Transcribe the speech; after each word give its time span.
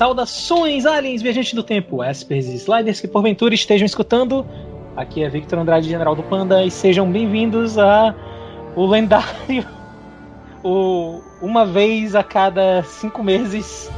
Saudações, 0.00 0.86
aliens, 0.86 1.20
viajantes 1.20 1.52
do 1.52 1.62
tempo, 1.62 2.02
espers 2.02 2.46
e 2.46 2.54
sliders 2.54 3.02
que 3.02 3.06
porventura 3.06 3.52
estejam 3.52 3.84
escutando. 3.84 4.46
Aqui 4.96 5.22
é 5.22 5.28
Victor 5.28 5.58
Andrade, 5.58 5.90
General 5.90 6.14
do 6.14 6.22
Panda, 6.22 6.64
e 6.64 6.70
sejam 6.70 7.12
bem-vindos 7.12 7.76
a 7.76 8.14
o 8.74 8.86
lendário, 8.86 9.68
o 10.64 11.20
uma 11.42 11.66
vez 11.66 12.14
a 12.14 12.24
cada 12.24 12.82
cinco 12.82 13.22
meses 13.22 13.90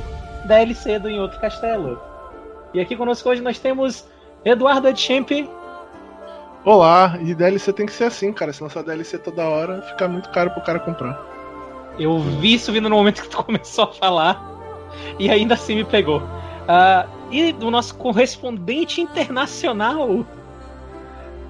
DLC 0.45 0.99
do 0.99 1.09
Em 1.09 1.21
Outro 1.21 1.41
Castelo. 1.41 2.01
E 2.75 2.81
aqui 2.81 2.97
conosco 2.97 3.29
hoje 3.29 3.41
nós 3.41 3.61
temos 3.61 4.05
Eduardo 4.45 4.89
Edchamp. 4.89 5.31
Olá, 6.65 7.17
e 7.23 7.33
DLC 7.33 7.73
tem 7.73 7.87
que 7.87 7.93
ser 7.93 8.07
assim, 8.07 8.33
cara. 8.33 8.53
Se 8.53 8.61
lançar 8.61 8.83
DLC 8.83 9.19
toda 9.19 9.49
hora, 9.49 9.81
fica 9.83 10.09
muito 10.09 10.31
caro 10.31 10.51
pro 10.51 10.65
cara 10.65 10.81
comprar. 10.81 11.25
Eu 11.97 12.19
vi 12.19 12.55
isso 12.55 12.73
vindo 12.73 12.89
no 12.89 12.97
momento 12.97 13.23
que 13.23 13.29
tu 13.29 13.41
começou 13.45 13.85
a 13.85 13.93
falar 13.93 14.53
e 15.19 15.31
ainda 15.31 15.55
assim 15.55 15.77
me 15.77 15.85
pegou. 15.85 16.19
Uh, 16.19 17.09
e 17.31 17.53
do 17.53 17.71
nosso 17.71 17.97
correspondente 17.97 19.01
internacional, 19.01 20.25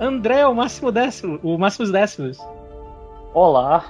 André, 0.01 0.47
o 0.47 0.55
Máximo 0.55 0.91
Décimo, 0.91 1.39
o 1.43 1.59
Máximos 1.59 1.91
Décimos. 1.91 2.39
Olá, 3.35 3.85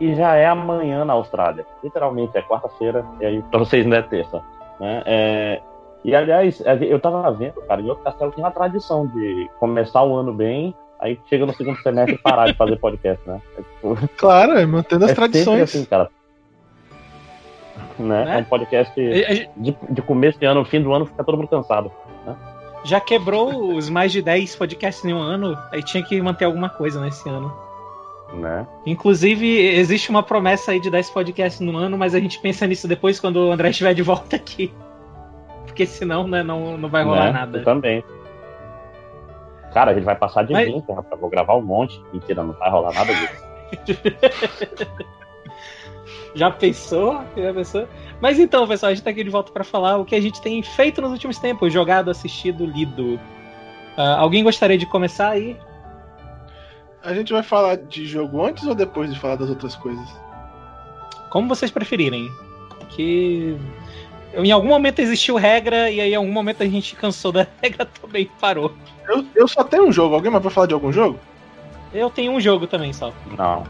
e 0.00 0.14
já 0.14 0.34
é 0.34 0.46
amanhã 0.46 1.04
na 1.04 1.12
Austrália. 1.12 1.66
Literalmente, 1.82 2.36
é 2.36 2.42
quarta-feira, 2.42 3.04
e 3.20 3.26
aí 3.26 3.42
pra 3.42 3.60
vocês 3.60 3.86
não 3.86 3.96
é 3.96 4.02
terça. 4.02 4.42
Né? 4.80 5.02
É... 5.06 5.62
E 6.04 6.14
aliás, 6.14 6.62
eu 6.82 7.00
tava 7.00 7.30
vendo, 7.32 7.62
cara, 7.62 7.80
em 7.80 7.88
outro 7.88 8.04
castelo 8.04 8.30
tem 8.32 8.44
uma 8.44 8.50
tradição 8.50 9.06
de 9.06 9.48
começar 9.58 10.02
o 10.02 10.14
ano 10.14 10.34
bem, 10.34 10.74
aí 11.00 11.18
chega 11.30 11.46
no 11.46 11.54
segundo 11.54 11.80
semestre 11.80 12.16
e 12.16 12.18
parar 12.18 12.46
de 12.46 12.54
fazer 12.54 12.76
podcast, 12.76 13.26
né? 13.26 13.40
É, 13.56 13.62
tipo... 13.62 14.08
Claro, 14.18 14.52
é 14.52 14.66
mantendo 14.66 15.06
as 15.06 15.12
é 15.12 15.14
tradições. 15.14 15.62
Assim, 15.62 15.84
cara 15.86 16.10
né? 17.98 18.24
né? 18.24 18.38
É 18.38 18.38
um 18.38 18.44
podcast 18.44 18.94
de, 19.56 19.76
de 19.90 20.02
começo 20.02 20.38
de 20.38 20.46
ano, 20.46 20.64
fim 20.64 20.80
do 20.80 20.92
ano, 20.92 21.06
fica 21.06 21.24
todo 21.24 21.36
mundo 21.36 21.48
cansado. 21.48 21.90
Né? 22.26 22.36
Já 22.84 23.00
quebrou 23.00 23.74
os 23.74 23.88
mais 23.88 24.12
de 24.12 24.20
10 24.20 24.56
podcasts 24.56 25.04
em 25.04 25.12
um 25.12 25.20
ano, 25.20 25.56
aí 25.72 25.82
tinha 25.82 26.02
que 26.02 26.20
manter 26.20 26.44
alguma 26.44 26.68
coisa 26.68 27.00
nesse 27.00 27.28
ano. 27.28 27.52
Né? 28.32 28.66
Inclusive, 28.84 29.46
existe 29.76 30.10
uma 30.10 30.22
promessa 30.22 30.72
aí 30.72 30.80
de 30.80 30.90
10 30.90 31.10
podcasts 31.10 31.60
no 31.60 31.76
ano, 31.76 31.96
mas 31.96 32.14
a 32.14 32.20
gente 32.20 32.38
pensa 32.40 32.66
nisso 32.66 32.88
depois 32.88 33.20
quando 33.20 33.36
o 33.36 33.52
André 33.52 33.70
estiver 33.70 33.94
de 33.94 34.02
volta 34.02 34.36
aqui. 34.36 34.72
Porque 35.64 35.86
senão, 35.86 36.26
né, 36.26 36.42
não, 36.42 36.76
não 36.76 36.88
vai 36.88 37.04
rolar 37.04 37.26
né? 37.26 37.32
nada. 37.32 37.58
Eu 37.58 37.64
também. 37.64 38.04
Cara, 39.72 39.90
a 39.90 39.94
gente 39.94 40.04
vai 40.04 40.14
passar 40.14 40.44
de 40.44 40.52
mas... 40.52 40.66
20, 40.66 40.88
rapaz. 40.92 41.20
Vou 41.20 41.30
gravar 41.30 41.56
um 41.56 41.62
monte. 41.62 42.00
Mentira, 42.12 42.42
não 42.42 42.52
vai 42.54 42.70
rolar 42.70 42.92
nada 42.92 43.12
disso. 43.12 43.44
Já 46.34 46.50
pensou? 46.50 47.22
Já 47.36 47.54
pensou? 47.54 47.88
Mas 48.20 48.38
então, 48.38 48.66
pessoal, 48.66 48.90
a 48.90 48.94
gente 48.94 49.04
tá 49.04 49.10
aqui 49.10 49.22
de 49.22 49.30
volta 49.30 49.52
para 49.52 49.62
falar 49.62 49.98
o 49.98 50.04
que 50.04 50.14
a 50.14 50.20
gente 50.20 50.40
tem 50.40 50.62
feito 50.62 51.00
nos 51.00 51.12
últimos 51.12 51.38
tempos: 51.38 51.72
jogado, 51.72 52.10
assistido, 52.10 52.66
lido. 52.66 53.14
Uh, 53.96 54.18
alguém 54.18 54.42
gostaria 54.42 54.76
de 54.76 54.86
começar 54.86 55.30
aí? 55.30 55.56
A 57.02 57.14
gente 57.14 57.32
vai 57.32 57.42
falar 57.42 57.76
de 57.76 58.06
jogo 58.06 58.44
antes 58.44 58.66
ou 58.66 58.74
depois 58.74 59.12
de 59.12 59.20
falar 59.20 59.36
das 59.36 59.48
outras 59.48 59.76
coisas? 59.76 60.08
Como 61.30 61.48
vocês 61.48 61.70
preferirem. 61.70 62.28
Que 62.88 63.56
em 64.36 64.50
algum 64.50 64.68
momento 64.68 64.98
existiu 64.98 65.36
regra 65.36 65.90
e 65.90 66.00
aí 66.00 66.12
em 66.12 66.16
algum 66.16 66.32
momento 66.32 66.62
a 66.62 66.66
gente 66.66 66.96
cansou 66.96 67.30
da 67.30 67.46
regra 67.62 67.86
também 67.86 68.28
parou. 68.40 68.74
Eu, 69.08 69.24
eu 69.34 69.46
só 69.46 69.62
tenho 69.62 69.86
um 69.86 69.92
jogo. 69.92 70.14
Alguém 70.14 70.30
mais 70.30 70.42
vai 70.42 70.52
falar 70.52 70.66
de 70.66 70.74
algum 70.74 70.92
jogo? 70.92 71.18
Eu 71.92 72.10
tenho 72.10 72.32
um 72.32 72.40
jogo 72.40 72.66
também 72.66 72.92
só. 72.92 73.12
Não. 73.36 73.64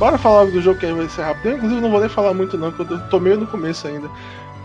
Bora 0.00 0.16
falar 0.16 0.46
do 0.46 0.62
jogo 0.62 0.80
que 0.80 0.90
vai 0.90 1.06
ser 1.10 1.20
rápido. 1.20 1.50
Eu, 1.50 1.56
inclusive, 1.58 1.80
não 1.82 1.90
vou 1.90 2.00
nem 2.00 2.08
falar 2.08 2.32
muito, 2.32 2.56
não, 2.56 2.72
porque 2.72 2.94
eu 2.94 2.98
tô 3.10 3.20
meio 3.20 3.36
no 3.36 3.46
começo 3.46 3.86
ainda. 3.86 4.08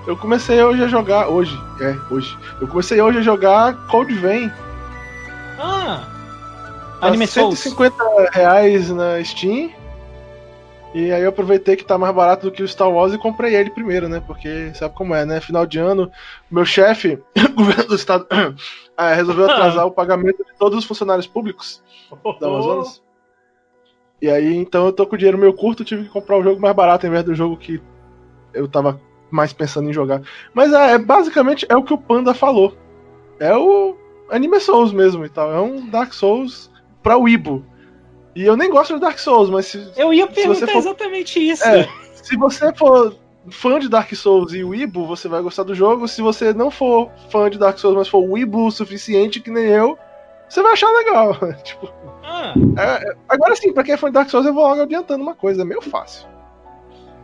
Eu 0.08 0.16
comecei 0.16 0.64
hoje 0.64 0.82
a 0.82 0.88
jogar. 0.88 1.28
Hoje, 1.28 1.62
é, 1.82 1.94
hoje. 2.10 2.38
Eu 2.62 2.70
comecei 2.70 3.02
hoje 3.02 3.18
a 3.18 3.22
jogar 3.22 3.76
Cold 3.88 4.14
Vein. 4.14 4.50
Ah! 5.60 6.08
Tá 7.02 7.08
Anime 7.08 7.28
150 7.28 8.02
Souls. 8.02 8.30
reais 8.32 8.90
na 8.92 9.22
Steam. 9.26 9.72
E 10.94 11.12
aí 11.12 11.22
eu 11.22 11.28
aproveitei 11.28 11.76
que 11.76 11.84
tá 11.84 11.98
mais 11.98 12.16
barato 12.16 12.50
do 12.50 12.52
que 12.54 12.64
o 12.64 12.68
Star 12.68 12.90
Wars 12.90 13.14
e 13.14 13.18
comprei 13.18 13.54
ele 13.58 13.70
primeiro, 13.70 14.08
né? 14.08 14.24
Porque 14.26 14.74
sabe 14.74 14.96
como 14.96 15.14
é, 15.14 15.26
né? 15.26 15.42
Final 15.42 15.66
de 15.66 15.80
ano, 15.80 16.10
meu 16.50 16.64
chefe, 16.64 17.22
governo 17.54 17.88
do 17.90 17.96
estado, 17.96 18.26
ah, 18.96 19.14
resolveu 19.14 19.44
atrasar 19.52 19.86
o 19.86 19.92
pagamento 19.92 20.46
de 20.46 20.54
todos 20.58 20.80
os 20.80 20.86
funcionários 20.86 21.28
públicos 21.28 21.84
da 22.40 22.48
Amazonas. 22.48 23.05
E 24.22 24.30
aí, 24.30 24.56
então 24.56 24.86
eu 24.86 24.94
tô 24.94 25.06
com 25.06 25.16
o 25.16 25.18
dinheiro 25.18 25.38
meio 25.38 25.54
curto, 25.54 25.84
tive 25.84 26.04
que 26.04 26.10
comprar 26.10 26.38
o 26.38 26.44
jogo 26.44 26.62
mais 26.62 26.76
barato 26.76 27.06
em 27.06 27.10
vez 27.10 27.24
do 27.24 27.36
jogo 27.36 27.58
que 27.58 27.82
eu 28.54 28.68
tava 28.68 29.00
mais 29.30 29.52
pensando 29.54 29.90
em 29.90 29.94
jogar. 29.94 30.22
Mas 30.54 30.72
é, 30.74 30.94
é 30.94 30.98
basicamente 30.98 31.66
é 31.70 31.76
o 31.76 31.84
que 31.84 31.94
o 31.94 31.98
Panda 31.98 32.34
falou. 32.34 32.76
É 33.40 33.56
o 33.56 33.96
Anime 34.30 34.60
Souls 34.60 34.94
mesmo 34.94 35.26
e 35.26 35.30
tal. 35.30 35.52
É 35.52 35.60
um 35.60 35.90
Dark 35.90 36.14
Souls 36.14 36.72
pra 37.04 37.18
Weibo. 37.18 37.66
E 38.36 38.44
eu 38.44 38.58
nem 38.58 38.70
gosto 38.70 38.96
de 38.96 39.00
Dark 39.00 39.18
Souls, 39.18 39.50
mas 39.50 39.68
se. 39.68 39.92
Eu 39.96 40.14
ia 40.14 40.28
perguntar 40.28 40.68
for, 40.68 40.78
exatamente 40.78 41.40
isso. 41.40 41.64
É, 41.64 41.88
se 42.14 42.36
você 42.36 42.74
for 42.74 43.16
fã 43.50 43.80
de 43.80 43.88
Dark 43.88 44.14
Souls 44.14 44.54
e 44.54 44.64
Weibo, 44.64 45.06
você 45.06 45.28
vai 45.28 45.42
gostar 45.42 45.64
do 45.64 45.76
jogo. 45.76 46.08
Se 46.08 46.22
você 46.22 46.54
não 46.54 46.72
for 46.72 47.12
fã 47.30 47.50
de 47.50 47.58
Dark 47.58 47.78
Souls, 47.78 47.98
mas 47.98 48.08
for 48.08 48.20
Weibo 48.20 48.66
o 48.66 48.72
suficiente, 48.72 49.40
que 49.40 49.52
nem 49.52 49.66
eu, 49.66 49.98
você 50.50 50.62
vai 50.62 50.74
achar 50.74 50.92
legal. 50.92 51.38
tipo. 51.64 51.92
Ah. 52.24 52.54
É, 52.78 53.10
é, 53.10 53.16
agora 53.30 53.56
sim, 53.56 53.74
pra 53.74 53.84
quem 53.84 53.94
é 53.94 53.98
fã 53.98 54.08
de 54.08 54.14
Dark 54.14 54.30
Souls, 54.30 54.46
eu 54.46 54.54
vou 54.54 54.68
logo 54.68 54.82
adiantando 54.82 55.24
uma 55.24 55.36
coisa, 55.36 55.62
é 55.62 55.66
meio 55.66 55.82
fácil. 55.82 56.28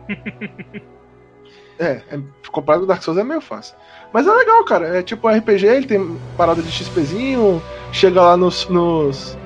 é, 1.78 2.02
é 2.10 2.20
comprar 2.50 2.78
com 2.78 2.86
Dark 2.86 3.02
Souls 3.02 3.18
é 3.18 3.24
meio 3.24 3.40
fácil. 3.40 3.74
Mas 4.12 4.26
é 4.26 4.30
legal, 4.30 4.64
cara. 4.64 4.98
É 4.98 5.02
tipo 5.02 5.28
RPG, 5.28 5.66
ele 5.66 5.86
tem 5.86 6.18
parada 6.36 6.62
de 6.62 6.70
XPzinho, 6.70 7.62
chega 7.92 8.20
lá 8.20 8.36
nos, 8.36 8.68
nos 8.68 9.36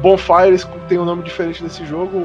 bonfires, 0.00 0.64
que 0.64 0.78
tem 0.88 0.98
um 0.98 1.04
nome 1.04 1.22
diferente 1.22 1.62
desse 1.62 1.84
jogo, 1.84 2.18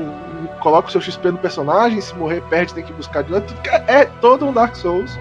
coloca 0.62 0.88
o 0.88 0.92
seu 0.92 1.02
XP 1.02 1.32
no 1.32 1.38
personagem, 1.38 2.00
se 2.00 2.16
morrer, 2.16 2.42
perde, 2.50 2.74
tem 2.74 2.84
que 2.84 2.94
buscar 2.94 3.24
de 3.24 3.32
novo. 3.32 3.46
É 3.88 4.06
todo 4.06 4.46
um 4.46 4.54
Dark 4.54 4.76
Souls 4.76 5.18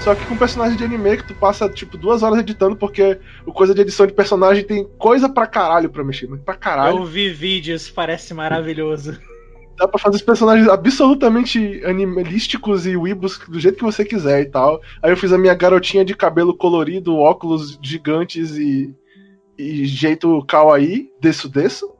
só 0.00 0.14
que 0.14 0.24
com 0.26 0.36
personagem 0.36 0.76
de 0.76 0.84
anime 0.84 1.16
que 1.16 1.26
tu 1.26 1.34
passa, 1.34 1.68
tipo, 1.68 1.96
duas 1.96 2.22
horas 2.22 2.38
editando, 2.38 2.76
porque 2.76 3.18
o 3.44 3.52
coisa 3.52 3.74
de 3.74 3.80
edição 3.80 4.06
de 4.06 4.12
personagem 4.12 4.64
tem 4.64 4.84
coisa 4.98 5.28
pra 5.28 5.46
caralho 5.46 5.90
pra 5.90 6.04
mexer, 6.04 6.28
mas 6.28 6.40
pra 6.40 6.54
caralho. 6.54 6.98
Eu 6.98 7.04
vi 7.04 7.30
vídeos, 7.30 7.90
parece 7.90 8.32
maravilhoso. 8.32 9.18
Dá 9.76 9.86
pra 9.86 9.98
fazer 9.98 10.16
os 10.16 10.22
personagens 10.22 10.68
absolutamente 10.68 11.82
animalísticos 11.84 12.86
e 12.86 12.96
weebos 12.96 13.38
do 13.48 13.58
jeito 13.58 13.78
que 13.78 13.84
você 13.84 14.04
quiser 14.04 14.42
e 14.42 14.46
tal. 14.46 14.80
Aí 15.02 15.10
eu 15.10 15.16
fiz 15.16 15.32
a 15.32 15.38
minha 15.38 15.54
garotinha 15.54 16.04
de 16.04 16.14
cabelo 16.14 16.56
colorido, 16.56 17.16
óculos 17.16 17.78
gigantes 17.82 18.56
e, 18.56 18.94
e 19.58 19.84
jeito 19.86 20.42
kawaii, 20.46 21.10
desço, 21.20 21.48
desço. 21.48 21.92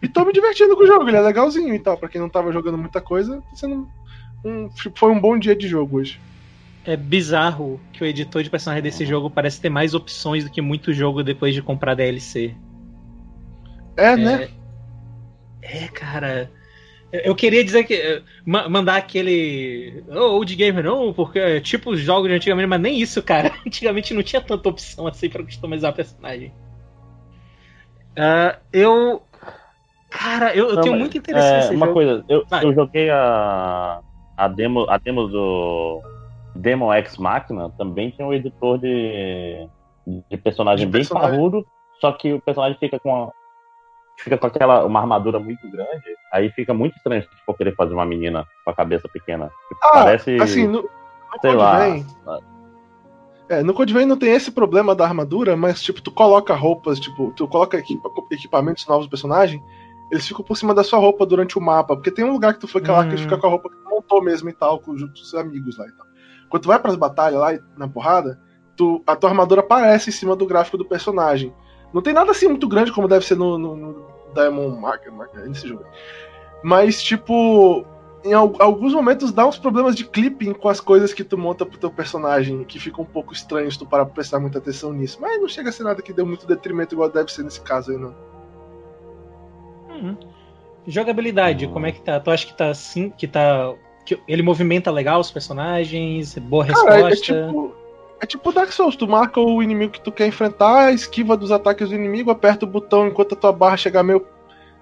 E 0.00 0.08
tô 0.08 0.24
me 0.24 0.32
divertindo 0.32 0.76
com 0.76 0.84
o 0.84 0.86
jogo, 0.86 1.08
ele 1.08 1.16
é 1.16 1.20
legalzinho 1.20 1.74
e 1.74 1.78
tal. 1.78 1.98
Pra 1.98 2.08
quem 2.08 2.20
não 2.20 2.28
tava 2.28 2.52
jogando 2.52 2.78
muita 2.78 3.00
coisa, 3.00 3.42
sendo 3.54 3.86
um, 4.44 4.70
foi 4.94 5.10
um 5.10 5.20
bom 5.20 5.38
dia 5.38 5.56
de 5.56 5.66
jogo 5.66 5.98
hoje 5.98 6.18
é 6.84 6.96
bizarro 6.96 7.80
que 7.92 8.02
o 8.02 8.06
editor 8.06 8.42
de 8.42 8.50
personagem 8.50 8.82
desse 8.82 9.06
jogo 9.06 9.30
parece 9.30 9.60
ter 9.60 9.70
mais 9.70 9.94
opções 9.94 10.44
do 10.44 10.50
que 10.50 10.60
muito 10.60 10.92
jogo 10.92 11.22
depois 11.22 11.54
de 11.54 11.62
comprar 11.62 11.94
DLC. 11.94 12.54
É, 13.96 14.12
é 14.12 14.16
né? 14.16 14.48
É, 15.62 15.88
cara. 15.88 16.50
Eu 17.10 17.34
queria 17.34 17.64
dizer 17.64 17.84
que. 17.84 17.94
Eh, 17.94 18.22
mandar 18.44 18.96
aquele. 18.96 20.02
Oh, 20.08 20.36
old 20.36 20.54
gamer, 20.56 20.84
não, 20.84 21.12
porque 21.12 21.38
é 21.38 21.60
tipo 21.60 21.92
os 21.92 22.00
jogos 22.00 22.28
de 22.28 22.34
antigamente, 22.34 22.66
mas 22.66 22.80
nem 22.80 22.98
isso, 22.98 23.22
cara. 23.22 23.52
Antigamente 23.64 24.12
não 24.12 24.22
tinha 24.22 24.42
tanta 24.42 24.68
opção 24.68 25.06
assim 25.06 25.28
pra 25.28 25.44
customizar 25.44 25.92
o 25.92 25.94
personagem. 25.94 26.52
Uh, 28.18 28.58
eu. 28.72 29.22
Cara, 30.10 30.54
eu, 30.54 30.70
eu 30.70 30.74
não, 30.76 30.82
tenho 30.82 30.96
muito 30.96 31.16
interesse 31.16 31.46
é, 31.46 31.56
nesse 31.56 31.74
uma 31.74 31.86
jogo. 31.86 31.94
coisa, 31.98 32.24
eu, 32.28 32.44
eu 32.62 32.72
joguei 32.72 33.10
a, 33.10 34.00
a, 34.36 34.48
demo, 34.48 34.88
a 34.88 34.96
demo 34.96 35.26
do 35.26 36.02
Demon 36.54 36.92
X 36.92 37.16
Machina 37.16 37.70
também 37.76 38.10
tem 38.10 38.24
um 38.24 38.32
editor 38.32 38.78
de, 38.78 39.68
de 40.30 40.36
personagem 40.36 40.86
de 40.86 40.92
bem 40.92 41.00
personagem. 41.00 41.30
parrudo, 41.30 41.66
só 42.00 42.12
que 42.12 42.32
o 42.32 42.40
personagem 42.40 42.78
fica 42.78 42.98
com 42.98 43.10
uma, 43.10 43.32
fica 44.18 44.38
com 44.38 44.46
aquela 44.46 44.84
uma 44.84 45.00
armadura 45.00 45.38
muito 45.38 45.68
grande, 45.70 46.04
aí 46.32 46.50
fica 46.50 46.72
muito 46.72 46.96
estranho 46.96 47.22
se 47.22 47.28
for 47.44 47.56
querer 47.56 47.74
fazer 47.74 47.94
uma 47.94 48.06
menina 48.06 48.46
com 48.64 48.70
a 48.70 48.74
cabeça 48.74 49.08
pequena. 49.08 49.50
Ah, 49.82 49.90
Parece, 49.92 50.36
assim, 50.40 50.66
no, 50.66 50.82
no 50.82 50.88
sei 51.40 51.54
lá. 51.54 51.78
Vem, 51.80 52.06
é, 53.48 53.62
no 53.62 53.74
Code 53.74 53.92
Vein 53.92 54.06
não 54.06 54.16
tem 54.16 54.32
esse 54.32 54.50
problema 54.50 54.94
da 54.94 55.04
armadura, 55.04 55.56
mas 55.56 55.82
tipo, 55.82 56.00
tu 56.00 56.10
coloca 56.10 56.54
roupas, 56.54 56.98
tipo, 56.98 57.32
tu 57.36 57.46
coloca 57.46 57.76
equipa, 57.76 58.08
equipamentos 58.30 58.86
novos 58.86 59.06
do 59.06 59.10
personagem, 59.10 59.62
eles 60.10 60.26
ficam 60.26 60.44
por 60.44 60.56
cima 60.56 60.74
da 60.74 60.82
sua 60.82 60.98
roupa 60.98 61.26
durante 61.26 61.58
o 61.58 61.60
mapa, 61.60 61.94
porque 61.94 62.10
tem 62.10 62.24
um 62.24 62.32
lugar 62.32 62.54
que 62.54 62.60
tu 62.60 62.68
fica 62.68 62.92
hum. 62.92 62.96
lá 62.96 63.06
que 63.06 63.16
fica 63.16 63.36
com 63.36 63.46
a 63.46 63.50
roupa 63.50 63.68
que 63.68 63.76
tu 63.76 63.90
montou 63.90 64.22
mesmo 64.22 64.48
e 64.48 64.52
tal, 64.52 64.78
com 64.78 64.92
os 64.92 65.00
seus 65.00 65.34
amigos 65.34 65.76
lá 65.76 65.86
e 65.86 65.92
tal. 65.92 66.13
Quando 66.54 66.62
tu 66.62 66.68
vai 66.68 66.78
pras 66.78 66.94
batalhas 66.94 67.40
lá 67.40 67.58
na 67.76 67.88
porrada, 67.88 68.38
tu, 68.76 69.02
a 69.04 69.16
tua 69.16 69.28
armadura 69.28 69.60
aparece 69.60 70.10
em 70.10 70.12
cima 70.12 70.36
do 70.36 70.46
gráfico 70.46 70.78
do 70.78 70.84
personagem. 70.84 71.52
Não 71.92 72.00
tem 72.00 72.12
nada 72.14 72.30
assim 72.30 72.46
muito 72.46 72.68
grande 72.68 72.92
como 72.92 73.08
deve 73.08 73.26
ser 73.26 73.34
no, 73.34 73.58
no, 73.58 73.74
no 73.74 74.06
Diamond 74.32 74.80
Marker, 74.80 75.12
Marker 75.12 75.48
nesse 75.48 75.66
jogo. 75.66 75.84
Mas, 76.62 77.02
tipo, 77.02 77.84
em 78.24 78.32
alguns 78.32 78.94
momentos 78.94 79.32
dá 79.32 79.44
uns 79.44 79.58
problemas 79.58 79.96
de 79.96 80.04
clipping 80.04 80.52
com 80.52 80.68
as 80.68 80.78
coisas 80.78 81.12
que 81.12 81.24
tu 81.24 81.36
monta 81.36 81.66
pro 81.66 81.76
teu 81.76 81.90
personagem, 81.90 82.62
que 82.62 82.78
fica 82.78 83.02
um 83.02 83.04
pouco 83.04 83.32
estranho 83.32 83.68
se 83.72 83.76
tu 83.76 83.84
parar 83.84 84.04
pra 84.04 84.14
prestar 84.14 84.38
muita 84.38 84.58
atenção 84.58 84.92
nisso. 84.92 85.18
Mas 85.20 85.40
não 85.40 85.48
chega 85.48 85.70
a 85.70 85.72
ser 85.72 85.82
nada 85.82 86.00
que 86.02 86.12
deu 86.12 86.24
muito 86.24 86.46
detrimento 86.46 86.94
igual 86.94 87.10
deve 87.10 87.32
ser 87.32 87.42
nesse 87.42 87.62
caso 87.62 87.90
aí, 87.90 87.98
não. 87.98 88.14
Uhum. 89.90 90.16
Jogabilidade, 90.86 91.66
como 91.66 91.86
é 91.86 91.90
que 91.90 92.00
tá? 92.00 92.20
Tu 92.20 92.30
acha 92.30 92.46
que 92.46 92.56
tá 92.56 92.68
assim, 92.68 93.10
que 93.10 93.26
tá. 93.26 93.74
Que 94.04 94.20
ele 94.28 94.42
movimenta 94.42 94.90
legal 94.90 95.20
os 95.20 95.30
personagens? 95.30 96.36
Boa 96.38 96.64
resposta? 96.64 96.90
Cara, 96.90 97.12
é, 97.12 97.16
tipo. 97.16 97.74
É 98.20 98.26
tipo 98.26 98.52
Dark 98.52 98.72
Souls, 98.72 98.96
tu 98.96 99.06
marca 99.06 99.38
o 99.40 99.62
inimigo 99.62 99.92
que 99.92 100.00
tu 100.00 100.10
quer 100.10 100.26
enfrentar, 100.26 100.94
esquiva 100.94 101.36
dos 101.36 101.52
ataques 101.52 101.90
do 101.90 101.94
inimigo, 101.94 102.30
aperta 102.30 102.64
o 102.64 102.68
botão 102.68 103.06
enquanto 103.06 103.34
a 103.34 103.36
tua 103.36 103.52
barra 103.52 103.76
chegar 103.76 104.02
meio 104.02 104.24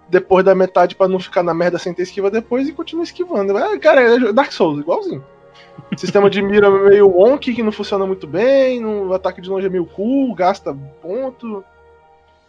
depois 0.08 0.44
da 0.44 0.54
metade 0.54 0.94
para 0.94 1.08
não 1.08 1.18
ficar 1.18 1.42
na 1.42 1.54
merda 1.54 1.78
sem 1.78 1.94
ter 1.94 2.02
esquiva 2.02 2.30
depois 2.30 2.68
e 2.68 2.72
continua 2.72 3.02
esquivando. 3.02 3.56
É, 3.56 3.78
cara, 3.78 4.00
é 4.02 4.32
Dark 4.32 4.52
Souls, 4.52 4.78
igualzinho. 4.78 5.24
Sistema 5.96 6.28
de 6.28 6.42
mira 6.42 6.70
meio 6.70 7.08
wonky 7.08 7.54
que 7.54 7.62
não 7.62 7.72
funciona 7.72 8.06
muito 8.06 8.26
bem, 8.26 8.78
no 8.78 9.12
ataque 9.12 9.40
de 9.40 9.48
longe 9.48 9.66
é 9.66 9.70
meio 9.70 9.86
cool, 9.86 10.34
gasta 10.34 10.76
ponto. 11.00 11.64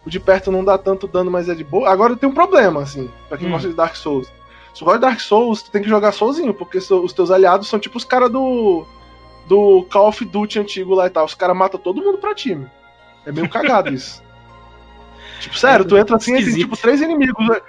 O 0.05 0.09
de 0.09 0.19
perto 0.19 0.51
não 0.51 0.63
dá 0.63 0.77
tanto 0.77 1.07
dano, 1.07 1.31
mas 1.31 1.47
é 1.47 1.55
de 1.55 1.63
boa. 1.63 1.89
Agora 1.89 2.15
tem 2.15 2.27
um 2.27 2.33
problema, 2.33 2.81
assim, 2.81 3.09
pra 3.29 3.37
quem 3.37 3.47
hum. 3.47 3.51
gosta 3.51 3.69
de 3.69 3.73
Dark 3.73 3.95
Souls. 3.95 4.29
Se 4.73 4.79
tu 4.79 4.85
gosta 4.85 4.99
de 4.99 5.05
Dark 5.05 5.19
Souls, 5.19 5.61
tu 5.61 5.71
tem 5.71 5.81
que 5.81 5.89
jogar 5.89 6.11
sozinho, 6.11 6.53
porque 6.53 6.77
os 6.77 7.13
teus 7.13 7.29
aliados 7.29 7.67
são 7.67 7.79
tipo 7.79 7.97
os 7.97 8.03
caras 8.03 8.31
do. 8.31 8.85
do 9.47 9.85
Call 9.91 10.07
of 10.07 10.25
Duty 10.25 10.59
antigo 10.59 10.95
lá 10.95 11.07
e 11.07 11.09
tal. 11.09 11.25
Os 11.25 11.35
caras 11.35 11.55
matam 11.55 11.79
todo 11.79 12.01
mundo 12.01 12.17
pra 12.17 12.33
time. 12.33 12.67
É 13.25 13.31
meio 13.31 13.49
cagado 13.49 13.89
isso. 13.93 14.23
Tipo, 15.39 15.57
sério, 15.57 15.83
tu 15.83 15.97
entra 15.97 16.15
assim 16.15 16.37
e 16.37 16.43
tem 16.43 16.55
tipo 16.55 16.77
três 16.77 17.01
inimigos. 17.01 17.47
Né? 17.47 17.59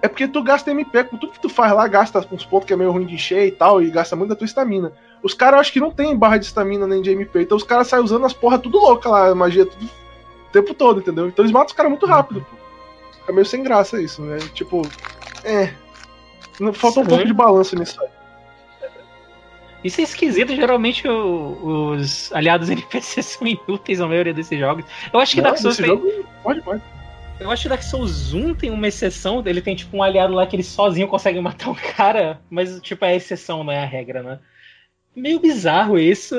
É 0.00 0.08
porque 0.08 0.28
tu 0.28 0.40
gasta 0.42 0.70
MP, 0.70 1.04
com 1.04 1.16
tudo 1.16 1.32
que 1.32 1.40
tu 1.40 1.48
faz 1.48 1.72
lá, 1.72 1.86
gasta 1.88 2.24
uns 2.30 2.46
pontos 2.46 2.66
que 2.66 2.72
é 2.72 2.76
meio 2.76 2.92
ruim 2.92 3.04
de 3.04 3.14
encher 3.14 3.46
e 3.46 3.50
tal, 3.50 3.82
e 3.82 3.90
gasta 3.90 4.14
muito 4.14 4.30
da 4.30 4.36
tua 4.36 4.44
estamina. 4.44 4.92
Os 5.20 5.34
caras 5.34 5.60
acho 5.60 5.72
que 5.72 5.80
não 5.80 5.90
tem 5.90 6.16
barra 6.16 6.38
de 6.38 6.46
estamina 6.46 6.86
nem 6.86 7.02
de 7.02 7.10
MP, 7.10 7.42
então 7.42 7.56
os 7.56 7.64
caras 7.64 7.88
saem 7.88 8.04
usando 8.04 8.24
as 8.24 8.32
porra 8.32 8.58
tudo 8.58 8.78
louca 8.78 9.08
lá, 9.08 9.34
magia 9.34 9.66
tudo 9.66 9.84
o 9.84 10.52
tempo 10.52 10.72
todo, 10.74 11.00
entendeu? 11.00 11.26
Então 11.26 11.44
eles 11.44 11.52
matam 11.52 11.68
os 11.68 11.72
caras 11.72 11.90
muito 11.90 12.06
rápido, 12.06 12.46
pô. 12.48 12.56
Fica 13.18 13.32
meio 13.32 13.46
sem 13.46 13.62
graça 13.64 14.00
isso, 14.00 14.22
né? 14.22 14.38
Tipo, 14.52 14.82
é. 15.42 15.72
Falta 16.74 17.00
um 17.00 17.06
pouco 17.06 17.24
de 17.24 17.32
balanço 17.32 17.76
nisso 17.76 18.00
aí. 18.02 18.08
Isso 19.82 20.00
é 20.00 20.04
esquisito, 20.04 20.54
geralmente 20.54 21.06
o, 21.06 21.90
os 21.92 22.32
aliados 22.32 22.70
NPC 22.70 23.22
são 23.22 23.46
inúteis 23.46 23.98
na 23.98 24.06
maioria 24.06 24.32
desses 24.32 24.58
jogos. 24.58 24.84
Eu 25.12 25.20
acho 25.20 25.34
que 25.34 25.42
não, 25.42 25.50
Dark 25.50 25.58
Souls 25.60 25.76
tem... 25.76 25.86
Jogo, 25.86 26.26
pode, 26.42 26.62
pode. 26.62 26.82
Eu 27.38 27.50
acho 27.50 27.64
que 27.64 27.68
Dark 27.68 27.82
Souls 27.82 28.32
1 28.32 28.54
tem 28.54 28.70
uma 28.70 28.88
exceção, 28.88 29.42
ele 29.44 29.60
tem 29.60 29.74
tipo 29.74 29.96
um 29.96 30.02
aliado 30.02 30.32
lá 30.32 30.46
que 30.46 30.56
ele 30.56 30.62
sozinho 30.62 31.08
consegue 31.08 31.38
matar 31.40 31.68
um 31.68 31.74
cara, 31.74 32.40
mas 32.48 32.80
tipo 32.80 33.04
é 33.04 33.08
a 33.08 33.14
exceção, 33.16 33.62
não 33.62 33.72
é 33.72 33.82
a 33.82 33.86
regra, 33.86 34.22
né? 34.22 34.38
Meio 35.14 35.38
bizarro 35.38 35.98
isso. 35.98 36.36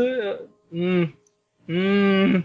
Hum. 0.71 1.11
Hum. 1.69 2.43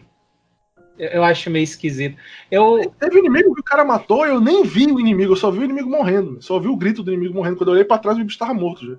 Eu 1.00 1.24
acho 1.24 1.48
meio 1.48 1.64
esquisito. 1.64 2.16
Eu... 2.50 2.92
Teve 2.98 3.18
inimigo 3.18 3.54
que 3.54 3.60
o 3.62 3.64
cara 3.64 3.84
matou, 3.84 4.26
eu 4.26 4.38
nem 4.38 4.62
vi 4.62 4.86
o 4.86 5.00
inimigo, 5.00 5.32
eu 5.32 5.36
só 5.36 5.50
vi 5.50 5.60
o 5.60 5.64
inimigo 5.64 5.88
morrendo. 5.88 6.42
Só 6.42 6.58
vi 6.58 6.68
o 6.68 6.76
grito 6.76 7.02
do 7.02 7.10
inimigo 7.10 7.34
morrendo. 7.34 7.56
Quando 7.56 7.68
eu 7.68 7.74
olhei 7.74 7.84
pra 7.84 7.98
trás, 7.98 8.18
o 8.18 8.24
bicho 8.24 8.38
tava 8.38 8.52
morto 8.52 8.86
já. 8.86 8.96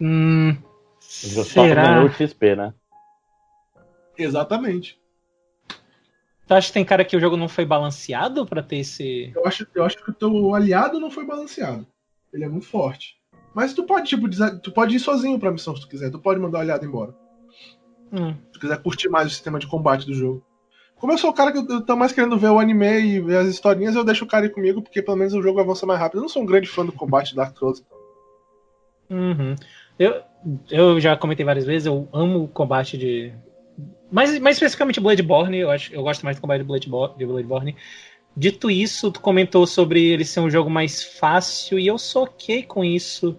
Hum. 0.00 0.56
Será? 0.98 2.02
o 2.02 2.08
XP, 2.08 2.56
né? 2.56 2.72
Exatamente. 4.16 4.98
Tu 6.46 6.54
acha 6.54 6.68
que 6.68 6.74
tem 6.74 6.84
cara 6.84 7.04
que 7.04 7.16
o 7.16 7.20
jogo 7.20 7.36
não 7.36 7.48
foi 7.48 7.64
balanceado 7.64 8.46
para 8.46 8.62
ter 8.62 8.76
esse. 8.76 9.32
Eu 9.34 9.46
acho, 9.46 9.66
eu 9.74 9.84
acho 9.84 10.02
que 10.02 10.10
o 10.10 10.14
teu 10.14 10.54
aliado 10.54 10.98
não 10.98 11.10
foi 11.10 11.26
balanceado. 11.26 11.86
Ele 12.32 12.44
é 12.44 12.48
muito 12.48 12.66
forte. 12.66 13.16
Mas 13.54 13.72
tu 13.72 13.84
pode, 13.84 14.08
tipo, 14.08 14.28
tu 14.60 14.72
pode 14.72 14.96
ir 14.96 15.00
sozinho 15.00 15.38
pra 15.38 15.52
missão 15.52 15.76
se 15.76 15.82
tu 15.82 15.88
quiser. 15.88 16.10
Tu 16.10 16.18
pode 16.18 16.40
mandar 16.40 16.58
o 16.58 16.60
aliado 16.62 16.84
embora. 16.84 17.14
Hum. 18.14 18.34
Se 18.52 18.60
quiser 18.60 18.80
curtir 18.82 19.08
mais 19.08 19.26
o 19.26 19.30
sistema 19.30 19.58
de 19.58 19.66
combate 19.66 20.06
do 20.06 20.14
jogo. 20.14 20.44
Como 20.96 21.12
eu 21.12 21.18
sou 21.18 21.30
o 21.30 21.34
cara 21.34 21.50
que 21.50 21.58
eu 21.58 21.84
tô 21.84 21.96
mais 21.96 22.12
querendo 22.12 22.38
ver 22.38 22.48
o 22.48 22.58
anime 22.58 23.00
e 23.00 23.20
ver 23.20 23.38
as 23.38 23.48
historinhas, 23.48 23.96
eu 23.96 24.04
deixo 24.04 24.24
o 24.24 24.28
cara 24.28 24.46
ir 24.46 24.50
comigo, 24.52 24.80
porque 24.80 25.02
pelo 25.02 25.16
menos 25.16 25.34
o 25.34 25.42
jogo 25.42 25.60
avança 25.60 25.84
mais 25.84 25.98
rápido. 25.98 26.18
Eu 26.18 26.22
não 26.22 26.28
sou 26.28 26.42
um 26.42 26.46
grande 26.46 26.68
fã 26.68 26.86
do 26.86 26.92
combate 26.92 27.30
de 27.30 27.36
Dark 27.36 27.58
Souls. 27.58 27.84
Uhum. 29.10 29.56
Eu, 29.98 30.22
eu 30.70 31.00
já 31.00 31.16
comentei 31.16 31.44
várias 31.44 31.66
vezes, 31.66 31.86
eu 31.86 32.08
amo 32.12 32.44
o 32.44 32.48
combate 32.48 32.96
de, 32.96 33.32
mais, 34.14 34.38
mais 34.38 34.56
especificamente 34.56 35.00
Bloodborne, 35.00 35.58
eu, 35.58 35.70
acho, 35.70 35.92
eu 35.92 36.02
gosto 36.02 36.24
mais 36.24 36.36
do 36.36 36.40
combate 36.40 36.60
de 36.60 36.66
Bloodborne, 36.66 37.18
de 37.18 37.26
Bloodborne. 37.26 37.76
Dito 38.36 38.70
isso, 38.70 39.10
tu 39.10 39.20
comentou 39.20 39.66
sobre 39.66 40.04
ele 40.04 40.24
ser 40.24 40.40
um 40.40 40.50
jogo 40.50 40.70
mais 40.70 41.02
fácil 41.02 41.78
e 41.78 41.86
eu 41.86 41.98
sou 41.98 42.24
ok 42.24 42.62
com 42.62 42.84
isso. 42.84 43.36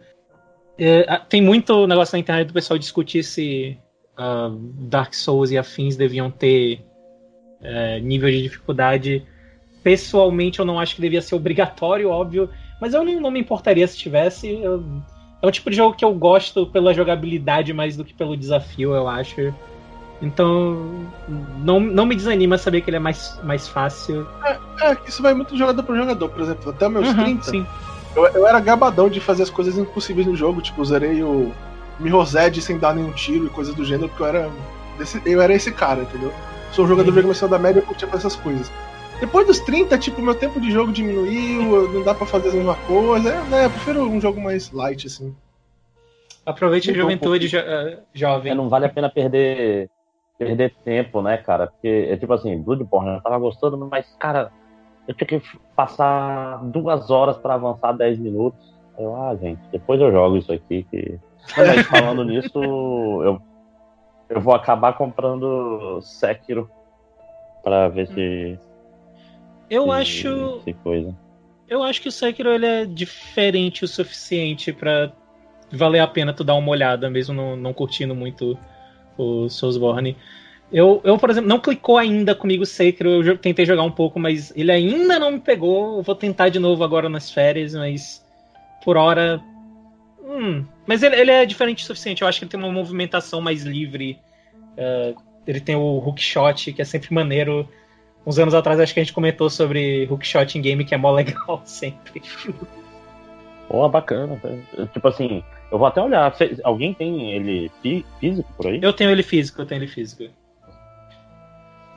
É, 0.78 1.18
tem 1.30 1.42
muito 1.42 1.88
negócio 1.88 2.16
na 2.16 2.20
internet 2.20 2.48
do 2.48 2.54
pessoal 2.54 2.78
discutir 2.78 3.24
se 3.24 3.78
uh, 4.18 4.50
Dark 4.88 5.14
Souls 5.14 5.52
e 5.52 5.58
afins 5.58 5.96
deviam 5.96 6.30
ter 6.32 6.86
uh, 7.62 8.00
nível 8.02 8.30
de 8.30 8.44
dificuldade. 8.44 9.26
Pessoalmente, 9.84 10.60
eu 10.60 10.66
não 10.66 10.80
acho 10.80 10.96
que 10.96 11.02
devia 11.02 11.22
ser 11.22 11.36
obrigatório, 11.36 12.10
óbvio, 12.10 12.50
mas 12.82 12.94
eu 12.94 13.04
não, 13.04 13.22
não 13.22 13.32
me 13.32 13.40
importaria 13.40 13.88
se 13.88 13.98
tivesse. 13.98 14.50
Eu, 14.50 14.84
é 15.42 15.48
um 15.48 15.52
tipo 15.52 15.70
de 15.70 15.76
jogo 15.76 15.96
que 15.96 16.04
eu 16.04 16.14
gosto 16.14 16.66
pela 16.68 16.94
jogabilidade 16.94 17.72
mais 17.74 17.96
do 17.96 18.04
que 18.04 18.14
pelo 18.14 18.36
desafio, 18.36 18.94
eu 18.94 19.08
acho. 19.08 19.54
Então, 20.22 21.06
não, 21.60 21.80
não 21.80 22.06
me 22.06 22.16
desanima 22.16 22.58
saber 22.58 22.82
que 22.82 22.90
ele 22.90 22.98
é 22.98 23.00
mais, 23.00 23.40
mais 23.44 23.68
fácil. 23.68 24.28
É, 24.44 24.58
é 24.82 24.98
isso 25.08 25.22
vai 25.22 25.34
muito 25.34 25.54
de 25.54 25.60
jogador 25.60 25.84
para 25.84 25.96
jogador. 25.96 26.30
Por 26.30 26.42
exemplo, 26.42 26.70
até 26.70 26.88
meus 26.90 27.08
uhum, 27.10 27.16
30, 27.16 27.44
sim. 27.44 27.66
Eu, 28.16 28.26
eu 28.28 28.48
era 28.48 28.60
gabadão 28.60 29.10
de 29.10 29.20
fazer 29.20 29.44
as 29.44 29.50
coisas 29.50 29.78
impossíveis 29.78 30.26
no 30.26 30.36
jogo. 30.36 30.62
Tipo, 30.62 30.84
zerei 30.86 31.22
o 31.22 31.52
Mirror's 32.00 32.34
sem 32.62 32.78
dar 32.78 32.96
nenhum 32.96 33.12
tiro 33.12 33.46
e 33.46 33.50
coisas 33.50 33.74
do 33.74 33.86
gênero, 33.86 34.10
porque 34.10 34.24
eu 34.24 34.28
era, 34.28 34.52
desse, 34.98 35.22
eu 35.26 35.42
era 35.42 35.54
esse 35.54 35.72
cara, 35.72 36.02
entendeu? 36.02 36.34
Sou 36.72 36.86
um 36.86 36.88
jogador 36.88 37.12
de 37.12 37.22
começou 37.22 37.48
da 37.48 37.58
média, 37.58 37.80
eu 37.80 37.86
curtia 37.86 38.08
fazer 38.08 38.28
essas 38.28 38.36
coisas. 38.36 38.72
Depois 39.20 39.48
dos 39.48 39.60
30, 39.62 39.98
tipo, 39.98 40.22
meu 40.22 40.36
tempo 40.36 40.60
de 40.60 40.72
jogo 40.72 40.92
diminuiu, 40.92 41.90
não 41.92 42.04
dá 42.04 42.14
para 42.14 42.26
fazer 42.26 42.50
a 42.50 42.54
mesma 42.54 42.76
coisa. 42.88 43.30
É, 43.30 43.44
né, 43.44 43.66
eu 43.66 43.70
prefiro 43.70 44.02
um 44.02 44.20
jogo 44.20 44.42
mais 44.42 44.72
light, 44.72 45.08
assim. 45.08 45.34
Aproveite 46.46 46.92
a 46.92 46.94
juventude 46.94 47.46
um 47.46 47.50
jo 47.50 47.58
uh, 47.58 47.98
jovem. 48.14 48.52
É, 48.52 48.56
não 48.56 48.68
vale 48.68 48.86
a 48.86 48.90
pena 48.90 49.10
perder 49.10 49.90
perder 50.38 50.76
tempo, 50.84 51.22
né, 51.22 51.38
cara? 51.38 51.68
Porque 51.68 52.10
é 52.10 52.18
tipo 52.18 52.34
assim, 52.34 52.62
Bloodborne, 52.62 53.16
eu 53.16 53.22
tava 53.22 53.38
gostando, 53.40 53.78
mas, 53.90 54.06
cara, 54.20 54.52
eu 55.08 55.14
tinha 55.14 55.28
que 55.28 55.42
passar 55.76 56.58
duas 56.66 57.10
horas 57.10 57.38
para 57.38 57.54
avançar 57.54 57.94
10 57.94 58.20
minutos. 58.20 58.76
Eu, 58.98 59.16
ah, 59.16 59.36
gente, 59.36 59.62
depois 59.72 60.00
eu 60.02 60.12
jogo 60.12 60.38
isso 60.38 60.52
aqui. 60.52 60.86
Que... 60.90 61.20
Mas 61.58 61.86
falando 61.88 62.24
nisso, 62.24 62.58
eu, 63.24 63.42
eu 64.30 64.42
vou 64.42 64.54
acabar 64.54 64.94
comprando 64.94 66.02
Sekiro 66.02 66.70
para 67.64 67.90
ver 67.90 68.08
se. 68.08 68.60
Eu 69.70 69.86
se, 69.86 69.92
acho. 69.92 70.62
Se 70.64 70.74
coisa. 70.74 71.16
Eu 71.68 71.84
acho 71.84 72.02
que 72.02 72.10
o 72.10 72.12
Sekiro 72.12 72.50
ele 72.50 72.66
é 72.66 72.86
diferente 72.86 73.84
o 73.84 73.88
suficiente 73.88 74.72
para 74.72 75.12
valer 75.72 76.00
a 76.00 76.08
pena 76.08 76.34
tu 76.34 76.44
dar 76.44 76.56
uma 76.56 76.70
olhada, 76.70 77.10
mesmo 77.10 77.34
não, 77.34 77.56
não 77.56 77.74
curtindo 77.74 78.14
muito 78.14 78.58
o 79.18 79.50
Soulsborne. 79.50 80.16
Eu, 80.72 81.00
eu, 81.04 81.18
por 81.18 81.30
exemplo, 81.30 81.48
não 81.48 81.60
clicou 81.60 81.98
ainda 81.98 82.36
comigo 82.36 82.66
Sekiro, 82.66 83.24
eu 83.24 83.38
tentei 83.38 83.66
jogar 83.66 83.84
um 83.84 83.92
pouco, 83.92 84.20
mas 84.20 84.52
ele 84.56 84.72
ainda 84.72 85.20
não 85.20 85.32
me 85.32 85.40
pegou. 85.40 85.98
Eu 85.98 86.04
vou 86.04 86.16
tentar 86.16 86.50
de 86.50 86.60
novo 86.60 86.84
agora 86.84 87.10
nas 87.10 87.32
férias, 87.32 87.74
mas 87.74 88.26
por 88.84 88.98
hora. 88.98 89.42
Hum. 90.26 90.66
Mas 90.88 91.04
ele, 91.04 91.16
ele 91.16 91.32
é 91.32 91.46
diferente 91.46 91.84
o 91.84 91.88
suficiente, 91.88 92.22
eu 92.22 92.28
acho 92.28 92.40
que 92.40 92.46
ele 92.46 92.52
tem 92.52 92.60
uma 92.60 92.72
movimentação 92.72 93.42
mais 93.42 93.64
livre. 93.64 94.20
Uh, 94.78 95.16
ele 95.46 95.60
tem 95.60 95.76
o 95.76 95.98
hookshot, 96.00 96.74
que 96.74 96.82
é 96.82 96.86
sempre 96.86 97.14
maneiro. 97.14 97.68
Uns 98.26 98.40
anos 98.40 98.56
atrás 98.56 98.80
acho 98.80 98.94
que 98.94 99.00
a 99.00 99.04
gente 99.04 99.14
comentou 99.14 99.50
sobre 99.50 100.08
hookshot 100.10 100.58
em 100.58 100.62
game, 100.62 100.84
que 100.84 100.96
é 100.96 100.98
mó 100.98 101.12
legal 101.12 101.62
sempre. 101.66 102.24
Pô, 103.68 103.88
bacana. 103.88 104.40
Tipo 104.94 105.08
assim, 105.08 105.44
eu 105.72 105.78
vou 105.78 105.88
até 105.88 106.02
olhar. 106.02 106.34
Alguém 106.64 106.94
tem 106.94 107.32
ele 107.32 107.72
físico 108.20 108.52
por 108.58 108.68
aí? 108.68 108.80
Eu 108.82 108.94
tenho 108.94 109.12
ele 109.12 109.24
físico, 109.24 109.62
eu 109.62 109.66
tenho 109.66 109.80
ele 109.80 109.88
físico. 109.88 110.24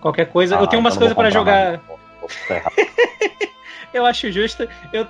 Qualquer 0.01 0.27
coisa. 0.27 0.59
Ah, 0.59 0.63
eu 0.63 0.67
tenho 0.67 0.81
umas 0.81 0.95
então 0.95 1.01
coisas 1.01 1.17
para 1.17 1.31
jogar. 1.31 1.81
eu 3.93 4.05
acho 4.07 4.31
justo. 4.31 4.69
Eu, 4.93 5.07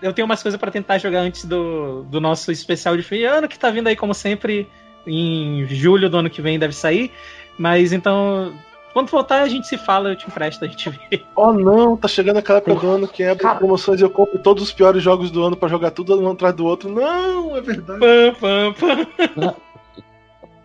eu 0.00 0.12
tenho 0.12 0.26
umas 0.26 0.42
coisas 0.42 0.58
para 0.58 0.70
tentar 0.70 0.98
jogar 0.98 1.20
antes 1.20 1.44
do, 1.44 2.02
do 2.04 2.20
nosso 2.20 2.50
especial 2.52 2.96
de 2.96 3.02
fim 3.02 3.18
de 3.18 3.24
ano, 3.24 3.48
que 3.48 3.58
tá 3.58 3.70
vindo 3.70 3.88
aí, 3.88 3.96
como 3.96 4.14
sempre, 4.14 4.68
em 5.06 5.66
julho 5.66 6.08
do 6.08 6.18
ano 6.18 6.30
que 6.30 6.42
vem 6.42 6.58
deve 6.58 6.74
sair. 6.74 7.10
Mas 7.58 7.92
então, 7.92 8.52
quando 8.92 9.10
voltar, 9.10 9.42
a 9.42 9.48
gente 9.48 9.66
se 9.66 9.78
fala, 9.78 10.10
eu 10.10 10.16
te 10.16 10.26
empresto, 10.26 10.64
a 10.64 10.68
gente 10.68 10.90
vê. 10.90 11.22
Oh 11.34 11.52
não, 11.52 11.96
tá 11.96 12.08
chegando 12.08 12.38
aquela 12.38 12.58
época 12.58 12.80
do 12.80 12.90
ano 12.90 13.08
que 13.08 13.24
abre 13.24 13.46
promoções 13.56 14.00
e 14.00 14.04
eu 14.04 14.10
compro 14.10 14.38
todos 14.38 14.62
os 14.62 14.72
piores 14.72 15.02
jogos 15.02 15.30
do 15.30 15.42
ano 15.42 15.56
para 15.56 15.68
jogar 15.68 15.90
tudo 15.90 16.20
um 16.20 16.30
atrás 16.30 16.54
do 16.54 16.64
outro. 16.66 16.90
Não, 16.90 17.56
é 17.56 17.60
verdade. 17.60 18.00
Pam, 18.00 18.74
pam, 18.74 19.06
pam. 19.34 19.54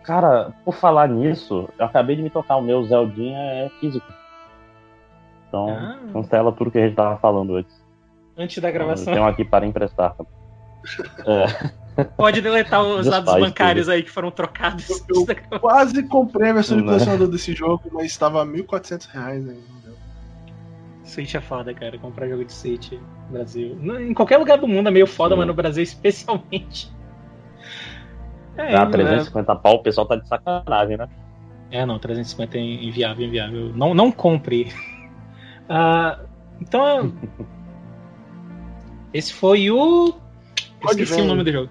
Cara, 0.04 0.54
por 0.64 0.74
falar 0.74 1.08
nisso, 1.10 1.68
eu 1.78 1.86
acabei 1.86 2.16
de 2.16 2.22
me 2.22 2.30
tocar, 2.30 2.56
o 2.56 2.62
meu 2.62 2.84
Zeldinha 2.86 3.38
é 3.38 3.70
físico. 3.80 4.08
Então, 5.48 5.70
ah. 5.70 6.00
cancela 6.12 6.52
tudo 6.52 6.72
que 6.72 6.78
a 6.78 6.86
gente 6.86 6.96
tava 6.96 7.18
falando 7.18 7.56
antes. 7.56 7.74
Antes 8.38 8.62
da 8.62 8.70
gravação. 8.70 9.14
Eu 9.14 9.18
tenho 9.18 9.28
aqui 9.28 9.44
para 9.44 9.66
emprestar. 9.66 10.16
É. 11.26 12.04
Pode 12.16 12.42
deletar 12.42 12.82
os 12.82 13.08
dados 13.08 13.34
bancários 13.34 13.88
tudo. 13.88 13.94
aí 13.94 14.04
que 14.04 14.12
foram 14.12 14.30
trocados. 14.30 14.88
Eu, 15.10 15.26
eu 15.52 15.60
quase 15.60 16.04
comprei 16.04 16.52
a 16.52 16.54
versão 16.54 16.78
de 16.78 16.84
colecionador 16.84 17.28
desse 17.28 17.54
jogo, 17.54 17.90
mas 17.92 18.06
estava 18.06 18.46
R$ 18.46 18.64
1.400 18.64 19.10
ainda. 19.16 19.56
Switch 21.04 21.34
é 21.34 21.42
foda, 21.42 21.74
cara. 21.74 21.98
Comprar 21.98 22.28
jogo 22.28 22.46
de 22.46 22.54
Switch 22.54 22.92
no 22.92 23.32
Brasil. 23.32 23.78
Em 24.00 24.14
qualquer 24.14 24.38
lugar 24.38 24.60
do 24.60 24.68
mundo 24.68 24.88
é 24.88 24.92
meio 24.92 25.08
foda, 25.08 25.34
Sim. 25.34 25.40
mas 25.40 25.48
no 25.48 25.54
Brasil 25.54 25.84
especialmente. 25.84 26.92
É, 28.58 28.76
ah, 28.76 28.86
350 28.86 29.54
né? 29.54 29.60
pau, 29.62 29.76
o 29.76 29.84
pessoal 29.84 30.08
tá 30.08 30.16
de 30.16 30.28
sacanagem, 30.28 30.98
né? 30.98 31.08
É, 31.70 31.86
não, 31.86 32.00
350 32.00 32.58
é 32.58 32.62
inviável, 32.62 33.26
inviável. 33.26 33.72
Não, 33.76 33.94
não 33.94 34.12
compre. 34.12 34.72
Uh, 35.70 36.28
então. 36.62 37.14
esse 39.14 39.34
foi 39.34 39.70
o. 39.70 40.14
Eu 40.82 40.90
esqueci 40.90 41.22
o 41.22 41.26
nome 41.26 41.44
do 41.44 41.52
jogo. 41.52 41.70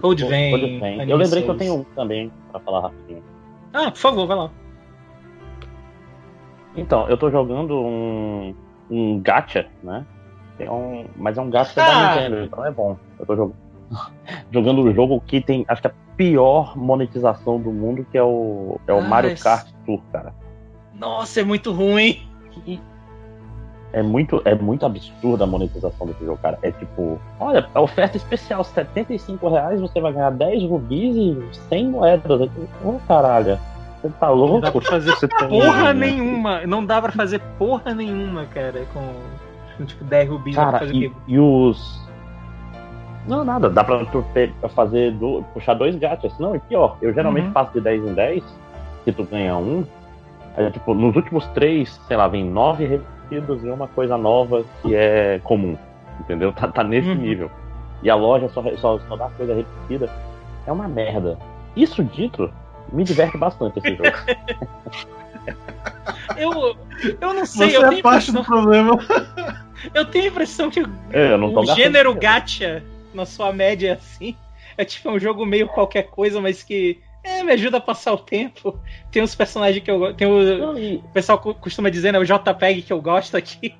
Code 0.00 0.24
Vein. 0.26 1.08
Eu 1.08 1.16
lembrei 1.16 1.42
que 1.42 1.48
eu 1.48 1.56
tenho 1.56 1.74
um 1.76 1.84
também, 1.84 2.32
pra 2.50 2.60
falar 2.60 2.80
rapidinho. 2.80 3.22
Ah, 3.72 3.90
por 3.90 3.98
favor, 3.98 4.26
vai 4.26 4.36
lá. 4.36 4.50
Então, 6.76 7.08
eu 7.08 7.16
tô 7.16 7.30
jogando 7.30 7.78
um, 7.78 8.54
um 8.90 9.20
gacha, 9.20 9.66
né? 9.82 10.04
É 10.58 10.70
um, 10.70 11.06
mas 11.16 11.36
é 11.38 11.40
um 11.40 11.50
gacha 11.50 11.80
ah. 11.80 11.86
da 11.86 12.14
Nintendo, 12.14 12.44
então 12.44 12.64
é 12.64 12.70
bom. 12.70 12.96
Eu 13.18 13.26
tô 13.26 13.36
jogando, 13.36 13.56
jogando 14.50 14.82
um 14.82 14.94
jogo 14.94 15.20
que 15.20 15.40
tem, 15.40 15.64
acho 15.68 15.82
que 15.82 15.88
a 15.88 15.92
pior 16.16 16.76
monetização 16.76 17.60
do 17.60 17.72
mundo, 17.72 18.06
que 18.10 18.18
é 18.18 18.22
o, 18.22 18.80
é 18.86 18.92
o 18.92 18.98
ah, 18.98 19.02
Mario 19.02 19.38
Kart 19.38 19.68
Tour, 19.84 20.00
cara. 20.12 20.34
Nossa, 20.94 21.40
é 21.40 21.44
muito 21.44 21.72
ruim. 21.72 22.22
É 23.94 24.02
muito, 24.02 24.42
é 24.44 24.56
muito 24.56 24.84
absurda 24.84 25.44
a 25.44 25.46
monetização 25.46 26.04
desse 26.08 26.24
jogo, 26.24 26.36
cara. 26.42 26.58
É 26.62 26.72
tipo, 26.72 27.16
olha, 27.38 27.64
a 27.72 27.80
oferta 27.80 28.16
especial, 28.16 28.64
75 28.64 29.48
reais, 29.48 29.80
você 29.80 30.00
vai 30.00 30.12
ganhar 30.12 30.30
10 30.30 30.64
rubis 30.64 31.14
e 31.14 31.38
100 31.68 31.88
moedas. 31.90 32.40
Ô, 32.40 32.48
oh, 32.84 32.98
caralho. 33.06 33.56
Você 34.02 34.08
tá 34.18 34.28
louco? 34.30 34.54
Não 34.54 34.60
dá 34.60 34.72
pra 34.72 34.80
fazer 34.80 35.10
você 35.12 35.28
porra 35.28 35.92
tem... 35.92 35.94
nenhuma. 35.94 36.66
Não 36.66 36.84
dá 36.84 37.00
pra 37.00 37.12
fazer 37.12 37.40
porra 37.56 37.94
nenhuma, 37.94 38.46
cara, 38.46 38.84
com, 38.92 39.12
com 39.76 39.84
tipo 39.84 40.02
10 40.02 40.28
rubis. 40.28 40.56
Cara, 40.56 40.84
e, 40.86 41.12
e, 41.28 41.38
os. 41.38 42.02
Não, 43.28 43.44
nada. 43.44 43.70
Dá 43.70 43.84
pra 43.84 44.04
fazer 44.70 45.12
do, 45.12 45.44
puxar 45.54 45.74
dois 45.74 45.94
gatos. 45.94 46.36
Não, 46.40 46.56
e 46.56 46.58
pior, 46.58 46.98
eu 47.00 47.14
geralmente 47.14 47.46
uhum. 47.46 47.52
faço 47.52 47.72
de 47.72 47.80
10 47.80 48.08
em 48.08 48.12
10, 48.14 48.44
que 49.04 49.12
tu 49.12 49.22
ganha 49.22 49.56
um. 49.56 49.86
Aí, 50.56 50.68
tipo, 50.72 50.94
nos 50.94 51.14
últimos 51.14 51.46
três, 51.48 52.00
sei 52.08 52.16
lá, 52.16 52.26
vem 52.26 52.44
nove 52.44 53.00
repetidos 53.24 53.64
e 53.64 53.68
uma 53.68 53.88
coisa 53.88 54.16
nova 54.16 54.64
que 54.82 54.94
é 54.94 55.40
comum. 55.42 55.76
Entendeu? 56.20 56.52
Tá, 56.52 56.68
tá 56.68 56.84
nesse 56.84 57.08
uhum. 57.08 57.16
nível. 57.16 57.50
E 58.02 58.10
a 58.10 58.14
loja 58.14 58.48
só, 58.48 58.62
só, 58.76 58.98
só 59.00 59.16
dá 59.16 59.28
coisa 59.30 59.54
repetida. 59.54 60.10
É 60.66 60.72
uma 60.72 60.88
merda. 60.88 61.38
Isso 61.76 62.02
dito, 62.04 62.52
me 62.92 63.04
diverte 63.04 63.36
bastante 63.36 63.78
esse 63.78 63.96
jogo. 63.96 64.04
eu, 66.36 66.76
eu 67.20 67.34
não 67.34 67.46
sei, 67.46 67.70
Você 67.70 67.76
eu 67.76 67.92
é 67.92 68.02
parte 68.02 68.32
do 68.32 68.44
problema. 68.44 68.98
Eu 69.92 70.06
tenho 70.06 70.24
a 70.24 70.28
impressão 70.28 70.70
que 70.70 70.80
é, 71.10 71.36
o 71.36 71.66
gênero 71.74 72.14
gacha, 72.14 72.82
na 73.12 73.26
sua 73.26 73.52
média, 73.52 73.88
é 73.88 73.92
assim, 73.92 74.36
é 74.76 74.84
tipo 74.84 75.10
um 75.10 75.18
jogo 75.18 75.44
meio 75.44 75.68
qualquer 75.68 76.04
coisa, 76.04 76.40
mas 76.40 76.62
que 76.62 77.00
é, 77.24 77.42
me 77.42 77.52
ajuda 77.52 77.78
a 77.78 77.80
passar 77.80 78.12
o 78.12 78.18
tempo. 78.18 78.78
Tem 79.10 79.22
uns 79.22 79.34
personagens 79.34 79.82
que 79.82 79.90
eu 79.90 79.98
gosto. 79.98 80.16
Tem 80.16 80.28
o, 80.28 80.98
o 80.98 81.08
pessoal 81.08 81.38
costuma 81.38 81.88
dizer, 81.88 82.12
né? 82.12 82.18
O 82.18 82.24
JPEG 82.24 82.82
que 82.82 82.92
eu 82.92 83.00
gosto 83.00 83.34
aqui. 83.34 83.74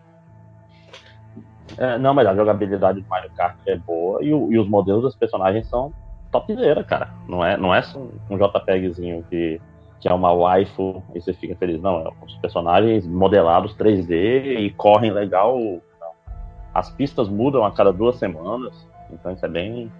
É, 1.76 1.98
não, 1.98 2.14
mas 2.14 2.26
a 2.26 2.34
jogabilidade 2.34 3.00
do 3.00 3.08
Mario 3.08 3.30
Kart 3.36 3.56
é 3.66 3.76
boa 3.76 4.22
e, 4.22 4.32
o, 4.32 4.50
e 4.52 4.58
os 4.58 4.68
modelos 4.68 5.02
dos 5.02 5.16
personagens 5.16 5.66
são 5.68 5.92
topzera, 6.30 6.82
cara. 6.82 7.10
Não 7.28 7.44
é, 7.44 7.56
não 7.56 7.74
é 7.74 7.82
um, 7.94 8.10
um 8.30 8.38
JPEGzinho 8.38 9.24
que, 9.28 9.60
que 10.00 10.08
é 10.08 10.12
uma 10.12 10.32
waifu 10.32 11.02
e 11.14 11.20
você 11.20 11.34
fica 11.34 11.54
feliz. 11.56 11.82
Não, 11.82 12.00
é 12.00 12.10
os 12.24 12.36
personagens 12.36 13.06
modelados 13.06 13.76
3D 13.76 14.58
e 14.58 14.70
correm 14.70 15.10
legal. 15.10 15.58
As 16.72 16.90
pistas 16.90 17.28
mudam 17.28 17.64
a 17.64 17.72
cada 17.72 17.92
duas 17.92 18.16
semanas. 18.16 18.88
Então 19.10 19.32
isso 19.32 19.44
é 19.44 19.48
bem. 19.48 19.92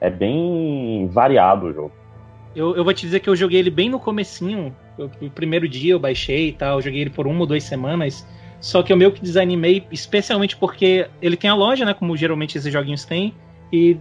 É 0.00 0.10
bem 0.10 1.08
variado 1.08 1.66
o 1.66 1.72
jogo. 1.72 2.03
Eu, 2.54 2.76
eu 2.76 2.84
vou 2.84 2.94
te 2.94 3.02
dizer 3.06 3.20
que 3.20 3.28
eu 3.28 3.36
joguei 3.36 3.58
ele 3.58 3.70
bem 3.70 3.88
no 3.88 3.98
comecinho. 3.98 4.74
Eu, 4.98 5.10
o 5.20 5.30
primeiro 5.30 5.68
dia 5.68 5.92
eu 5.92 5.98
baixei 5.98 6.48
e 6.48 6.52
tal. 6.52 6.78
Eu 6.78 6.82
joguei 6.82 7.00
ele 7.00 7.10
por 7.10 7.26
uma 7.26 7.40
ou 7.40 7.46
duas 7.46 7.64
semanas. 7.64 8.26
Só 8.60 8.82
que 8.82 8.92
eu 8.92 8.96
meio 8.96 9.12
que 9.12 9.20
desanimei, 9.20 9.86
especialmente 9.92 10.56
porque 10.56 11.06
ele 11.20 11.36
tem 11.36 11.50
a 11.50 11.54
loja, 11.54 11.84
né? 11.84 11.92
Como 11.92 12.16
geralmente 12.16 12.56
esses 12.56 12.72
joguinhos 12.72 13.04
têm. 13.04 13.34
E 13.72 13.96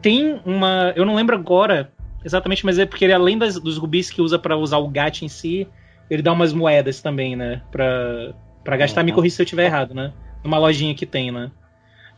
tem 0.00 0.40
uma. 0.44 0.92
Eu 0.94 1.04
não 1.04 1.14
lembro 1.14 1.34
agora 1.34 1.92
exatamente, 2.24 2.64
mas 2.64 2.78
é 2.78 2.86
porque 2.86 3.04
ele, 3.04 3.12
além 3.12 3.38
das, 3.38 3.58
dos 3.58 3.78
rubis 3.78 4.10
que 4.10 4.20
usa 4.20 4.38
para 4.38 4.56
usar 4.56 4.78
o 4.78 4.88
gato 4.88 5.22
em 5.24 5.28
si, 5.28 5.66
ele 6.08 6.22
dá 6.22 6.32
umas 6.32 6.52
moedas 6.52 7.00
também, 7.00 7.34
né? 7.34 7.62
Pra, 7.72 8.34
pra 8.62 8.76
gastar. 8.76 9.00
Uhum. 9.00 9.06
Me 9.06 9.12
corrija 9.12 9.36
se 9.36 9.42
eu 9.42 9.44
estiver 9.44 9.64
errado, 9.64 9.94
né? 9.94 10.12
Numa 10.44 10.58
lojinha 10.58 10.94
que 10.94 11.06
tem, 11.06 11.30
né? 11.30 11.50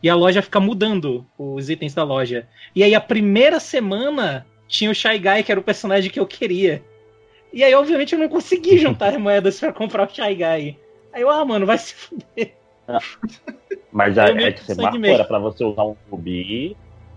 E 0.01 0.09
a 0.09 0.15
loja 0.15 0.41
fica 0.41 0.59
mudando 0.59 1.25
os 1.37 1.69
itens 1.69 1.93
da 1.93 2.03
loja. 2.03 2.47
E 2.75 2.83
aí 2.83 2.93
a 2.93 2.99
primeira 2.99 3.59
semana 3.59 4.45
tinha 4.73 4.91
o 4.91 4.95
Shy 4.95 5.19
Guy, 5.19 5.43
que 5.43 5.51
era 5.51 5.59
o 5.59 5.63
personagem 5.63 6.09
que 6.09 6.19
eu 6.19 6.25
queria. 6.25 6.83
E 7.51 7.63
aí, 7.63 7.73
obviamente, 7.75 8.13
eu 8.13 8.19
não 8.19 8.27
consegui 8.27 8.77
juntar 8.77 9.17
moedas 9.19 9.59
para 9.59 9.71
comprar 9.71 10.07
o 10.07 10.13
Shy 10.13 10.35
Guy. 10.35 10.77
Aí 11.13 11.21
eu, 11.21 11.29
ah, 11.29 11.45
mano, 11.45 11.65
vai 11.65 11.77
se 11.77 11.93
fuder. 11.93 12.53
Ah, 12.87 12.99
mas 13.91 14.15
já 14.15 14.25
é 14.25 14.51
que 14.51 14.63
você 14.63 14.75
marcou, 14.75 15.05
era 15.05 15.23
pra 15.23 15.39
você 15.39 15.63
usar 15.63 15.83
um 15.83 15.95
rubi 16.09 16.75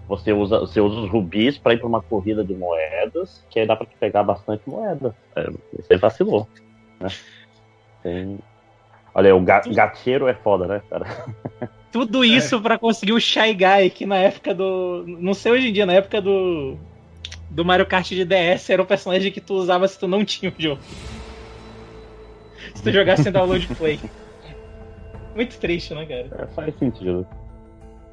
você 0.08 0.32
usa, 0.32 0.60
você 0.60 0.80
usa 0.80 1.00
os 1.00 1.10
rubis 1.10 1.58
para 1.58 1.74
ir 1.74 1.78
para 1.78 1.88
uma 1.88 2.00
corrida 2.00 2.44
de 2.44 2.54
moedas, 2.54 3.44
que 3.50 3.58
aí 3.58 3.66
dá 3.66 3.74
para 3.74 3.86
pegar 3.98 4.22
bastante 4.22 4.62
moeda. 4.66 5.14
É, 5.34 5.50
você 5.72 5.96
vacilou. 5.96 6.46
Né? 7.00 7.08
Tem... 8.02 8.38
Olha, 9.12 9.34
o 9.34 9.40
ga 9.40 9.62
gateiro 9.66 10.28
é 10.28 10.34
foda, 10.34 10.66
né, 10.66 10.82
cara? 10.88 11.06
Tudo 11.90 12.24
isso 12.24 12.56
é. 12.56 12.60
para 12.60 12.78
conseguir 12.78 13.14
o 13.14 13.20
Shy 13.20 13.54
Guy, 13.54 13.90
que 13.90 14.06
na 14.06 14.16
época 14.16 14.54
do. 14.54 15.04
Não 15.06 15.34
sei 15.34 15.52
hoje 15.52 15.68
em 15.68 15.72
dia, 15.72 15.86
na 15.86 15.94
época 15.94 16.20
do. 16.20 16.76
Do 17.50 17.64
Mario 17.64 17.86
Kart 17.86 18.08
de 18.08 18.24
DS 18.24 18.70
era 18.70 18.82
o 18.82 18.86
personagem 18.86 19.30
que 19.30 19.40
tu 19.40 19.54
usava 19.54 19.86
se 19.88 19.98
tu 19.98 20.08
não 20.08 20.24
tinha 20.24 20.52
o 20.56 20.62
jogo. 20.62 20.82
Se 22.74 22.82
tu 22.82 22.92
jogasse 22.92 23.28
em 23.28 23.32
download 23.32 23.66
play. 23.76 24.00
Muito 25.34 25.58
triste, 25.58 25.94
né, 25.94 26.06
cara? 26.06 26.44
É, 26.44 26.46
faz 26.48 26.74
sentido. 26.78 27.26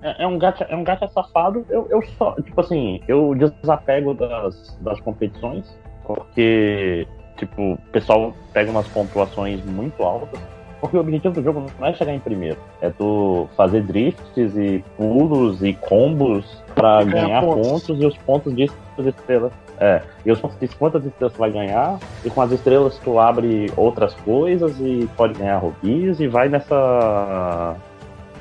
É, 0.01 0.23
é, 0.23 0.27
um 0.27 0.37
gacha, 0.37 0.65
é 0.65 0.75
um 0.75 0.83
gacha 0.83 1.07
safado. 1.07 1.65
Eu, 1.69 1.87
eu 1.89 2.01
só, 2.17 2.35
tipo 2.41 2.59
assim, 2.59 2.99
eu 3.07 3.33
desapego 3.33 4.13
das, 4.13 4.77
das 4.81 4.99
competições, 4.99 5.65
porque, 6.05 7.07
tipo, 7.37 7.73
o 7.73 7.77
pessoal 7.93 8.35
pega 8.51 8.69
umas 8.69 8.87
pontuações 8.89 9.63
muito 9.63 10.03
altas. 10.03 10.39
Porque 10.83 10.97
o 10.97 10.99
objetivo 10.99 11.33
do 11.33 11.41
jogo 11.41 11.65
não 11.79 11.87
é 11.87 11.93
chegar 11.93 12.13
em 12.13 12.19
primeiro, 12.19 12.57
é 12.81 12.89
tu 12.89 13.47
fazer 13.55 13.83
drifts 13.83 14.53
e 14.57 14.83
pulos 14.97 15.63
e 15.63 15.73
combos 15.75 16.61
para 16.75 17.05
ganhar 17.05 17.41
pontos. 17.41 17.67
pontos. 17.69 18.01
e 18.01 18.05
os 18.05 18.17
pontos 18.17 18.53
de 18.53 18.69
estrelas. 18.97 19.53
É, 19.79 20.01
e 20.25 20.31
os 20.33 20.41
pontos 20.41 20.59
de 20.59 20.67
quantas 20.67 21.05
estrelas 21.05 21.33
tu 21.33 21.39
vai 21.39 21.51
ganhar, 21.51 21.97
e 22.25 22.29
com 22.29 22.41
as 22.41 22.51
estrelas 22.51 22.99
tu 23.01 23.17
abre 23.17 23.71
outras 23.77 24.13
coisas 24.13 24.77
e 24.81 25.09
pode 25.15 25.35
ganhar 25.35 25.57
rubis 25.57 26.19
e 26.19 26.27
vai 26.27 26.49
nessa 26.49 27.77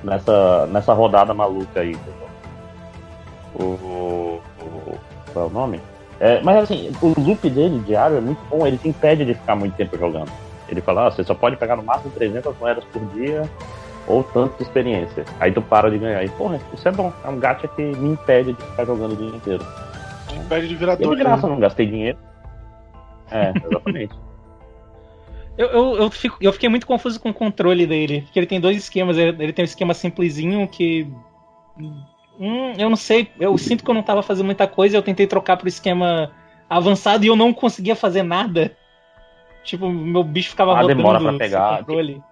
nessa, 0.03 0.67
nessa 0.67 0.93
rodada 0.93 1.33
maluca 1.33 1.79
aí. 1.79 1.97
O, 3.55 3.63
o, 3.63 4.41
qual 5.33 5.45
é 5.45 5.49
o 5.49 5.53
nome? 5.53 5.81
É, 6.19 6.41
mas 6.43 6.57
assim, 6.57 6.91
o 7.01 7.15
loop 7.21 7.49
dele 7.49 7.79
diário 7.87 8.17
é 8.17 8.21
muito 8.21 8.41
bom, 8.51 8.67
ele 8.67 8.79
te 8.79 8.89
impede 8.89 9.25
de 9.25 9.35
ficar 9.35 9.55
muito 9.55 9.77
tempo 9.77 9.97
jogando. 9.97 10.33
Ele 10.73 10.81
fala, 10.81 11.07
ah, 11.07 11.11
você 11.11 11.23
só 11.23 11.35
pode 11.35 11.57
pegar 11.57 11.77
no 11.77 11.83
máximo 11.83 12.11
300 12.13 12.57
moedas 12.59 12.83
por 12.85 13.05
dia 13.15 13.43
ou 14.07 14.25
tanto 14.25 14.57
de 14.57 14.63
experiência. 14.63 15.25
Aí 15.39 15.53
tu 15.53 15.61
para 15.61 15.91
de 15.91 15.99
ganhar. 15.99 16.25
E, 16.25 16.29
porra, 16.31 16.59
isso 16.73 16.89
é 16.89 16.91
bom. 16.91 17.13
É 17.23 17.29
um 17.29 17.39
gacha 17.39 17.69
que 17.69 17.83
me 17.83 18.13
impede 18.13 18.55
de 18.55 18.63
ficar 18.63 18.87
jogando 18.87 19.13
o 19.13 19.17
dia 19.17 19.37
inteiro. 19.37 19.67
Te 20.29 20.37
impede 20.37 20.69
de 20.69 20.75
virar 20.75 20.97
doido. 20.97 21.15
De 21.15 21.23
graça, 21.23 21.47
né? 21.47 21.53
não 21.53 21.61
gastei 21.61 21.87
dinheiro. 21.87 22.19
É, 23.31 23.53
exatamente. 23.65 24.15
Eu, 25.59 25.67
eu, 25.69 25.97
eu, 25.97 26.11
fico, 26.11 26.39
eu, 26.41 26.53
fiquei 26.53 26.71
muito 26.71 26.87
confuso 26.87 27.21
com 27.21 27.29
o 27.29 27.35
controle 27.35 27.87
dele. 27.87 28.23
Porque 28.23 28.39
ele 28.39 28.47
tem 28.47 28.61
dois 28.61 28.77
esquemas. 28.77 29.19
Ele, 29.19 29.37
ele 29.43 29.53
tem 29.53 29.63
um 29.63 29.67
esquema 29.67 29.93
simplesinho 29.93 30.67
que. 30.67 31.07
Hum, 32.41 32.73
eu 32.79 32.89
não 32.89 32.97
sei. 32.97 33.31
Eu 33.39 33.57
sinto 33.59 33.85
que 33.85 33.91
eu 33.91 33.95
não 33.95 34.03
tava 34.03 34.23
fazendo 34.23 34.47
muita 34.47 34.67
coisa. 34.67 34.97
Eu 34.97 35.03
tentei 35.03 35.27
trocar 35.27 35.59
pro 35.59 35.69
esquema 35.69 36.33
avançado 36.69 37.25
e 37.25 37.29
eu 37.29 37.37
não 37.37 37.53
conseguia 37.53 37.95
fazer 37.95 38.23
nada. 38.23 38.75
Tipo, 39.65 39.89
meu 39.89 40.25
bicho 40.25 40.51
ficava 40.51 40.79
ah, 40.79 40.87
demora 40.87 41.21
pra 41.21 41.33
pegar. 41.35 41.79
Controle. 41.79 42.23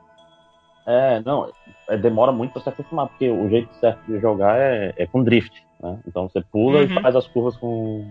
É, 0.87 1.21
não. 1.25 1.51
É, 1.89 1.97
demora 1.97 2.33
muito 2.33 2.53
pra 2.53 2.63
se 2.63 2.69
acostumar. 2.69 3.09
Porque 3.09 3.29
o 3.31 3.49
jeito 3.49 3.73
certo 3.77 4.01
de 4.07 4.19
jogar 4.21 4.59
é, 4.59 4.93
é 4.97 5.07
com 5.07 5.23
drift. 5.23 5.65
Né? 5.81 5.99
Então 6.07 6.29
você 6.29 6.41
pula 6.41 6.79
uhum. 6.79 6.85
e 6.85 7.03
faz 7.03 7.15
as 7.15 7.27
curvas 7.27 7.57
com, 7.57 8.05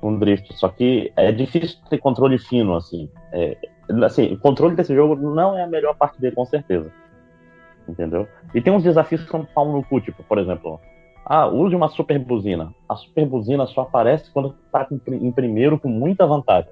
com 0.00 0.18
drift. 0.18 0.54
Só 0.54 0.68
que 0.68 1.12
é 1.16 1.32
difícil 1.32 1.78
ter 1.88 1.98
controle 1.98 2.38
fino, 2.38 2.74
assim. 2.74 3.08
É, 3.32 3.56
assim, 4.04 4.32
o 4.32 4.38
controle 4.38 4.76
desse 4.76 4.94
jogo 4.94 5.16
não 5.16 5.56
é 5.56 5.62
a 5.62 5.68
melhor 5.68 5.94
parte 5.96 6.20
dele, 6.20 6.34
com 6.34 6.44
certeza. 6.44 6.92
Entendeu? 7.88 8.28
E 8.54 8.60
tem 8.60 8.72
uns 8.72 8.82
desafios 8.82 9.24
que 9.24 9.30
são 9.30 9.44
pau 9.44 9.72
no 9.72 9.82
cu, 9.82 9.98
tipo, 10.00 10.22
por 10.22 10.36
exemplo, 10.36 10.78
ah, 11.24 11.46
use 11.46 11.74
uma 11.74 11.88
super 11.88 12.18
buzina. 12.18 12.72
A 12.88 12.96
super 12.96 13.26
buzina 13.26 13.66
só 13.66 13.82
aparece 13.82 14.30
quando 14.30 14.54
tá 14.72 14.86
em 14.90 15.32
primeiro 15.32 15.78
com 15.78 15.88
muita 15.88 16.26
vantagem. 16.26 16.70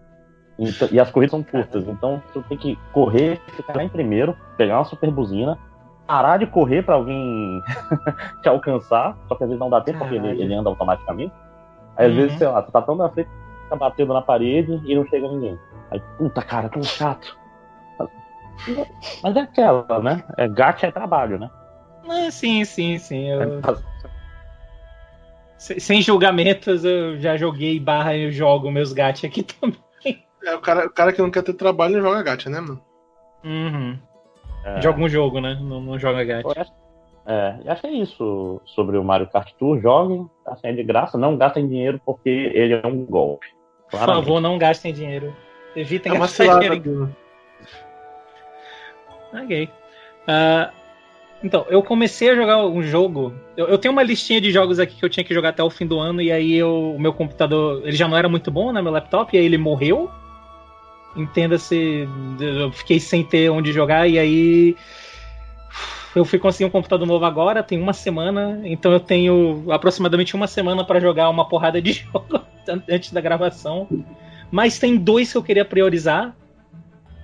Então, 0.59 0.89
e 0.91 0.99
as 0.99 1.11
corridas 1.11 1.33
são 1.33 1.43
curtas, 1.43 1.87
então 1.87 2.23
você 2.33 2.41
tem 2.49 2.57
que 2.57 2.79
correr, 2.93 3.41
ficar 3.49 3.85
em 3.85 3.89
primeiro, 3.89 4.35
pegar 4.57 4.79
uma 4.79 4.85
super 4.85 5.11
buzina, 5.11 5.59
parar 6.07 6.39
de 6.39 6.47
correr 6.47 6.83
para 6.83 6.95
alguém 6.95 7.63
te 8.43 8.49
alcançar, 8.49 9.19
só 9.29 9.35
que 9.35 9.45
às 9.45 9.51
vezes 9.51 9.61
não 9.61 9.69
dá 9.69 9.83
tempo 9.83 9.99
porque 9.99 10.15
ele, 10.15 10.29
ele, 10.29 10.55
anda 10.55 10.71
automaticamente. 10.71 11.33
Aí 11.97 12.07
às 12.07 12.13
uhum. 12.13 12.17
vezes, 12.17 12.39
sei 12.39 12.49
lá, 12.49 12.63
você 12.63 12.73
tá 12.73 12.81
tão 12.81 12.97
na 12.97 13.11
frente, 13.11 13.29
fica 13.65 13.77
batendo 13.77 14.15
na 14.15 14.23
parede 14.23 14.81
e 14.85 14.95
não 14.95 15.07
chega 15.07 15.29
ninguém. 15.29 15.59
Aí, 15.91 16.01
puta 16.17 16.43
cara, 16.43 16.69
tão 16.71 16.83
chato. 16.83 17.37
Mas 19.23 19.37
é 19.37 19.41
aquela, 19.41 20.01
né? 20.01 20.25
É, 20.39 20.49
gacha 20.49 20.87
é 20.87 20.91
trabalho, 20.91 21.39
né? 21.39 21.51
É, 22.09 22.31
sim, 22.31 22.65
sim, 22.65 22.99
sim. 22.99 23.29
Eu... 23.29 23.61
Sem 25.59 26.01
julgamentos, 26.01 26.85
eu 26.85 27.19
já 27.19 27.37
joguei 27.37 27.81
barra 27.81 28.15
e 28.15 28.31
jogo 28.31 28.71
meus 28.71 28.93
gacha 28.93 29.27
aqui 29.27 29.43
também. 29.61 29.86
É, 30.47 30.55
o 30.55 30.61
cara, 30.61 30.87
o 30.87 30.91
cara 30.91 31.13
que 31.13 31.21
não 31.21 31.31
quer 31.31 31.43
ter 31.43 31.55
trabalho 31.55 31.95
não 31.95 32.03
joga 32.03 32.23
gacha, 32.23 32.49
né, 32.49 32.61
mano? 32.61 32.81
Uhum. 33.45 33.99
É. 34.65 34.81
Joga 34.81 35.03
um 35.03 35.09
jogo, 35.09 35.41
né? 35.41 35.59
Não, 35.61 35.81
não 35.81 35.99
joga 35.99 36.23
gacha. 36.23 36.67
É, 37.27 37.57
acho 37.67 37.81
que 37.81 37.87
é 37.89 37.93
isso 37.93 38.61
sobre 38.65 38.97
o 38.97 39.03
Mario 39.03 39.27
Kart 39.27 39.53
Tour. 39.59 39.81
Joguem, 39.81 40.31
assim, 40.47 40.69
é 40.69 40.73
de 40.73 40.85
graça, 40.85 41.19
não 41.19 41.37
gastem 41.37 41.67
dinheiro 41.67 42.01
porque 42.07 42.29
ele 42.29 42.75
é 42.75 42.87
um 42.87 43.05
golpe. 43.05 43.49
Por 43.91 43.99
favor, 43.99 44.41
não 44.41 44.57
gastem 44.57 44.93
dinheiro. 44.93 45.35
Evitem 45.75 46.15
é 46.15 46.19
gastar 46.19 46.61
dinheiro. 46.61 47.17
Ok. 49.35 49.69
Uh, 50.29 50.73
então, 51.43 51.67
eu 51.69 51.83
comecei 51.83 52.31
a 52.31 52.37
jogar 52.37 52.65
um 52.65 52.83
jogo. 52.83 53.35
Eu, 53.57 53.67
eu, 53.67 53.79
tenho 53.79 53.93
uma 53.93 54.03
listinha 54.03 54.41
de 54.41 54.53
jogos 54.53 54.79
aqui 54.79 54.95
que 54.95 55.05
eu 55.05 55.11
tinha 55.11 55.25
que 55.25 55.35
jogar 55.35 55.49
até 55.49 55.63
o 55.63 55.71
fim 55.71 55.87
do 55.87 55.99
ano, 55.99 56.23
e 56.23 56.31
aí 56.31 56.55
eu, 56.55 56.95
o 56.95 57.01
meu 57.01 57.13
computador 57.13 57.83
ele 57.83 57.97
já 57.97 58.07
não 58.07 58.17
era 58.17 58.29
muito 58.29 58.51
bom, 58.51 58.73
né? 58.73 58.81
Meu 58.81 58.93
laptop, 58.93 59.37
e 59.37 59.41
aí 59.41 59.45
ele 59.45 59.59
morreu. 59.59 60.09
Entenda-se, 61.17 62.07
eu 62.39 62.71
fiquei 62.73 63.01
sem 63.01 63.25
ter 63.25 63.51
onde 63.51 63.73
jogar, 63.73 64.07
e 64.07 64.19
aí 64.19 64.77
eu 66.15 66.25
fui 66.25 66.39
conseguir 66.39 66.65
um 66.67 66.71
computador 66.71 67.07
novo 67.07 67.25
agora, 67.25 67.63
tem 67.63 67.81
uma 67.81 67.93
semana, 67.93 68.61
então 68.65 68.93
eu 68.93 69.01
tenho 69.01 69.65
aproximadamente 69.71 70.35
uma 70.35 70.47
semana 70.47 70.85
para 70.85 71.01
jogar 71.01 71.31
uma 71.31 71.49
porrada 71.49 71.81
de 71.81 71.93
jogo 72.13 72.41
antes 72.89 73.13
da 73.13 73.21
gravação. 73.21 73.89
Mas 74.51 74.79
tem 74.79 74.97
dois 74.97 75.33
que 75.33 75.39
eu 75.39 75.43
queria 75.43 75.65
priorizar, 75.65 76.37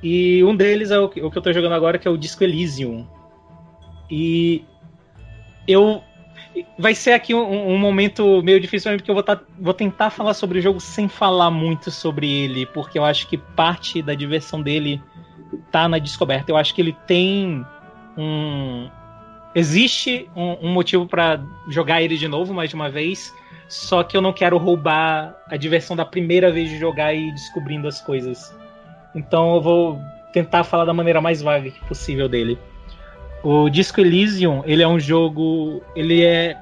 e 0.02 0.42
um 0.42 0.56
deles 0.56 0.90
é 0.90 0.98
o 0.98 1.08
que, 1.08 1.20
eu 1.20 1.30
tô 1.30 1.52
jogando 1.52 1.74
agora, 1.74 1.96
que 1.96 2.08
é 2.08 2.10
o 2.10 2.16
Disco 2.16 2.42
Elysium. 2.42 3.06
E 4.10 4.64
eu. 5.66 6.02
Vai 6.78 6.94
ser 6.94 7.12
aqui 7.12 7.34
um, 7.34 7.72
um 7.72 7.78
momento 7.78 8.42
meio 8.42 8.60
difícil 8.60 8.92
porque 8.92 9.10
eu 9.10 9.14
vou, 9.14 9.22
tá, 9.22 9.40
vou 9.58 9.72
tentar 9.72 10.10
falar 10.10 10.34
sobre 10.34 10.58
o 10.58 10.62
jogo 10.62 10.80
sem 10.80 11.08
falar 11.08 11.50
muito 11.50 11.90
sobre 11.90 12.30
ele, 12.30 12.66
porque 12.66 12.98
eu 12.98 13.04
acho 13.04 13.26
que 13.26 13.38
parte 13.38 14.02
da 14.02 14.14
diversão 14.14 14.60
dele 14.60 15.00
tá 15.70 15.88
na 15.88 15.98
descoberta. 15.98 16.50
Eu 16.50 16.56
acho 16.56 16.74
que 16.74 16.80
ele 16.80 16.96
tem 17.06 17.64
um. 18.16 18.88
Existe 19.54 20.28
um, 20.34 20.68
um 20.68 20.72
motivo 20.72 21.06
para 21.06 21.42
jogar 21.68 22.02
ele 22.02 22.16
de 22.16 22.28
novo 22.28 22.54
mais 22.54 22.70
de 22.70 22.74
uma 22.74 22.90
vez, 22.90 23.32
só 23.68 24.02
que 24.02 24.16
eu 24.16 24.22
não 24.22 24.32
quero 24.32 24.56
roubar 24.56 25.36
a 25.46 25.56
diversão 25.56 25.94
da 25.94 26.04
primeira 26.04 26.50
vez 26.50 26.68
de 26.70 26.78
jogar 26.78 27.14
e 27.14 27.30
descobrindo 27.32 27.86
as 27.86 28.00
coisas. 28.00 28.54
Então 29.14 29.54
eu 29.54 29.60
vou 29.60 30.00
tentar 30.32 30.64
falar 30.64 30.86
da 30.86 30.94
maneira 30.94 31.20
mais 31.20 31.42
vaga 31.42 31.70
possível 31.86 32.28
dele. 32.28 32.58
O 33.42 33.68
Disco 33.68 34.00
Elysium, 34.00 34.62
ele 34.64 34.82
é 34.82 34.88
um 34.88 35.00
jogo, 35.00 35.82
ele 35.96 36.22
é 36.22 36.56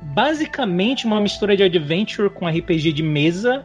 basicamente 0.00 1.06
uma 1.06 1.20
mistura 1.20 1.56
de 1.56 1.62
adventure 1.62 2.28
com 2.28 2.46
RPG 2.46 2.92
de 2.92 3.02
mesa. 3.02 3.64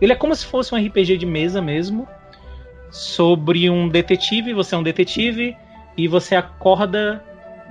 Ele 0.00 0.12
é 0.12 0.16
como 0.16 0.34
se 0.34 0.44
fosse 0.44 0.74
um 0.74 0.78
RPG 0.78 1.16
de 1.18 1.26
mesa 1.26 1.62
mesmo, 1.62 2.06
sobre 2.90 3.70
um 3.70 3.88
detetive, 3.88 4.52
você 4.52 4.74
é 4.74 4.78
um 4.78 4.82
detetive 4.82 5.56
e 5.96 6.08
você 6.08 6.34
acorda 6.34 7.22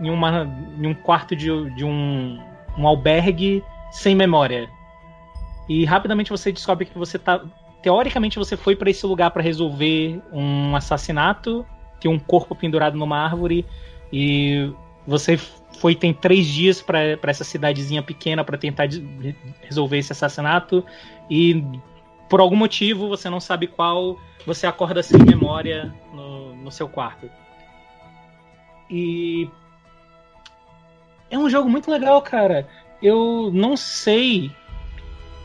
em, 0.02 0.10
uma, 0.10 0.50
em 0.80 0.88
um 0.88 0.93
quarto 0.93 1.36
de, 1.36 1.48
de 1.76 1.84
um, 1.84 2.39
um 2.78 2.88
albergue 2.88 3.63
sem 3.91 4.15
memória. 4.15 4.70
E 5.67 5.84
rapidamente 5.86 6.30
você 6.30 6.52
descobre 6.52 6.86
que 6.86 6.98
você 6.98 7.17
tá 7.17 7.41
teoricamente 7.82 8.39
você 8.39 8.58
foi 8.58 8.76
para 8.76 8.89
esse 8.89 9.06
lugar 9.06 9.30
para 9.30 9.43
resolver 9.43 10.20
um 10.32 10.76
assassinato, 10.76 11.65
tem 12.00 12.10
um 12.10 12.20
corpo 12.20 12.56
pendurado 12.56 12.98
numa 12.98 13.18
árvore 13.18 13.66
e 14.12 14.72
você 15.06 15.38
foi 15.38 15.94
tem 15.96 16.14
três 16.14 16.48
dias 16.48 16.82
para 16.82 17.18
essa 17.24 17.44
cidadezinha 17.44 18.02
pequena 18.02 18.44
para 18.44 18.58
tentar 18.58 18.88
resolver 19.62 19.98
esse 19.98 20.12
assassinato 20.12 20.84
e 21.30 21.64
por 22.30 22.40
algum 22.40 22.56
motivo 22.56 23.08
você 23.08 23.30
não 23.30 23.40
sabe 23.40 23.68
qual 23.68 24.18
você 24.46 24.66
acorda 24.66 25.04
sem 25.04 25.20
memória 25.24 25.94
no, 26.14 26.56
no 26.56 26.72
seu 26.72 26.88
quarto. 26.88 27.30
E 28.90 29.50
é 31.30 31.38
um 31.38 31.50
jogo 31.50 31.70
muito 31.70 31.90
legal 31.90 32.22
cara. 32.22 32.68
Eu 33.02 33.52
não 33.54 33.76
sei 33.76 34.52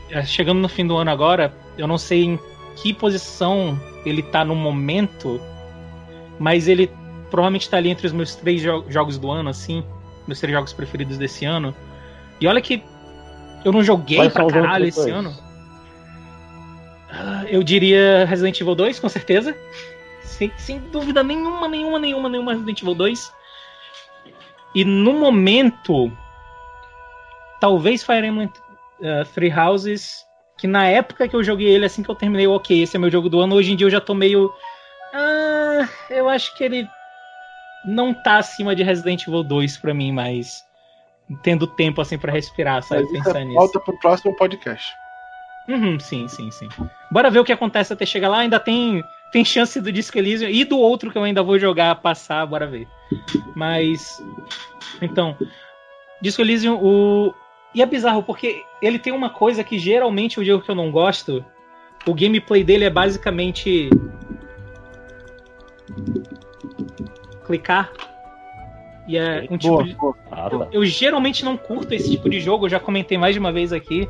é, 0.09 0.23
chegando 0.23 0.59
no 0.59 0.69
fim 0.69 0.85
do 0.85 0.97
ano 0.97 1.11
agora 1.11 1.53
eu 1.77 1.87
não 1.87 1.97
sei 1.97 2.23
em 2.25 2.39
que 2.75 2.93
posição 2.93 3.79
ele 4.05 4.21
tá 4.21 4.43
no 4.43 4.55
momento, 4.55 5.39
mas 6.41 6.67
ele 6.67 6.91
provavelmente 7.29 7.69
tá 7.69 7.77
ali 7.77 7.89
entre 7.89 8.07
os 8.07 8.11
meus 8.11 8.35
três 8.35 8.59
jo 8.59 8.83
jogos 8.89 9.19
do 9.19 9.29
ano, 9.29 9.47
assim. 9.47 9.83
Meus 10.25 10.39
três 10.39 10.51
jogos 10.51 10.73
preferidos 10.73 11.15
desse 11.19 11.45
ano. 11.45 11.75
E 12.39 12.47
olha 12.47 12.59
que 12.59 12.83
eu 13.63 13.71
não 13.71 13.83
joguei 13.83 14.17
Quais 14.17 14.33
pra 14.33 14.47
caralho 14.47 14.87
esse 14.87 15.07
ano. 15.11 15.29
Uh, 17.11 17.45
eu 17.47 17.61
diria 17.61 18.25
Resident 18.25 18.59
Evil 18.59 18.73
2, 18.73 18.99
com 18.99 19.07
certeza. 19.07 19.55
Sem, 20.23 20.51
sem 20.57 20.79
dúvida 20.79 21.21
nenhuma, 21.21 21.67
nenhuma, 21.67 21.99
nenhuma, 21.99 22.27
nenhuma 22.27 22.53
Resident 22.53 22.81
Evil 22.81 22.95
2. 22.95 23.31
E 24.73 24.83
no 24.83 25.13
momento, 25.13 26.11
talvez 27.59 28.03
Fire 28.03 28.25
Emblem 28.25 28.47
uh, 28.47 29.25
Three 29.31 29.53
Houses 29.53 30.25
que 30.57 30.65
na 30.65 30.87
época 30.87 31.27
que 31.27 31.35
eu 31.35 31.43
joguei 31.43 31.67
ele, 31.67 31.85
assim 31.85 32.01
que 32.01 32.09
eu 32.09 32.15
terminei, 32.15 32.47
ok, 32.47 32.81
esse 32.81 32.95
é 32.95 32.99
meu 32.99 33.11
jogo 33.11 33.29
do 33.29 33.39
ano, 33.39 33.55
hoje 33.55 33.73
em 33.73 33.75
dia 33.75 33.85
eu 33.85 33.91
já 33.91 33.99
tô 33.99 34.13
meio. 34.13 34.51
Ah, 35.13 35.50
eu 36.09 36.29
acho 36.29 36.55
que 36.55 36.63
ele 36.63 36.87
não 37.85 38.13
tá 38.13 38.37
acima 38.37 38.75
de 38.75 38.83
Resident 38.83 39.27
Evil 39.27 39.43
2 39.43 39.77
pra 39.77 39.93
mim, 39.93 40.11
mas 40.11 40.63
tendo 41.43 41.67
tempo 41.67 42.01
assim 42.01 42.17
para 42.17 42.31
respirar, 42.31 42.83
sabe? 42.83 43.03
Mas 43.03 43.11
Pensar 43.11 43.39
é 43.39 43.43
nisso. 43.43 43.57
Volta 43.57 43.79
pro 43.79 43.99
próximo 43.99 44.35
podcast. 44.35 44.93
Uhum, 45.67 45.99
sim, 45.99 46.27
sim, 46.27 46.51
sim. 46.51 46.67
Bora 47.11 47.29
ver 47.29 47.39
o 47.39 47.45
que 47.45 47.53
acontece 47.53 47.93
até 47.93 48.05
chegar 48.05 48.29
lá. 48.29 48.39
Ainda 48.39 48.59
tem, 48.59 49.03
tem 49.31 49.45
chance 49.45 49.79
do 49.79 49.91
Disco 49.91 50.17
Elysium 50.17 50.49
e 50.49 50.65
do 50.65 50.77
outro 50.77 51.11
que 51.11 51.17
eu 51.17 51.23
ainda 51.23 51.43
vou 51.43 51.57
jogar 51.59 51.95
passar, 51.95 52.45
bora 52.45 52.67
ver. 52.67 52.87
Mas. 53.55 54.21
Então. 55.01 55.37
Disco 56.21 56.41
Elysium, 56.41 56.75
o, 56.75 57.33
e 57.73 57.81
é 57.81 57.85
bizarro, 57.85 58.21
porque 58.21 58.63
ele 58.81 58.99
tem 58.99 59.11
uma 59.13 59.29
coisa 59.29 59.63
que 59.63 59.79
geralmente 59.79 60.37
eu 60.37 60.43
digo 60.43 60.61
que 60.61 60.69
eu 60.69 60.75
não 60.75 60.91
gosto. 60.91 61.43
O 62.05 62.13
gameplay 62.13 62.63
dele 62.63 62.85
é 62.85 62.89
basicamente. 62.89 63.89
Clicar. 67.45 67.91
E 69.07 69.17
é 69.17 69.47
um 69.49 69.57
tipo 69.57 69.73
boa, 69.73 69.83
de. 69.83 69.95
Boa. 69.95 70.15
Eu, 70.51 70.67
eu, 70.71 70.85
geralmente 70.85 71.43
não 71.43 71.57
curto 71.57 71.93
esse 71.93 72.09
tipo 72.09 72.29
de 72.29 72.39
jogo, 72.39 72.65
eu 72.65 72.69
já 72.69 72.79
comentei 72.79 73.17
mais 73.17 73.33
de 73.33 73.39
uma 73.39 73.51
vez 73.51 73.73
aqui. 73.73 74.09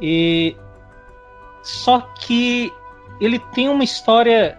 E. 0.00 0.56
Só 1.62 2.00
que 2.00 2.72
ele 3.20 3.38
tem 3.54 3.68
uma 3.68 3.84
história. 3.84 4.58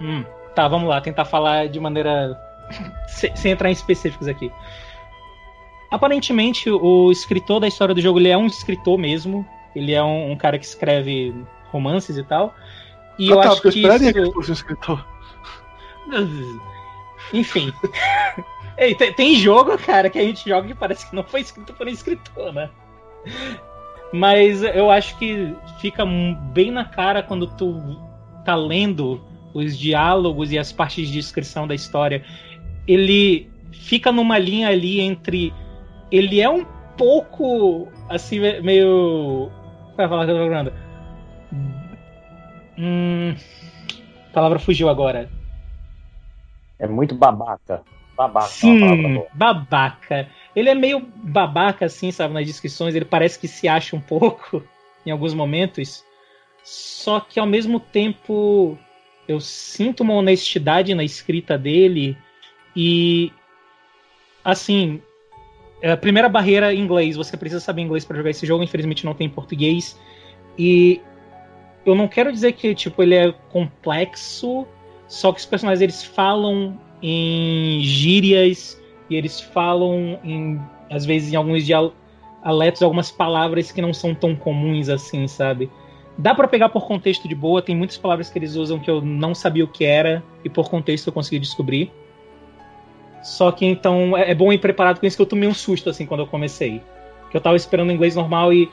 Hum, 0.00 0.24
tá, 0.54 0.68
vamos 0.68 0.88
lá, 0.88 1.00
tentar 1.00 1.24
falar 1.24 1.68
de 1.68 1.80
maneira. 1.80 2.38
sem, 3.08 3.34
sem 3.36 3.52
entrar 3.52 3.68
em 3.68 3.72
específicos 3.72 4.28
aqui. 4.28 4.50
Aparentemente, 5.90 6.68
o 6.68 7.10
escritor 7.12 7.60
da 7.60 7.68
história 7.68 7.94
do 7.94 8.00
jogo 8.00 8.18
ele 8.18 8.28
é 8.28 8.36
um 8.36 8.46
escritor 8.46 8.98
mesmo. 8.98 9.46
Ele 9.74 9.92
é 9.92 10.02
um, 10.02 10.32
um 10.32 10.36
cara 10.36 10.58
que 10.58 10.64
escreve 10.64 11.34
romances 11.70 12.16
e 12.16 12.22
tal. 12.22 12.54
E 13.18 13.30
ah, 13.30 13.34
eu 13.34 13.40
tá, 13.40 13.52
acho 13.52 13.62
que 13.62 13.68
isso... 13.68 14.12
que 14.12 14.32
fosse 14.32 14.50
um 14.50 14.54
escritor. 14.54 15.06
Enfim. 17.32 17.72
Ei, 18.78 18.94
tem, 18.94 19.12
tem, 19.12 19.34
jogo, 19.36 19.76
cara, 19.78 20.10
que 20.10 20.18
a 20.18 20.22
gente 20.22 20.48
joga 20.48 20.68
que 20.68 20.74
parece 20.74 21.08
que 21.08 21.16
não 21.16 21.24
foi 21.24 21.40
escrito 21.40 21.72
por 21.72 21.86
um 21.86 21.90
escritor, 21.90 22.52
né? 22.52 22.68
Mas 24.12 24.62
eu 24.62 24.90
acho 24.90 25.16
que 25.18 25.54
fica 25.80 26.04
bem 26.52 26.70
na 26.70 26.84
cara 26.84 27.22
quando 27.22 27.46
tu 27.46 27.98
tá 28.44 28.54
lendo 28.54 29.20
os 29.54 29.78
diálogos 29.78 30.52
e 30.52 30.58
as 30.58 30.70
partes 30.72 31.08
de 31.08 31.14
descrição 31.14 31.66
da 31.66 31.74
história. 31.74 32.22
Ele 32.86 33.50
fica 33.72 34.12
numa 34.12 34.38
linha 34.38 34.68
ali 34.68 35.00
entre 35.00 35.52
ele 36.10 36.40
é 36.40 36.48
um 36.48 36.64
pouco 36.96 37.88
assim, 38.08 38.38
meio. 38.62 39.50
Qual 39.94 40.02
é 40.02 40.04
a 40.04 40.08
palavra 40.08 40.26
que 40.26 40.32
eu 40.32 40.36
tô 40.36 40.42
procurando? 40.42 40.72
Hum. 42.78 43.34
A 44.30 44.32
palavra 44.32 44.58
fugiu 44.58 44.88
agora. 44.88 45.30
É 46.78 46.86
muito 46.86 47.14
babaca. 47.14 47.82
Babaca. 48.16 48.48
Sim, 48.48 49.22
babaca. 49.34 50.28
Ele 50.54 50.70
é 50.70 50.74
meio 50.74 51.00
babaca, 51.00 51.86
assim, 51.86 52.10
sabe, 52.10 52.32
nas 52.32 52.46
descrições. 52.46 52.94
Ele 52.94 53.04
parece 53.04 53.38
que 53.38 53.48
se 53.48 53.68
acha 53.68 53.94
um 53.94 54.00
pouco 54.00 54.62
em 55.04 55.10
alguns 55.10 55.34
momentos. 55.34 56.04
Só 56.64 57.20
que 57.20 57.38
ao 57.38 57.46
mesmo 57.46 57.78
tempo 57.78 58.78
eu 59.28 59.40
sinto 59.40 60.02
uma 60.02 60.14
honestidade 60.14 60.94
na 60.94 61.04
escrita 61.04 61.58
dele 61.58 62.16
e 62.74 63.32
assim, 64.44 65.02
é 65.80 65.92
a 65.92 65.96
primeira 65.96 66.28
barreira 66.28 66.72
em 66.72 66.80
inglês, 66.80 67.16
você 67.16 67.36
precisa 67.36 67.60
saber 67.60 67.82
inglês 67.82 68.04
para 68.04 68.16
jogar 68.16 68.30
esse 68.30 68.46
jogo, 68.46 68.62
infelizmente 68.62 69.04
não 69.04 69.14
tem 69.14 69.26
em 69.26 69.30
português. 69.30 69.98
E 70.58 71.00
eu 71.86 71.94
não 71.94 72.08
quero 72.08 72.32
dizer 72.32 72.52
que 72.52 72.74
tipo 72.74 73.02
ele 73.02 73.14
é 73.14 73.32
complexo, 73.50 74.66
só 75.06 75.32
que 75.32 75.38
os 75.38 75.46
personagens 75.46 75.80
eles 75.80 76.02
falam 76.02 76.78
em 77.00 77.80
gírias 77.82 78.80
e 79.08 79.14
eles 79.14 79.40
falam 79.40 80.18
em 80.24 80.60
às 80.90 81.06
vezes 81.06 81.32
em 81.32 81.36
alguns 81.36 81.64
dialetos 81.64 82.82
algumas 82.82 83.10
palavras 83.10 83.70
que 83.70 83.80
não 83.80 83.94
são 83.94 84.14
tão 84.14 84.34
comuns 84.34 84.88
assim, 84.88 85.26
sabe? 85.28 85.70
Dá 86.18 86.34
para 86.34 86.48
pegar 86.48 86.70
por 86.70 86.86
contexto 86.86 87.28
de 87.28 87.34
boa, 87.34 87.62
tem 87.62 87.76
muitas 87.76 87.98
palavras 87.98 88.30
que 88.30 88.38
eles 88.38 88.56
usam 88.56 88.78
que 88.78 88.90
eu 88.90 89.00
não 89.00 89.34
sabia 89.34 89.64
o 89.64 89.68
que 89.68 89.84
era 89.84 90.24
e 90.44 90.48
por 90.48 90.68
contexto 90.68 91.06
eu 91.08 91.12
consegui 91.12 91.38
descobrir. 91.38 91.92
Só 93.22 93.52
que 93.52 93.66
então 93.66 94.16
é, 94.16 94.30
é 94.30 94.34
bom 94.34 94.52
ir 94.52 94.58
preparado 94.58 94.98
com 94.98 95.06
isso 95.06 95.16
que 95.16 95.22
eu 95.22 95.26
tomei 95.26 95.48
um 95.48 95.54
susto 95.54 95.90
assim 95.90 96.06
quando 96.06 96.20
eu 96.20 96.26
comecei. 96.26 96.82
Que 97.30 97.36
eu 97.36 97.40
tava 97.40 97.56
esperando 97.56 97.92
inglês 97.92 98.16
normal 98.16 98.52
e 98.52 98.70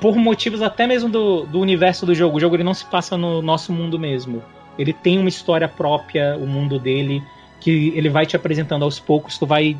por 0.00 0.16
motivos 0.16 0.62
até 0.62 0.86
mesmo 0.86 1.08
do, 1.08 1.44
do 1.46 1.60
universo 1.60 2.04
do 2.04 2.14
jogo, 2.14 2.36
o 2.36 2.40
jogo 2.40 2.56
ele 2.56 2.64
não 2.64 2.74
se 2.74 2.84
passa 2.84 3.16
no 3.16 3.40
nosso 3.40 3.72
mundo 3.72 3.98
mesmo. 3.98 4.42
Ele 4.78 4.92
tem 4.92 5.18
uma 5.18 5.28
história 5.28 5.68
própria, 5.68 6.36
o 6.36 6.46
mundo 6.46 6.78
dele, 6.78 7.22
que 7.60 7.92
ele 7.94 8.08
vai 8.08 8.26
te 8.26 8.36
apresentando 8.36 8.84
aos 8.84 9.00
poucos, 9.00 9.38
tu 9.38 9.46
vai 9.46 9.76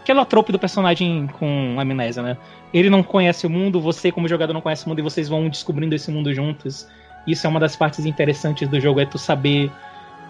aquela 0.00 0.24
trope 0.24 0.50
do 0.50 0.58
personagem 0.58 1.28
com 1.38 1.76
amnésia, 1.78 2.22
né? 2.22 2.36
Ele 2.74 2.90
não 2.90 3.02
conhece 3.02 3.46
o 3.46 3.50
mundo, 3.50 3.80
você 3.80 4.10
como 4.10 4.26
jogador 4.26 4.52
não 4.52 4.60
conhece 4.60 4.84
o 4.84 4.88
mundo 4.88 4.98
e 4.98 5.02
vocês 5.02 5.28
vão 5.28 5.48
descobrindo 5.48 5.94
esse 5.94 6.10
mundo 6.10 6.34
juntos. 6.34 6.88
Isso 7.26 7.46
é 7.46 7.50
uma 7.50 7.60
das 7.60 7.76
partes 7.76 8.04
interessantes 8.04 8.68
do 8.68 8.80
jogo, 8.80 9.00
é 9.00 9.06
tu 9.06 9.16
saber 9.16 9.70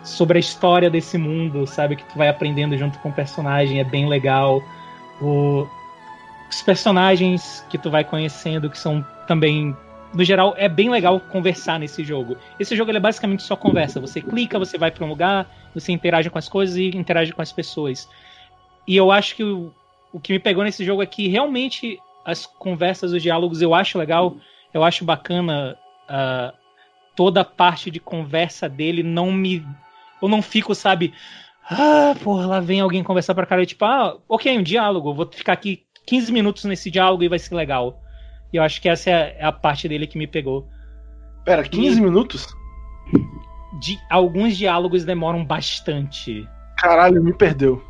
sobre 0.04 0.38
a 0.38 0.40
história 0.40 0.90
desse 0.90 1.16
mundo, 1.16 1.66
sabe? 1.66 1.96
Que 1.96 2.04
tu 2.04 2.18
vai 2.18 2.28
aprendendo 2.28 2.76
junto 2.76 2.98
com 2.98 3.08
o 3.08 3.12
personagem, 3.12 3.80
é 3.80 3.84
bem 3.84 4.08
legal. 4.08 4.62
O... 5.20 5.66
Os 6.52 6.60
personagens 6.60 7.64
que 7.70 7.78
tu 7.78 7.90
vai 7.90 8.04
conhecendo, 8.04 8.68
que 8.68 8.76
são 8.76 9.02
também. 9.26 9.74
No 10.12 10.22
geral, 10.22 10.54
é 10.58 10.68
bem 10.68 10.90
legal 10.90 11.18
conversar 11.18 11.80
nesse 11.80 12.04
jogo. 12.04 12.36
Esse 12.60 12.76
jogo 12.76 12.90
é 12.90 13.00
basicamente 13.00 13.42
só 13.42 13.56
conversa. 13.56 13.98
Você 13.98 14.20
clica, 14.20 14.58
você 14.58 14.76
vai 14.76 14.90
para 14.90 15.02
um 15.02 15.08
lugar, 15.08 15.50
você 15.74 15.90
interage 15.92 16.28
com 16.28 16.36
as 16.36 16.50
coisas 16.50 16.76
e 16.76 16.94
interage 16.94 17.32
com 17.32 17.40
as 17.40 17.50
pessoas. 17.50 18.06
E 18.86 18.94
eu 18.94 19.10
acho 19.10 19.34
que 19.34 19.42
o, 19.42 19.72
o 20.12 20.20
que 20.20 20.30
me 20.30 20.38
pegou 20.38 20.62
nesse 20.62 20.84
jogo 20.84 21.02
é 21.02 21.06
que 21.06 21.26
realmente 21.26 21.98
as 22.22 22.44
conversas, 22.44 23.12
os 23.12 23.22
diálogos 23.22 23.62
eu 23.62 23.74
acho 23.74 23.96
legal, 23.96 24.36
eu 24.74 24.84
acho 24.84 25.06
bacana 25.06 25.78
uh, 26.04 26.54
toda 27.16 27.40
a 27.40 27.46
parte 27.46 27.90
de 27.90 27.98
conversa 27.98 28.68
dele 28.68 29.02
não 29.02 29.32
me 29.32 29.66
eu 30.20 30.28
não 30.28 30.42
fico, 30.42 30.74
sabe? 30.74 31.14
Ah, 31.68 32.14
porra, 32.22 32.46
lá 32.46 32.60
vem 32.60 32.80
alguém 32.80 33.02
conversar 33.02 33.34
pra 33.34 33.46
cara, 33.46 33.64
tipo, 33.64 33.84
ah, 33.86 34.18
ok, 34.28 34.58
um 34.58 34.62
diálogo, 34.62 35.14
vou 35.14 35.26
ficar 35.32 35.54
aqui 35.54 35.82
15 36.06 36.32
minutos 36.32 36.64
nesse 36.64 36.90
diálogo 36.90 37.22
e 37.22 37.28
vai 37.28 37.38
ser 37.38 37.54
legal. 37.54 38.00
E 38.52 38.56
eu 38.56 38.62
acho 38.62 38.80
que 38.80 38.88
essa 38.88 39.10
é 39.10 39.44
a 39.44 39.52
parte 39.52 39.88
dele 39.88 40.06
que 40.06 40.18
me 40.18 40.26
pegou. 40.26 40.68
Pera, 41.44 41.62
15 41.62 41.98
e... 41.98 42.00
minutos? 42.00 42.46
De, 43.80 43.98
alguns 44.10 44.56
diálogos 44.56 45.04
demoram 45.04 45.44
bastante. 45.44 46.46
Caralho, 46.76 47.22
me 47.22 47.32
perdeu. 47.32 47.82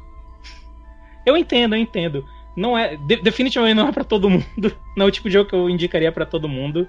Eu 1.26 1.36
entendo, 1.36 1.74
eu 1.74 1.80
entendo. 1.80 2.24
Não 2.56 2.76
é, 2.76 2.96
de, 2.96 3.16
definitivamente 3.22 3.76
não 3.76 3.88
é 3.88 3.92
para 3.92 4.04
todo 4.04 4.30
mundo. 4.30 4.44
Não 4.96 5.06
é 5.06 5.08
o 5.08 5.10
tipo 5.10 5.28
de 5.28 5.34
jogo 5.34 5.48
que 5.48 5.56
eu 5.56 5.70
indicaria 5.70 6.12
para 6.12 6.26
todo 6.26 6.48
mundo 6.48 6.86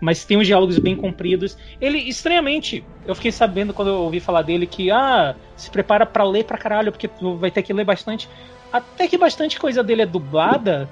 mas 0.00 0.24
tem 0.24 0.36
uns 0.36 0.46
diálogos 0.46 0.78
bem 0.78 0.94
compridos. 0.94 1.56
Ele, 1.80 1.98
estranhamente, 1.98 2.84
eu 3.06 3.14
fiquei 3.14 3.32
sabendo 3.32 3.72
quando 3.72 3.88
eu 3.88 3.96
ouvi 4.02 4.20
falar 4.20 4.42
dele 4.42 4.66
que, 4.66 4.90
ah, 4.90 5.34
se 5.56 5.70
prepara 5.70 6.04
para 6.04 6.24
ler 6.24 6.44
pra 6.44 6.58
caralho, 6.58 6.92
porque 6.92 7.08
tu 7.08 7.36
vai 7.36 7.50
ter 7.50 7.62
que 7.62 7.72
ler 7.72 7.84
bastante. 7.84 8.28
Até 8.72 9.08
que 9.08 9.16
bastante 9.16 9.58
coisa 9.58 9.82
dele 9.82 10.02
é 10.02 10.06
dublada. 10.06 10.88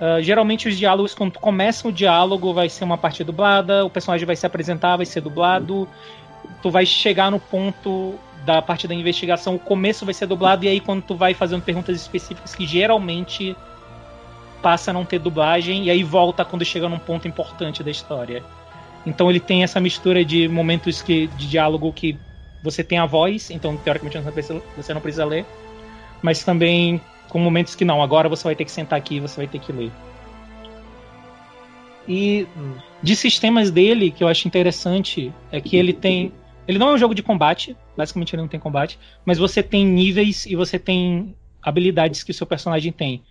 Uh, 0.00 0.22
geralmente 0.22 0.68
os 0.68 0.76
diálogos, 0.76 1.14
quando 1.14 1.38
começa 1.38 1.88
o 1.88 1.92
diálogo, 1.92 2.52
vai 2.52 2.68
ser 2.68 2.84
uma 2.84 2.98
parte 2.98 3.22
dublada, 3.22 3.84
o 3.84 3.90
personagem 3.90 4.26
vai 4.26 4.36
se 4.36 4.44
apresentar, 4.46 4.96
vai 4.96 5.06
ser 5.06 5.20
dublado. 5.20 5.88
Tu 6.62 6.70
vai 6.70 6.84
chegar 6.84 7.30
no 7.30 7.40
ponto 7.40 8.14
da 8.44 8.60
parte 8.60 8.86
da 8.86 8.94
investigação, 8.94 9.54
o 9.54 9.58
começo 9.58 10.04
vai 10.04 10.12
ser 10.12 10.26
dublado, 10.26 10.64
e 10.64 10.68
aí 10.68 10.80
quando 10.80 11.02
tu 11.02 11.14
vai 11.14 11.32
fazendo 11.32 11.62
perguntas 11.62 11.96
específicas 11.96 12.54
que 12.54 12.66
geralmente 12.66 13.56
passa 14.62 14.90
a 14.90 14.94
não 14.94 15.04
ter 15.04 15.18
dublagem 15.18 15.84
e 15.84 15.90
aí 15.90 16.02
volta 16.02 16.44
quando 16.44 16.64
chega 16.64 16.88
num 16.88 16.98
ponto 16.98 17.28
importante 17.28 17.82
da 17.82 17.90
história. 17.90 18.42
Então 19.06 19.28
ele 19.28 19.40
tem 19.40 19.62
essa 19.62 19.80
mistura 19.80 20.24
de 20.24 20.48
momentos 20.48 21.02
que, 21.02 21.26
de 21.28 21.46
diálogo 21.46 21.92
que 21.92 22.18
você 22.62 22.82
tem 22.82 22.98
a 22.98 23.04
voz, 23.04 23.50
então 23.50 23.76
teoricamente 23.76 24.18
você 24.76 24.94
não 24.94 25.00
precisa 25.00 25.24
ler, 25.24 25.44
mas 26.22 26.42
também 26.42 27.00
com 27.34 27.40
momentos 27.40 27.74
que 27.74 27.84
não, 27.84 28.00
agora 28.00 28.28
você 28.28 28.44
vai 28.44 28.54
ter 28.54 28.64
que 28.64 28.70
sentar 28.70 28.96
aqui 28.96 29.16
e 29.16 29.20
você 29.20 29.38
vai 29.38 29.48
ter 29.48 29.58
que 29.58 29.72
ler. 29.72 29.90
E 32.06 32.46
de 33.02 33.16
sistemas 33.16 33.72
dele, 33.72 34.12
que 34.12 34.22
eu 34.22 34.28
acho 34.28 34.46
interessante, 34.46 35.32
é 35.50 35.60
que 35.60 35.76
ele 35.76 35.92
tem. 35.92 36.32
Ele 36.68 36.78
não 36.78 36.90
é 36.90 36.92
um 36.92 36.98
jogo 36.98 37.12
de 37.12 37.24
combate, 37.24 37.76
basicamente 37.96 38.36
ele 38.36 38.42
não 38.42 38.48
tem 38.48 38.60
combate, 38.60 39.00
mas 39.26 39.36
você 39.36 39.64
tem 39.64 39.84
níveis 39.84 40.46
e 40.46 40.54
você 40.54 40.78
tem 40.78 41.34
habilidades 41.60 42.22
que 42.22 42.30
o 42.30 42.34
seu 42.34 42.46
personagem 42.46 42.92
tem. 42.92 43.24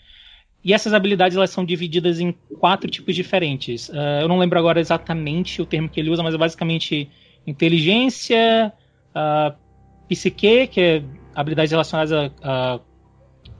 E 0.61 0.73
essas 0.73 0.93
habilidades 0.93 1.37
elas 1.37 1.51
são 1.51 1.63
divididas 1.63 2.19
em 2.19 2.33
quatro 2.59 2.91
tipos 2.91 3.15
diferentes. 3.15 3.87
Uh, 3.87 4.19
eu 4.23 4.27
não 4.27 4.37
lembro 4.37 4.59
agora 4.59 4.81
exatamente 4.81 5.61
o 5.61 5.65
termo 5.65 5.87
que 5.87 5.97
ele 5.97 6.09
usa, 6.09 6.21
mas 6.21 6.35
é 6.35 6.37
basicamente 6.37 7.09
inteligência, 7.47 8.73
uh, 9.15 9.55
psique, 10.09 10.67
que 10.67 10.81
é 10.81 11.03
habilidades 11.33 11.71
relacionadas 11.71 12.11
a, 12.11 12.31
a 12.43 12.79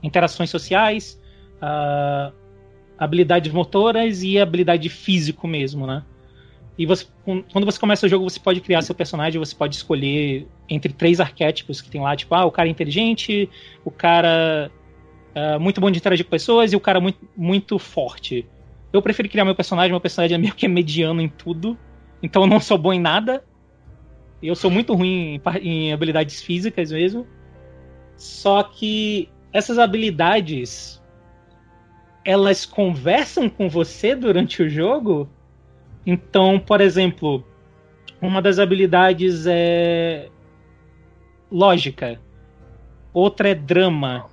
interações 0.04 0.50
sociais, 0.50 1.20
uh, 1.56 2.32
habilidades 2.98 3.52
motoras 3.52 4.22
e 4.22 4.38
habilidade 4.38 4.88
físico 4.88 5.48
mesmo, 5.48 5.86
né? 5.86 6.04
E 6.76 6.86
você, 6.86 7.06
quando 7.24 7.64
você 7.64 7.78
começa 7.78 8.04
o 8.04 8.08
jogo, 8.08 8.28
você 8.28 8.40
pode 8.40 8.60
criar 8.60 8.82
seu 8.82 8.94
personagem, 8.94 9.38
você 9.38 9.54
pode 9.54 9.76
escolher 9.76 10.46
entre 10.68 10.92
três 10.92 11.20
arquétipos 11.20 11.80
que 11.80 11.88
tem 11.88 12.00
lá, 12.00 12.16
tipo, 12.16 12.34
ah, 12.34 12.44
o 12.44 12.50
cara 12.50 12.68
é 12.68 12.70
inteligente, 12.70 13.48
o 13.84 13.92
cara 13.92 14.70
uh, 15.36 15.60
muito 15.60 15.80
bom 15.80 15.90
de 15.90 15.98
interagir 15.98 16.24
com 16.24 16.30
pessoas 16.30 16.72
e 16.72 16.76
o 16.76 16.80
cara 16.80 17.00
muito, 17.00 17.18
muito 17.36 17.78
forte. 17.78 18.46
Eu 18.92 19.00
prefiro 19.00 19.28
criar 19.28 19.44
meu 19.44 19.54
personagem, 19.54 19.92
meu 19.92 20.00
personagem 20.00 20.34
é 20.34 20.38
meio 20.38 20.54
que 20.54 20.66
mediano 20.66 21.20
em 21.20 21.28
tudo, 21.28 21.78
então 22.20 22.42
eu 22.42 22.48
não 22.48 22.58
sou 22.58 22.76
bom 22.76 22.92
em 22.92 23.00
nada. 23.00 23.44
Eu 24.42 24.56
sou 24.56 24.70
muito 24.70 24.94
ruim 24.94 25.40
em, 25.62 25.68
em 25.68 25.92
habilidades 25.92 26.42
físicas 26.42 26.90
mesmo. 26.90 27.26
Só 28.16 28.62
que 28.62 29.28
essas 29.54 29.78
habilidades 29.78 31.00
elas 32.24 32.66
conversam 32.66 33.48
com 33.48 33.68
você 33.68 34.16
durante 34.16 34.62
o 34.62 34.68
jogo. 34.68 35.28
Então, 36.04 36.58
por 36.58 36.80
exemplo, 36.80 37.46
uma 38.20 38.42
das 38.42 38.58
habilidades 38.58 39.46
é 39.46 40.28
lógica, 41.50 42.20
outra 43.12 43.50
é 43.50 43.54
drama, 43.54 44.26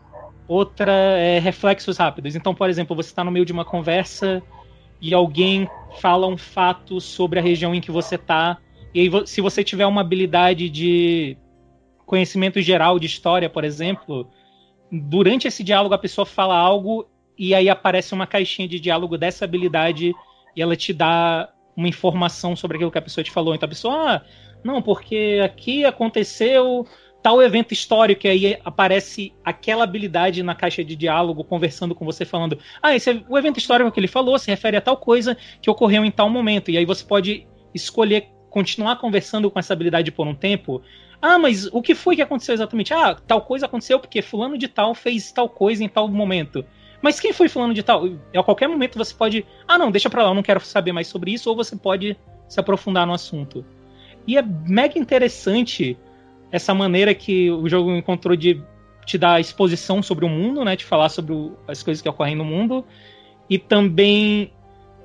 outra 0.48 0.92
é 0.92 1.38
reflexos 1.38 1.98
rápidos. 1.98 2.36
Então, 2.36 2.56
por 2.56 2.70
exemplo, 2.70 2.96
você 2.96 3.10
está 3.10 3.24
no 3.24 3.32
meio 3.32 3.46
de 3.46 3.54
uma 3.54 3.66
conversa 3.66 4.42
e 5.00 5.14
alguém 5.14 5.70
fala 6.00 6.26
um 6.26 6.38
fato 6.38 7.00
sobre 7.00 7.38
a 7.40 7.44
região 7.44 7.76
em 7.76 7.82
que 7.82 7.92
você 7.92 8.16
está. 8.16 8.58
E 8.94 9.02
aí, 9.02 9.28
se 9.28 9.40
você 9.40 9.64
tiver 9.64 9.86
uma 9.86 10.02
habilidade 10.02 10.68
de 10.70 11.38
conhecimento 12.06 12.60
geral 12.60 12.98
de 12.98 13.06
história, 13.06 13.50
por 13.50 13.64
exemplo, 13.64 14.28
durante 14.92 15.48
esse 15.48 15.64
diálogo 15.64 15.94
a 15.96 15.98
pessoa 15.98 16.26
fala 16.26 16.56
algo 16.56 17.08
e 17.38 17.56
aí 17.56 17.70
aparece 17.70 18.14
uma 18.14 18.28
caixinha 18.28 18.68
de 18.68 18.80
diálogo 18.80 19.18
dessa 19.18 19.46
habilidade 19.46 20.14
e 20.56 20.62
ela 20.62 20.76
te 20.76 20.94
dá 20.94 21.50
uma 21.76 21.88
informação 21.88 22.56
sobre 22.56 22.78
aquilo 22.78 22.92
que 22.92 22.98
a 22.98 23.02
pessoa 23.02 23.24
te 23.24 23.32
falou. 23.32 23.56
Então 23.56 23.66
a 23.66 23.70
pessoa, 23.70 24.16
ah, 24.16 24.22
não, 24.64 24.82
porque 24.82 25.40
aqui 25.44 25.86
aconteceu 25.86 26.86
tal 27.22 27.42
evento 27.42 27.72
histórico, 27.72 28.26
e 28.26 28.30
aí 28.30 28.58
aparece 28.66 29.34
aquela 29.46 29.84
habilidade 29.84 30.42
na 30.42 30.56
caixa 30.56 30.84
de 30.84 30.96
diálogo, 30.96 31.44
conversando 31.44 31.94
com 31.94 32.04
você, 32.04 32.26
falando: 32.26 32.58
Ah, 32.82 32.96
esse 32.96 33.12
é 33.12 33.24
o 33.30 33.38
evento 33.38 33.58
histórico 33.58 33.92
que 33.92 34.00
ele 34.00 34.08
falou 34.08 34.38
se 34.40 34.50
refere 34.50 34.78
a 34.78 34.82
tal 34.82 34.98
coisa 34.98 35.38
que 35.62 35.70
ocorreu 35.70 36.04
em 36.04 36.12
tal 36.12 36.30
momento. 36.30 36.72
E 36.72 36.78
aí 36.78 36.86
você 36.86 37.04
pode 37.04 37.48
escolher 37.74 38.28
continuar 38.50 38.98
conversando 38.98 39.50
com 39.50 39.60
essa 39.60 39.74
habilidade 39.74 40.12
por 40.12 40.28
um 40.28 40.36
tempo. 40.36 40.82
Ah, 41.22 41.38
mas 41.38 41.68
o 41.68 41.82
que 41.82 41.94
foi 41.94 42.16
que 42.16 42.22
aconteceu 42.22 42.54
exatamente? 42.54 42.94
Ah, 42.94 43.16
tal 43.16 43.42
coisa 43.42 43.68
aconteceu 43.68 44.00
porque 44.00 44.22
fulano 44.22 44.58
de 44.58 44.68
tal 44.68 44.96
fez 44.96 45.32
tal 45.32 45.48
coisa 45.48 45.84
em 45.84 45.88
tal 45.88 46.08
momento. 46.08 46.66
Mas 47.02 47.20
quem 47.20 47.32
foi 47.34 47.48
fulano 47.48 47.74
de 47.74 47.84
tal? 47.84 48.06
A 48.36 48.44
qualquer 48.44 48.68
momento 48.68 48.98
você 48.98 49.14
pode. 49.14 49.46
Ah, 49.68 49.78
não, 49.78 49.92
deixa 49.92 50.10
pra 50.10 50.24
lá, 50.24 50.30
eu 50.30 50.36
não 50.36 50.44
quero 50.44 50.60
saber 50.62 50.92
mais 50.92 51.08
sobre 51.08 51.32
isso, 51.32 51.50
ou 51.50 51.56
você 51.56 51.76
pode 51.76 52.18
se 52.48 52.60
aprofundar 52.60 53.06
no 53.06 53.14
assunto. 53.14 53.66
E 54.28 54.38
é 54.38 54.42
mega 54.42 55.00
interessante 55.00 55.98
essa 56.52 56.74
maneira 56.74 57.14
que 57.14 57.50
o 57.50 57.68
jogo 57.68 57.96
encontrou 57.96 58.36
de 58.36 58.62
te 59.06 59.18
dá 59.18 59.40
exposição 59.40 60.02
sobre 60.04 60.26
o 60.26 60.30
mundo, 60.30 60.64
né? 60.64 60.76
Te 60.76 60.86
falar 60.86 61.10
sobre 61.10 61.34
o, 61.34 61.58
as 61.68 61.82
coisas 61.82 62.02
que 62.02 62.10
ocorrem 62.10 62.36
no 62.36 62.46
mundo. 62.46 62.86
E 63.50 63.58
também, 63.58 64.52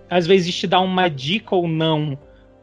às 0.08 0.26
vezes, 0.26 0.54
te 0.54 0.66
dá 0.66 0.80
uma 0.80 1.08
dica 1.08 1.54
ou 1.54 1.66
não. 1.66 2.18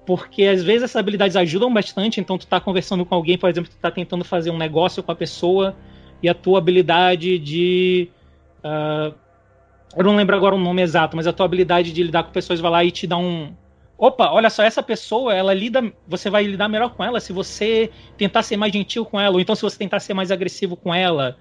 Porque 0.05 0.43
às 0.43 0.63
vezes 0.63 0.83
essas 0.83 0.97
habilidades 0.97 1.35
ajudam 1.35 1.73
bastante, 1.73 2.19
então 2.19 2.37
tu 2.37 2.45
tá 2.45 2.59
conversando 2.59 3.05
com 3.05 3.15
alguém, 3.15 3.37
por 3.37 3.49
exemplo, 3.49 3.69
tu 3.69 3.77
tá 3.77 3.89
tentando 3.89 4.25
fazer 4.25 4.49
um 4.49 4.57
negócio 4.57 5.01
com 5.01 5.11
a 5.11 5.15
pessoa, 5.15 5.75
e 6.23 6.29
a 6.29 6.33
tua 6.33 6.57
habilidade 6.57 7.37
de. 7.37 8.09
Uh, 8.63 9.13
eu 9.95 10.03
não 10.03 10.15
lembro 10.15 10.35
agora 10.35 10.55
o 10.55 10.59
nome 10.59 10.81
exato, 10.81 11.15
mas 11.15 11.27
a 11.27 11.33
tua 11.33 11.45
habilidade 11.45 11.91
de 11.91 12.01
lidar 12.01 12.23
com 12.23 12.31
pessoas 12.31 12.59
vai 12.59 12.71
lá 12.71 12.83
e 12.83 12.89
te 12.89 13.05
dá 13.05 13.17
um, 13.17 13.53
opa, 13.97 14.31
olha 14.31 14.49
só, 14.49 14.63
essa 14.63 14.81
pessoa, 14.81 15.33
ela 15.33 15.53
lida, 15.53 15.93
você 16.07 16.29
vai 16.29 16.45
lidar 16.45 16.67
melhor 16.67 16.95
com 16.95 17.03
ela 17.03 17.19
se 17.19 17.31
você 17.31 17.91
tentar 18.17 18.41
ser 18.41 18.57
mais 18.57 18.73
gentil 18.73 19.05
com 19.05 19.19
ela, 19.19 19.35
ou 19.35 19.39
então 19.39 19.53
se 19.53 19.61
você 19.61 19.77
tentar 19.77 19.99
ser 19.99 20.13
mais 20.13 20.31
agressivo 20.31 20.75
com 20.75 20.93
ela. 20.93 21.37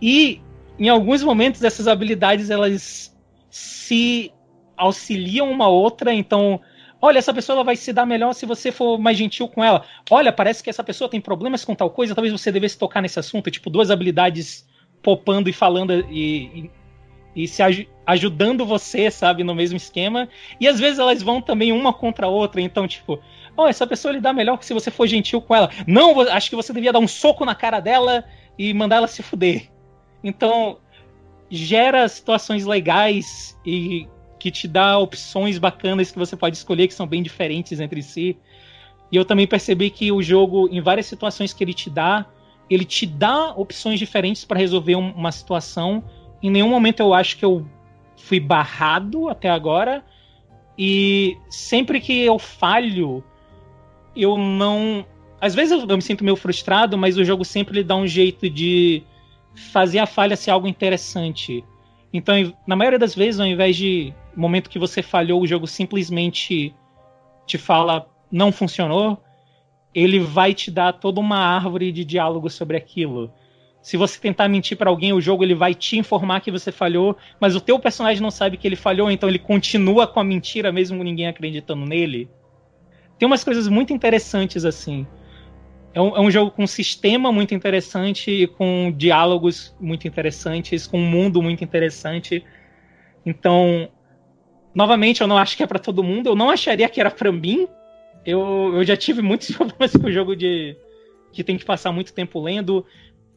E 0.00 0.40
em 0.78 0.88
alguns 0.88 1.22
momentos 1.22 1.62
essas 1.64 1.88
habilidades 1.88 2.50
elas 2.50 3.16
se 3.50 4.32
auxiliam 4.76 5.50
uma 5.50 5.68
outra, 5.68 6.12
então, 6.12 6.60
olha, 7.04 7.18
essa 7.18 7.34
pessoa 7.34 7.56
ela 7.56 7.64
vai 7.64 7.76
se 7.76 7.92
dar 7.92 8.06
melhor 8.06 8.32
se 8.32 8.46
você 8.46 8.72
for 8.72 8.98
mais 8.98 9.18
gentil 9.18 9.46
com 9.46 9.62
ela. 9.62 9.84
Olha, 10.10 10.32
parece 10.32 10.62
que 10.62 10.70
essa 10.70 10.82
pessoa 10.82 11.08
tem 11.08 11.20
problemas 11.20 11.62
com 11.62 11.74
tal 11.74 11.90
coisa, 11.90 12.14
talvez 12.14 12.32
você 12.32 12.50
devesse 12.50 12.78
tocar 12.78 13.02
nesse 13.02 13.18
assunto, 13.18 13.50
tipo, 13.50 13.68
duas 13.68 13.90
habilidades 13.90 14.66
popando 15.02 15.50
e 15.50 15.52
falando 15.52 15.92
e, 16.10 16.70
e 17.36 17.46
se 17.46 17.62
aj 17.62 17.86
ajudando 18.06 18.64
você, 18.64 19.10
sabe, 19.10 19.44
no 19.44 19.54
mesmo 19.54 19.76
esquema. 19.76 20.30
E 20.58 20.66
às 20.66 20.80
vezes 20.80 20.98
elas 20.98 21.22
vão 21.22 21.42
também 21.42 21.72
uma 21.72 21.92
contra 21.92 22.26
a 22.26 22.30
outra, 22.30 22.60
então, 22.62 22.88
tipo, 22.88 23.20
oh, 23.54 23.66
essa 23.66 23.86
pessoa 23.86 24.12
lhe 24.12 24.20
dá 24.20 24.32
melhor 24.32 24.62
se 24.62 24.72
você 24.72 24.90
for 24.90 25.06
gentil 25.06 25.42
com 25.42 25.54
ela. 25.54 25.70
Não, 25.86 26.18
acho 26.22 26.48
que 26.48 26.56
você 26.56 26.72
devia 26.72 26.92
dar 26.92 27.00
um 27.00 27.08
soco 27.08 27.44
na 27.44 27.54
cara 27.54 27.80
dela 27.80 28.24
e 28.58 28.72
mandar 28.72 28.96
ela 28.96 29.08
se 29.08 29.22
fuder. 29.22 29.70
Então, 30.22 30.78
gera 31.50 32.08
situações 32.08 32.64
legais 32.64 33.58
e 33.64 34.08
que 34.44 34.50
te 34.50 34.68
dá 34.68 34.98
opções 34.98 35.56
bacanas 35.56 36.10
que 36.10 36.18
você 36.18 36.36
pode 36.36 36.54
escolher 36.54 36.86
que 36.86 36.92
são 36.92 37.06
bem 37.06 37.22
diferentes 37.22 37.80
entre 37.80 38.02
si. 38.02 38.36
E 39.10 39.16
eu 39.16 39.24
também 39.24 39.46
percebi 39.46 39.88
que 39.88 40.12
o 40.12 40.22
jogo, 40.22 40.68
em 40.70 40.82
várias 40.82 41.06
situações 41.06 41.54
que 41.54 41.64
ele 41.64 41.72
te 41.72 41.88
dá, 41.88 42.26
ele 42.68 42.84
te 42.84 43.06
dá 43.06 43.54
opções 43.56 43.98
diferentes 43.98 44.44
para 44.44 44.58
resolver 44.58 44.96
uma 44.96 45.32
situação 45.32 46.04
em 46.42 46.50
nenhum 46.50 46.68
momento 46.68 47.00
eu 47.00 47.14
acho 47.14 47.38
que 47.38 47.44
eu 47.44 47.66
fui 48.18 48.38
barrado 48.38 49.30
até 49.30 49.48
agora. 49.48 50.04
E 50.76 51.38
sempre 51.48 52.02
que 52.02 52.20
eu 52.20 52.38
falho, 52.38 53.24
eu 54.14 54.36
não. 54.36 55.06
Às 55.40 55.54
vezes 55.54 55.72
eu, 55.72 55.88
eu 55.88 55.96
me 55.96 56.02
sinto 56.02 56.22
meio 56.22 56.36
frustrado, 56.36 56.98
mas 56.98 57.16
o 57.16 57.24
jogo 57.24 57.46
sempre 57.46 57.76
lhe 57.76 57.82
dá 57.82 57.96
um 57.96 58.06
jeito 58.06 58.50
de 58.50 59.02
fazer 59.72 60.00
a 60.00 60.06
falha 60.06 60.36
ser 60.36 60.50
algo 60.50 60.68
interessante. 60.68 61.64
Então, 62.12 62.54
na 62.66 62.76
maioria 62.76 62.98
das 62.98 63.14
vezes, 63.14 63.40
ao 63.40 63.46
invés 63.46 63.74
de 63.74 64.12
momento 64.36 64.70
que 64.70 64.78
você 64.78 65.02
falhou, 65.02 65.40
o 65.40 65.46
jogo 65.46 65.66
simplesmente 65.66 66.74
te 67.46 67.58
fala 67.58 68.06
não 68.30 68.50
funcionou, 68.50 69.22
ele 69.94 70.18
vai 70.18 70.52
te 70.52 70.70
dar 70.70 70.92
toda 70.92 71.20
uma 71.20 71.38
árvore 71.38 71.92
de 71.92 72.04
diálogo 72.04 72.50
sobre 72.50 72.76
aquilo. 72.76 73.32
Se 73.80 73.96
você 73.96 74.18
tentar 74.18 74.48
mentir 74.48 74.76
para 74.76 74.90
alguém, 74.90 75.12
o 75.12 75.20
jogo 75.20 75.44
ele 75.44 75.54
vai 75.54 75.74
te 75.74 75.98
informar 75.98 76.40
que 76.40 76.50
você 76.50 76.72
falhou, 76.72 77.16
mas 77.38 77.54
o 77.54 77.60
teu 77.60 77.78
personagem 77.78 78.22
não 78.22 78.30
sabe 78.30 78.56
que 78.56 78.66
ele 78.66 78.76
falhou, 78.76 79.10
então 79.10 79.28
ele 79.28 79.38
continua 79.38 80.06
com 80.06 80.18
a 80.18 80.24
mentira 80.24 80.72
mesmo 80.72 81.04
ninguém 81.04 81.28
acreditando 81.28 81.84
nele. 81.84 82.28
Tem 83.18 83.26
umas 83.26 83.44
coisas 83.44 83.68
muito 83.68 83.92
interessantes 83.92 84.64
assim. 84.64 85.06
É 85.92 86.00
um, 86.00 86.16
é 86.16 86.20
um 86.20 86.30
jogo 86.30 86.50
com 86.50 86.64
um 86.64 86.66
sistema 86.66 87.30
muito 87.30 87.54
interessante 87.54 88.48
com 88.58 88.92
diálogos 88.96 89.76
muito 89.78 90.08
interessantes, 90.08 90.86
com 90.86 90.98
um 90.98 91.08
mundo 91.08 91.40
muito 91.40 91.62
interessante. 91.62 92.44
Então, 93.24 93.88
novamente, 94.74 95.20
eu 95.20 95.26
não 95.26 95.38
acho 95.38 95.56
que 95.56 95.62
é 95.62 95.66
para 95.66 95.78
todo 95.78 96.02
mundo. 96.02 96.28
Eu 96.28 96.36
não 96.36 96.50
acharia 96.50 96.88
que 96.88 97.00
era 97.00 97.10
para 97.10 97.30
mim. 97.30 97.66
Eu, 98.24 98.72
eu 98.74 98.84
já 98.84 98.96
tive 98.96 99.22
muitos 99.22 99.50
problemas 99.56 99.92
com 99.92 100.06
o 100.06 100.12
jogo 100.12 100.34
de 100.34 100.76
que 101.32 101.42
tem 101.42 101.58
que 101.58 101.64
passar 101.64 101.90
muito 101.90 102.12
tempo 102.12 102.40
lendo 102.40 102.86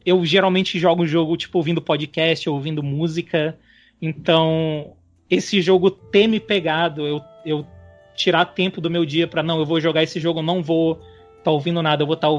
eu 0.08 0.24
geralmente 0.24 0.78
jogo 0.78 1.02
o 1.02 1.06
jogo, 1.06 1.36
tipo, 1.36 1.58
ouvindo 1.58 1.82
podcast, 1.82 2.48
ouvindo 2.48 2.82
música. 2.82 3.58
Então, 4.00 4.96
esse 5.28 5.60
jogo 5.60 5.90
ter 5.90 6.26
me 6.26 6.40
pegado, 6.40 7.06
eu, 7.06 7.20
eu 7.44 7.66
tirar 8.14 8.46
tempo 8.46 8.80
do 8.80 8.90
meu 8.90 9.04
dia 9.04 9.28
para 9.28 9.42
não, 9.42 9.58
eu 9.58 9.66
vou 9.66 9.80
jogar 9.80 10.02
esse 10.02 10.18
jogo, 10.18 10.40
não 10.40 10.62
vou 10.62 10.98
tá 11.44 11.50
ouvindo 11.50 11.82
nada, 11.82 12.02
eu 12.02 12.06
vou 12.06 12.14
estar 12.14 12.28
tá 12.28 12.38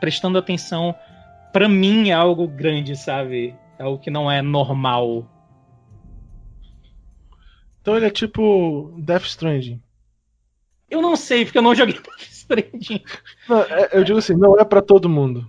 prestando 0.00 0.38
atenção. 0.38 0.94
Para 1.52 1.68
mim 1.68 2.08
é 2.08 2.14
algo 2.14 2.48
grande, 2.48 2.96
sabe? 2.96 3.54
É 3.78 3.82
algo 3.82 3.98
que 3.98 4.10
não 4.10 4.30
é 4.30 4.40
normal. 4.40 5.26
Então 7.90 7.96
ele 7.96 8.06
é 8.06 8.10
tipo 8.10 8.94
Death 8.98 9.24
Stranding. 9.24 9.82
Eu 10.88 11.02
não 11.02 11.16
sei, 11.16 11.44
porque 11.44 11.58
eu 11.58 11.62
não 11.62 11.74
joguei 11.74 11.94
Death 11.98 12.20
Stranding. 12.20 13.02
Não, 13.48 13.62
é, 13.62 13.88
eu 13.92 14.04
digo 14.04 14.18
assim, 14.18 14.36
não 14.36 14.56
é 14.56 14.64
para 14.64 14.80
todo 14.80 15.08
mundo. 15.08 15.44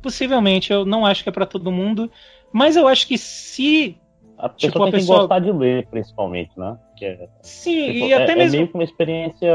Possivelmente, 0.00 0.72
eu 0.72 0.86
não 0.86 1.04
acho 1.04 1.22
que 1.22 1.28
é 1.28 1.32
para 1.32 1.44
todo 1.44 1.70
mundo, 1.70 2.10
mas 2.50 2.74
eu 2.74 2.88
acho 2.88 3.06
que 3.06 3.18
se 3.18 3.98
a 4.38 4.48
pessoa 4.48 4.72
tipo, 4.72 4.78
tem 4.78 4.88
a 4.88 4.92
pessoa... 4.92 5.16
que 5.16 5.22
gostar 5.22 5.38
de 5.40 5.52
ler, 5.52 5.86
principalmente, 5.88 6.58
né? 6.58 6.78
Que 6.96 7.04
é, 7.04 7.28
Sim, 7.42 7.92
tipo, 7.92 8.06
e 8.06 8.14
até 8.14 8.32
é, 8.32 8.36
mesmo. 8.36 8.56
É 8.56 8.58
meio 8.58 8.68
que 8.68 8.74
uma 8.74 8.84
experiência 8.84 9.54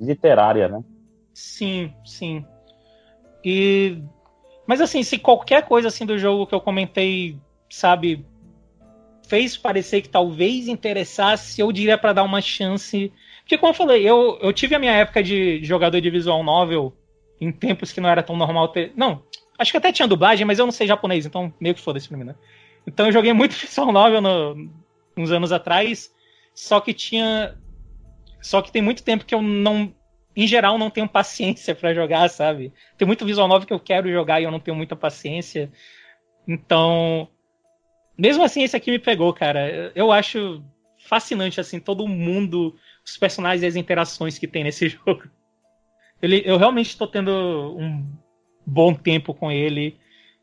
literária, 0.00 0.68
né? 0.68 0.84
Sim, 1.32 1.90
sim. 2.04 2.44
E. 3.42 3.98
Mas 4.66 4.80
assim, 4.80 5.02
se 5.02 5.18
qualquer 5.18 5.66
coisa 5.66 5.88
assim 5.88 6.04
do 6.04 6.18
jogo 6.18 6.46
que 6.46 6.54
eu 6.54 6.60
comentei, 6.60 7.38
sabe, 7.70 8.24
fez 9.28 9.56
parecer 9.56 10.02
que 10.02 10.08
talvez 10.08 10.68
interessasse, 10.68 11.60
eu 11.60 11.72
diria 11.72 11.98
para 11.98 12.12
dar 12.12 12.22
uma 12.22 12.40
chance. 12.40 13.12
Porque, 13.40 13.58
como 13.58 13.70
eu 13.70 13.74
falei, 13.74 14.08
eu, 14.08 14.38
eu 14.40 14.52
tive 14.52 14.74
a 14.74 14.78
minha 14.78 14.92
época 14.92 15.22
de 15.22 15.62
jogador 15.64 16.00
de 16.00 16.10
visual 16.10 16.42
novel 16.42 16.96
em 17.40 17.52
tempos 17.52 17.92
que 17.92 18.00
não 18.00 18.08
era 18.08 18.22
tão 18.22 18.36
normal 18.36 18.68
ter. 18.68 18.92
Não, 18.96 19.22
acho 19.58 19.70
que 19.70 19.76
até 19.76 19.92
tinha 19.92 20.08
dublagem, 20.08 20.46
mas 20.46 20.58
eu 20.58 20.66
não 20.66 20.72
sei 20.72 20.86
japonês, 20.86 21.26
então 21.26 21.52
meio 21.60 21.74
que 21.74 21.80
foda-se 21.80 22.08
pra 22.08 22.16
mim, 22.16 22.24
né? 22.24 22.34
Então 22.86 23.06
eu 23.06 23.12
joguei 23.12 23.32
muito 23.32 23.52
visual 23.56 23.92
novel 23.92 24.20
no, 24.20 24.70
uns 25.16 25.30
anos 25.30 25.52
atrás, 25.52 26.12
só 26.54 26.80
que 26.80 26.92
tinha. 26.92 27.56
Só 28.40 28.60
que 28.60 28.70
tem 28.70 28.82
muito 28.82 29.02
tempo 29.02 29.24
que 29.24 29.34
eu 29.34 29.42
não. 29.42 29.94
Em 30.36 30.46
geral, 30.46 30.76
não 30.78 30.90
tenho 30.90 31.08
paciência 31.08 31.74
para 31.74 31.94
jogar, 31.94 32.28
sabe? 32.28 32.72
Tem 32.98 33.06
muito 33.06 33.24
visual 33.24 33.46
novel 33.46 33.66
que 33.66 33.72
eu 33.72 33.78
quero 33.78 34.10
jogar 34.10 34.40
e 34.40 34.44
eu 34.44 34.50
não 34.50 34.60
tenho 34.60 34.76
muita 34.76 34.96
paciência. 34.96 35.70
Então. 36.46 37.28
Mesmo 38.16 38.44
assim, 38.44 38.62
esse 38.62 38.76
aqui 38.76 38.90
me 38.90 38.98
pegou, 38.98 39.32
cara. 39.32 39.92
Eu 39.94 40.12
acho 40.12 40.62
fascinante, 40.98 41.60
assim, 41.60 41.78
todo 41.78 42.08
mundo, 42.08 42.74
os 43.04 43.16
personagens 43.16 43.62
e 43.62 43.66
as 43.66 43.76
interações 43.76 44.38
que 44.38 44.46
tem 44.46 44.64
nesse 44.64 44.88
jogo. 45.06 45.24
Ele, 46.22 46.42
eu 46.44 46.56
realmente 46.56 46.88
estou 46.88 47.06
tendo 47.06 47.76
um 47.78 48.06
bom 48.66 48.94
tempo 48.94 49.34
com 49.34 49.50
ele. 49.50 49.98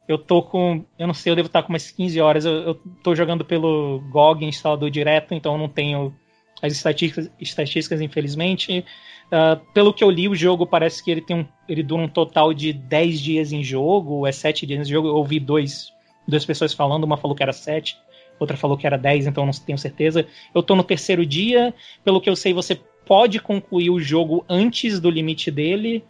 Eu 0.08 0.18
tô 0.18 0.44
com. 0.44 0.86
Eu 1.00 1.08
não 1.08 1.14
sei, 1.14 1.32
eu 1.32 1.36
devo 1.36 1.48
estar 1.48 1.64
com 1.64 1.70
umas 1.70 1.90
15 1.90 2.20
horas. 2.20 2.46
Eu, 2.46 2.54
eu 2.54 2.76
tô 3.02 3.16
jogando 3.16 3.46
pelo 3.46 4.02
GOG 4.12 4.46
instalador 4.46 4.90
direto, 4.90 5.34
então 5.34 5.54
eu 5.54 5.58
não 5.58 5.70
tenho 5.70 6.14
as 6.62 6.74
estatísticas, 6.74 7.32
estatísticas 7.40 8.02
infelizmente. 8.02 8.86
Uh, 9.28 9.58
pelo 9.74 9.94
que 9.94 10.04
eu 10.04 10.12
li, 10.12 10.28
o 10.28 10.36
jogo 10.36 10.68
parece 10.68 11.04
que 11.04 11.10
ele 11.10 11.22
tem 11.22 11.38
um, 11.38 11.46
ele 11.68 11.82
dura 11.82 12.02
um 12.02 12.08
total 12.08 12.54
de 12.54 12.74
10 12.74 13.20
dias 13.20 13.54
em 13.54 13.64
jogo, 13.64 14.16
ou 14.16 14.28
é 14.28 14.32
7 14.32 14.68
dias 14.68 14.88
em 14.88 14.92
jogo. 14.92 15.08
Eu 15.08 15.16
ouvi 15.16 15.40
dois, 15.40 15.92
duas 16.32 16.46
pessoas 16.46 16.74
falando, 16.74 17.04
uma 17.04 17.17
falou 17.17 17.36
que 17.36 17.44
era 17.44 17.54
7, 17.54 17.98
outra 18.39 18.58
falou 18.58 18.78
que 18.78 18.88
era 18.88 18.98
10, 18.98 19.28
então 19.28 19.46
não 19.46 19.54
tenho 19.54 19.78
certeza. 19.78 20.28
Eu 20.54 20.63
tô 20.63 20.76
no 20.76 20.84
terceiro 20.84 21.26
dia, 21.26 21.74
pelo 22.04 22.20
que 22.20 22.30
eu 22.30 22.36
sei, 22.36 22.54
você 22.54 22.82
pode 23.06 23.39
concluir 23.39 23.89
o 23.89 24.00
jogo 24.00 24.44
antes 24.50 25.00
do 25.00 25.10
limite 25.10 25.52
dele. 25.52 26.04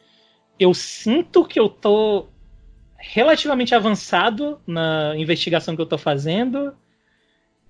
Eu 0.57 0.73
sinto 0.73 1.43
que 1.43 1.59
eu 1.59 1.67
tô 1.67 2.27
relativamente 2.97 3.73
avançado 3.73 4.61
na 4.65 5.13
investigação 5.17 5.75
que 5.75 5.81
eu 5.81 5.87
tô 5.87 5.97
fazendo. 5.97 6.73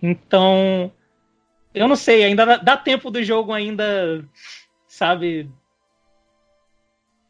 Então, 0.02 0.92
eu 1.74 1.88
não 1.88 1.96
sei, 1.96 2.24
ainda 2.24 2.58
dá 2.58 2.76
tempo 2.76 3.10
do 3.10 3.24
jogo 3.24 3.54
ainda, 3.54 4.24
sabe, 4.88 5.50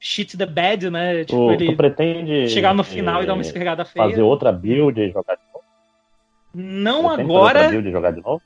shit 0.02 0.36
the 0.36 0.48
bad, 0.48 0.90
né? 0.90 1.24
Tipo, 1.24 1.38
tu, 1.38 1.52
ele 1.52 1.68
tu 1.68 1.78
pretende 1.78 2.50
chegar 2.50 2.74
no 2.74 2.84
final 2.84 3.22
e 3.22 3.28
dar 3.28 3.36
uma 3.36 3.44
escarregada 3.44 3.86
feia. 3.86 4.10
Fazer 4.10 4.24
outra 4.24 4.52
build 4.52 5.00
e 5.00 5.12
jogar 5.12 5.36
de 5.36 5.44
novo? 5.54 5.66
Não 6.54 7.08
agora. 7.08 7.60
Outra 7.60 7.70
build 7.70 7.88
e 7.88 7.92
jogar 7.92 8.12
de 8.12 8.22
novo? 8.22 8.42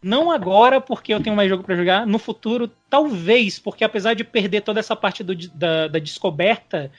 Não 0.00 0.30
agora, 0.30 0.80
porque 0.80 1.12
eu 1.12 1.20
tenho 1.20 1.34
mais 1.34 1.48
jogo 1.48 1.64
para 1.64 1.74
jogar. 1.74 2.06
No 2.06 2.18
futuro, 2.18 2.70
talvez, 2.88 3.58
porque 3.58 3.82
apesar 3.82 4.14
de 4.14 4.22
perder 4.22 4.60
toda 4.60 4.78
essa 4.78 4.94
parte 4.94 5.24
do, 5.24 5.34
da, 5.34 5.88
da 5.88 5.98
descoberta, 5.98 6.92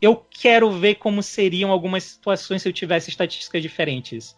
eu 0.00 0.16
quero 0.16 0.70
ver 0.70 0.96
como 0.96 1.22
seriam 1.22 1.70
algumas 1.70 2.02
situações 2.02 2.62
se 2.62 2.68
eu 2.68 2.72
tivesse 2.72 3.10
estatísticas 3.10 3.62
diferentes. 3.62 4.36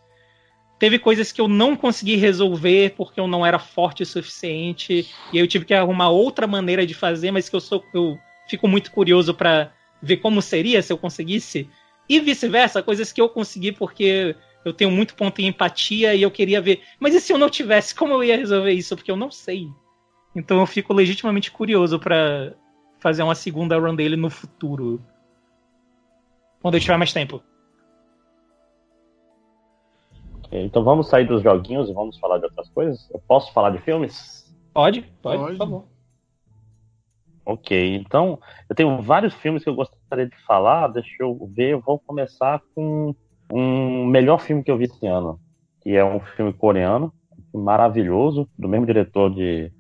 Teve 0.79 0.99
coisas 0.99 1.31
que 1.31 1.41
eu 1.41 1.47
não 1.47 1.77
consegui 1.77 2.17
resolver 2.17 2.95
porque 2.97 3.19
eu 3.19 3.29
não 3.29 3.47
era 3.47 3.61
forte 3.61 4.03
o 4.03 4.07
suficiente 4.07 5.09
e 5.33 5.39
eu 5.39 5.47
tive 5.47 5.65
que 5.65 5.73
arrumar 5.73 6.11
outra 6.11 6.49
maneira 6.49 6.85
de 6.85 6.93
fazer, 6.93 7.31
mas 7.31 7.49
que 7.49 7.57
eu 7.57 7.61
sou 7.61 7.83
eu 7.95 8.19
fico 8.49 8.69
muito 8.69 8.91
curioso 8.91 9.35
para 9.35 9.73
ver 10.03 10.19
como 10.19 10.43
seria 10.43 10.83
se 10.83 10.93
eu 10.93 10.99
conseguisse. 10.99 11.69
E 12.09 12.21
vice-versa, 12.21 12.83
coisas 12.83 13.13
que 13.13 13.21
eu 13.21 13.29
consegui 13.29 13.73
porque 13.73 14.37
eu 14.65 14.73
tenho 14.73 14.91
muito 14.91 15.15
ponto 15.15 15.41
em 15.41 15.47
empatia 15.47 16.15
e 16.15 16.23
eu 16.23 16.31
queria 16.31 16.61
ver. 16.61 16.83
Mas 16.99 17.15
e 17.15 17.21
se 17.21 17.33
eu 17.33 17.39
não 17.39 17.51
tivesse, 17.51 17.95
como 17.95 18.13
eu 18.13 18.25
ia 18.25 18.37
resolver 18.37 18.73
isso? 18.73 18.97
Porque 18.97 19.11
eu 19.11 19.17
não 19.17 19.31
sei. 19.31 19.69
Então 20.35 20.59
eu 20.61 20.67
fico 20.67 20.93
legitimamente 20.93 21.51
curioso 21.51 21.99
para 21.99 22.55
fazer 22.99 23.23
uma 23.23 23.35
segunda 23.35 23.79
run 23.79 23.95
dele 23.95 24.17
no 24.17 24.31
futuro. 24.31 25.03
Quando 26.61 26.75
eu 26.75 26.81
tiver 26.81 26.97
mais 26.97 27.13
tempo. 27.13 27.43
Então 30.51 30.85
vamos 30.85 31.09
sair 31.09 31.27
dos 31.27 31.43
joguinhos 31.43 31.91
e 31.91 31.93
vamos 31.93 32.19
falar 32.19 32.39
de 32.39 32.45
outras 32.45 32.69
coisas? 32.71 33.11
Eu 33.11 33.21
posso 33.21 33.53
falar 33.53 33.71
de 33.71 33.79
filmes? 33.79 34.45
Pode, 34.73 35.03
pode, 35.21 35.39
pode. 35.39 35.53
por 35.53 35.57
favor. 35.57 35.94
Ok, 37.47 37.97
então 37.97 38.39
eu 38.69 38.75
tenho 38.75 39.03
vários 39.03 39.35
filmes 39.35 39.63
que 39.63 39.69
eu 39.69 39.75
gostaria 39.75 40.27
de 40.27 40.37
falar. 40.47 40.89
Deixa 40.89 41.15
eu 41.21 41.39
ver, 41.55 41.73
eu 41.73 41.81
vou 41.81 41.99
começar 41.99 42.63
com 42.75 43.15
um 43.53 44.07
melhor 44.07 44.41
filme 44.41 44.63
que 44.63 44.71
eu 44.71 44.79
vi 44.79 44.85
esse 44.85 45.07
ano, 45.07 45.39
que 45.83 45.91
é 45.91 46.05
um 46.05 46.21
filme 46.21 46.53
coreano, 46.53 47.13
maravilhoso, 47.53 48.49
do 48.59 48.69
mesmo 48.69 48.87
diretor 48.87 49.33
de 49.33 49.71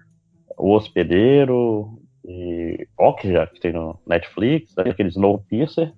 O 0.58 0.74
Hospedeiro 0.74 1.98
e 2.24 2.86
Okja, 2.98 3.46
que 3.46 3.60
tem 3.60 3.72
no 3.72 3.98
Netflix, 4.06 4.76
aquele 4.76 5.08
Snowpiercer, 5.08 5.92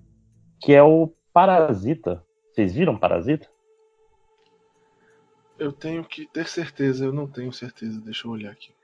que 0.61 0.73
é 0.73 0.81
o 0.81 1.13
Parasita. 1.33 2.23
Vocês 2.51 2.73
viram 2.73 2.97
Parasita? 2.97 3.47
Eu 5.59 5.71
tenho 5.71 6.03
que 6.03 6.25
ter 6.27 6.47
certeza, 6.47 7.05
eu 7.05 7.11
não 7.11 7.27
tenho 7.27 7.51
certeza, 7.51 7.99
deixa 7.99 8.27
eu 8.27 8.31
olhar 8.31 8.51
aqui. 8.51 8.76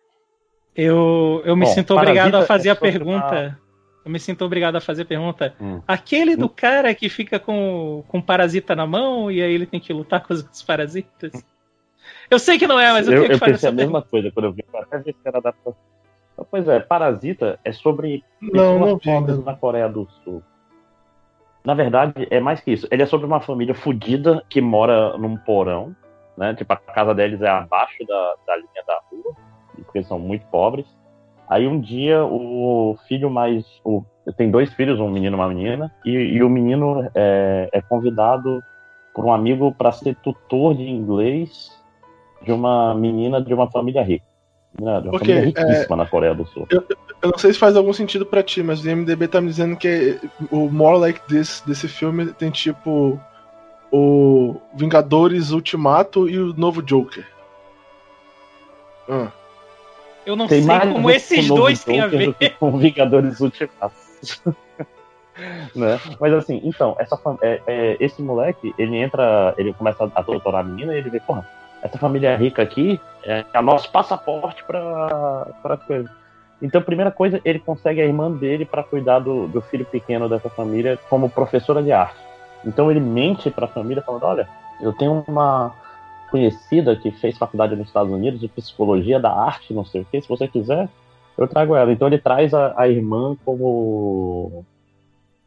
Eu, 0.75 1.41
eu 1.45 1.55
me 1.55 1.65
Bom, 1.65 1.71
sinto 1.71 1.95
obrigado 1.95 2.35
a 2.35 2.45
fazer 2.45 2.69
é 2.69 2.71
a 2.71 2.75
pergunta. 2.75 3.59
Eu 4.03 4.11
me 4.11 4.19
sinto 4.19 4.43
obrigado 4.43 4.75
a 4.75 4.81
fazer 4.81 5.03
a 5.03 5.05
pergunta. 5.05 5.53
Hum. 5.61 5.81
Aquele 5.87 6.35
do 6.35 6.47
hum. 6.47 6.51
cara 6.53 6.93
que 6.93 7.07
fica 7.09 7.39
com, 7.39 8.03
com 8.07 8.21
parasita 8.21 8.75
na 8.75 8.85
mão 8.85 9.31
e 9.31 9.41
aí 9.41 9.53
ele 9.53 9.65
tem 9.65 9.79
que 9.79 9.93
lutar 9.93 10.21
com 10.21 10.33
os 10.33 10.63
parasitas. 10.63 11.31
Eu 12.29 12.39
sei 12.39 12.57
que 12.57 12.67
não 12.67 12.79
é, 12.79 12.91
mas 12.91 13.07
eu, 13.07 13.13
eu 13.13 13.21
tenho 13.21 13.33
que 13.33 13.39
fazer. 13.39 13.51
Eu 13.51 13.55
pensei 13.55 13.69
a 13.69 13.73
mesma 13.73 14.01
coisa 14.01 14.31
quando 14.31 14.45
eu 14.45 14.53
vi. 14.53 14.65
Até 14.73 14.97
ver 14.97 15.13
se 15.13 15.19
era 15.27 15.37
adaptação. 15.37 15.75
Pois 16.49 16.67
é, 16.67 16.79
Parasita 16.79 17.59
é 17.63 17.71
sobre 17.71 18.23
não, 18.41 18.79
não 18.79 18.99
pobres 18.99 19.43
na 19.43 19.55
Coreia 19.55 19.87
do 19.87 20.07
Sul. 20.23 20.41
Na 21.63 21.73
verdade, 21.73 22.27
é 22.29 22.39
mais 22.39 22.59
que 22.59 22.71
isso. 22.71 22.87
Ele 22.91 23.03
é 23.03 23.05
sobre 23.05 23.25
uma 23.25 23.39
família 23.39 23.73
fodida 23.73 24.43
que 24.49 24.59
mora 24.59 25.17
num 25.17 25.37
porão, 25.37 25.95
né? 26.35 26.53
Tipo, 26.55 26.73
a 26.73 26.77
casa 26.77 27.13
deles 27.13 27.41
é 27.41 27.47
abaixo 27.47 28.03
da, 28.05 28.35
da 28.45 28.55
linha 28.57 28.83
da 28.85 28.99
rua, 29.09 29.35
porque 29.81 29.99
eles 29.99 30.07
são 30.07 30.19
muito 30.19 30.45
pobres. 30.47 30.85
Aí 31.49 31.67
um 31.67 31.79
dia 31.79 32.23
o 32.23 32.97
filho 33.07 33.29
mais. 33.29 33.65
O, 33.83 34.03
tem 34.37 34.49
dois 34.49 34.73
filhos, 34.73 34.99
um 34.99 35.09
menino 35.09 35.35
e 35.35 35.39
uma 35.39 35.47
menina, 35.47 35.91
e, 36.05 36.11
e 36.11 36.43
o 36.43 36.49
menino 36.49 37.09
é, 37.13 37.69
é, 37.73 37.81
convidado 37.81 38.63
por 39.13 39.25
um 39.25 39.33
amigo 39.33 39.73
para 39.73 39.91
ser 39.91 40.15
tutor 40.15 40.75
de 40.75 40.89
inglês 40.89 41.71
de 42.41 42.51
uma 42.51 42.95
menina 42.95 43.41
de 43.41 43.53
uma 43.53 43.69
família 43.69 44.01
rica. 44.01 44.25
Né, 44.81 45.01
de 45.01 45.07
uma 45.07 45.17
okay, 45.17 45.35
família 45.35 45.45
riquíssima 45.45 45.95
é, 45.95 45.97
na 45.97 46.05
Coreia 46.07 46.33
do 46.33 46.47
Sul. 46.47 46.65
Eu, 46.71 46.83
eu, 47.21 47.29
não 47.29 47.37
sei 47.37 47.53
se 47.53 47.59
faz 47.59 47.75
algum 47.75 47.93
sentido 47.93 48.25
para 48.25 48.41
ti, 48.41 48.63
mas 48.63 48.83
o 48.83 48.89
IMDB 48.89 49.27
tá 49.27 49.39
me 49.39 49.47
dizendo 49.47 49.77
que 49.77 50.19
o 50.49 50.67
More 50.69 50.97
Like 50.97 51.21
This 51.27 51.61
desse 51.65 51.87
filme 51.87 52.33
tem 52.33 52.49
tipo 52.49 53.19
o 53.91 54.55
Vingadores 54.73 55.51
Ultimato 55.51 56.27
e 56.27 56.39
o 56.39 56.53
novo 56.55 56.81
Joker. 56.81 57.27
Ah. 59.07 59.31
Eu 60.25 60.35
não 60.35 60.47
tem 60.47 60.63
sei 60.63 60.79
como 60.79 61.09
esses 61.09 61.47
dois 61.47 61.83
têm 61.83 62.01
a 62.01 62.07
ver. 62.07 62.33
Com 62.59 62.77
Vingadores 62.77 63.39
Ultimato. 63.39 63.93
né? 65.75 65.99
Mas 66.19 66.33
assim, 66.33 66.61
então, 66.63 66.95
essa, 66.99 67.19
é, 67.41 67.61
é, 67.67 67.97
esse 67.99 68.21
moleque, 68.21 68.73
ele 68.77 68.97
entra, 68.97 69.53
ele 69.57 69.73
começa 69.73 70.09
a 70.13 70.21
doutorar 70.21 70.61
a 70.61 70.63
menina 70.63 70.93
e 70.93 70.97
ele 70.97 71.09
vê, 71.09 71.19
porra, 71.19 71.47
essa 71.81 71.97
família 71.97 72.35
rica 72.37 72.61
aqui 72.61 72.99
é, 73.23 73.43
é 73.53 73.59
o 73.59 73.63
nosso 73.63 73.91
passaporte 73.91 74.63
pra, 74.63 75.47
pra 75.61 75.77
coisa. 75.77 76.09
Então, 76.61 76.81
primeira 76.81 77.11
coisa, 77.11 77.41
ele 77.43 77.59
consegue 77.59 77.99
a 77.99 78.05
irmã 78.05 78.31
dele 78.31 78.63
para 78.63 78.83
cuidar 78.83 79.19
do, 79.19 79.47
do 79.47 79.61
filho 79.61 79.85
pequeno 79.85 80.29
dessa 80.29 80.49
família 80.49 80.97
como 81.09 81.29
professora 81.29 81.83
de 81.83 81.91
arte. 81.91 82.23
Então 82.65 82.89
ele 82.89 82.99
mente 82.99 83.49
para 83.49 83.65
a 83.65 83.69
família 83.69 84.01
falando: 84.01 84.23
olha, 84.23 84.47
eu 84.81 84.93
tenho 84.93 85.23
uma 85.27 85.73
conhecida 86.33 86.95
que 86.95 87.11
fez 87.11 87.37
faculdade 87.37 87.75
nos 87.75 87.85
Estados 87.85 88.11
Unidos 88.11 88.39
de 88.39 88.47
psicologia 88.47 89.19
da 89.19 89.31
arte, 89.31 89.71
não 89.71 89.85
sei 89.85 90.01
o 90.01 90.05
que, 90.05 90.19
se 90.19 90.27
você 90.27 90.47
quiser, 90.47 90.89
eu 91.37 91.47
trago 91.47 91.75
ela. 91.75 91.91
Então 91.91 92.07
ele 92.07 92.17
traz 92.17 92.55
a, 92.55 92.73
a 92.75 92.89
irmã 92.89 93.37
como 93.45 94.65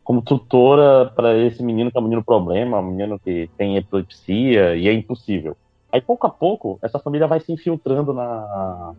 como 0.05 0.23
tutora 0.23 1.07
para 1.07 1.37
esse 1.37 1.61
menino 1.65 1.91
que 1.91 1.99
é 1.99 2.01
um 2.01 2.05
menino 2.05 2.23
problema, 2.23 2.79
um 2.79 2.93
menino 2.93 3.19
que 3.19 3.51
tem 3.59 3.77
epilepsia 3.77 4.77
e 4.77 4.87
é 4.87 4.93
impossível. 4.93 5.57
Aí 5.91 6.01
pouco 6.01 6.25
a 6.29 6.31
pouco 6.31 6.79
essa 6.81 7.01
família 7.01 7.27
vai 7.27 7.41
se 7.41 7.53
infiltrando 7.53 8.13
na, 8.15 8.95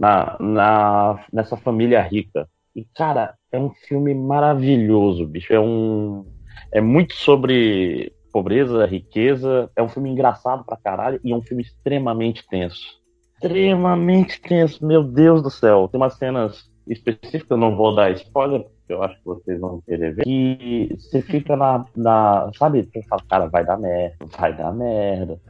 na, 0.00 0.36
na 0.40 1.24
nessa 1.32 1.56
família 1.56 2.02
rica. 2.02 2.48
E 2.74 2.84
cara, 2.84 3.34
é 3.52 3.58
um 3.60 3.70
filme 3.70 4.12
maravilhoso, 4.12 5.24
bicho. 5.24 5.52
É 5.52 5.60
um 5.60 6.24
é 6.72 6.80
muito 6.80 7.14
sobre 7.14 8.12
pobreza, 8.30 8.86
riqueza. 8.86 9.70
É 9.76 9.82
um 9.82 9.88
filme 9.88 10.10
engraçado 10.10 10.64
pra 10.64 10.76
caralho 10.76 11.20
e 11.22 11.32
é 11.32 11.36
um 11.36 11.42
filme 11.42 11.62
extremamente 11.62 12.46
tenso. 12.48 13.00
Extremamente 13.34 14.40
tenso, 14.40 14.84
meu 14.84 15.02
Deus 15.02 15.42
do 15.42 15.50
céu. 15.50 15.88
Tem 15.88 16.00
umas 16.00 16.14
cenas 16.14 16.70
específicas, 16.86 17.50
eu 17.50 17.56
não 17.56 17.76
vou 17.76 17.94
dar 17.94 18.10
spoiler, 18.12 18.62
porque 18.62 18.92
eu 18.92 19.02
acho 19.02 19.16
que 19.16 19.24
vocês 19.24 19.60
vão 19.60 19.80
querer 19.82 20.14
ver. 20.14 20.24
Que 20.24 20.88
você 20.98 21.22
fica 21.22 21.56
na. 21.56 21.84
na 21.96 22.50
sabe, 22.56 22.82
você 22.82 23.02
fala, 23.02 23.22
cara, 23.28 23.46
vai 23.46 23.64
dar 23.64 23.78
merda, 23.78 24.16
vai 24.38 24.56
dar 24.56 24.72
merda, 24.72 25.40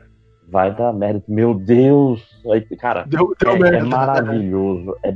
vai 0.48 0.74
dar 0.74 0.92
merda. 0.92 1.22
Meu 1.26 1.54
Deus! 1.54 2.22
Aí, 2.52 2.60
cara, 2.76 3.04
deu, 3.04 3.34
deu 3.38 3.66
é, 3.66 3.76
é, 3.76 3.78
é 3.78 3.82
maravilhoso, 3.82 4.96
é 5.02 5.12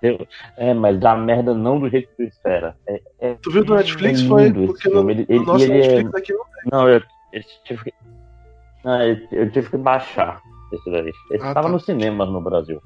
bem 0.00 0.26
é, 0.56 0.74
mas 0.74 0.98
dá 0.98 1.16
merda 1.16 1.54
não 1.54 1.78
do 1.78 1.88
jeito 1.88 2.08
que 2.10 2.16
tu 2.16 2.22
espera. 2.22 2.76
É, 2.86 3.02
é, 3.20 3.34
tu 3.34 3.50
viu 3.50 3.64
do 3.64 3.74
Netflix? 3.74 4.22
Foi 4.22 4.52
porque 4.52 4.88
no, 4.88 5.10
ele, 5.10 5.26
no 5.28 5.44
nosso 5.44 5.64
ele 5.64 5.72
é 5.74 6.02
Netflix 6.02 6.14
aqui 6.14 6.32
não 6.32 6.44
tem. 6.44 6.70
Não, 6.72 6.88
eu, 6.88 7.02
eu, 7.32 7.42
tive 7.64 7.84
que. 7.84 7.94
Não, 8.84 9.02
eu, 9.02 9.18
eu, 9.32 9.50
tive 9.50 9.70
que 9.70 9.76
baixar 9.76 10.40
esse 10.72 10.90
daí. 10.90 11.12
Esse 11.30 11.44
ah, 11.44 11.54
tava 11.54 11.68
tá. 11.68 11.72
no 11.72 11.80
cinema 11.80 12.24
no 12.24 12.40
Brasil. 12.40 12.80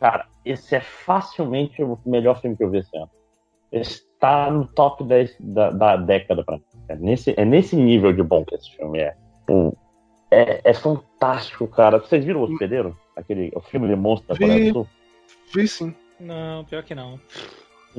Cara, 0.00 0.26
esse 0.44 0.76
é 0.76 0.80
facilmente 0.80 1.82
o 1.82 1.98
melhor 2.06 2.40
filme 2.40 2.56
que 2.56 2.64
eu 2.64 2.70
vi 2.70 2.78
esse 2.78 2.96
ano. 2.96 3.10
Esse 3.70 4.02
tá 4.18 4.50
no 4.50 4.66
top 4.66 5.04
10 5.04 5.36
da, 5.40 5.70
da 5.70 5.96
década 5.96 6.44
pra 6.44 6.56
mim. 6.56 6.64
É 6.88 6.96
nesse, 6.96 7.34
é 7.36 7.44
nesse 7.44 7.76
nível 7.76 8.12
de 8.12 8.22
bom 8.22 8.44
que 8.44 8.54
esse 8.54 8.70
filme 8.76 8.98
é. 8.98 9.14
Um, 9.48 9.72
é, 10.30 10.60
é 10.62 10.74
fantástico, 10.74 11.66
cara. 11.66 11.98
Vocês 11.98 12.24
viram 12.24 12.40
o 12.40 12.44
Hospedeiro? 12.44 12.96
Aquele, 13.16 13.50
o 13.54 13.60
filme 13.60 13.88
de 13.88 13.96
monstro 13.96 14.28
da 14.28 14.38
Coreia 14.38 14.72
do 14.72 14.72
Sul? 14.72 14.88
Vi 15.54 15.68
sim. 15.68 15.94
Não, 16.20 16.64
pior 16.64 16.82
que 16.82 16.94
não. 16.94 17.18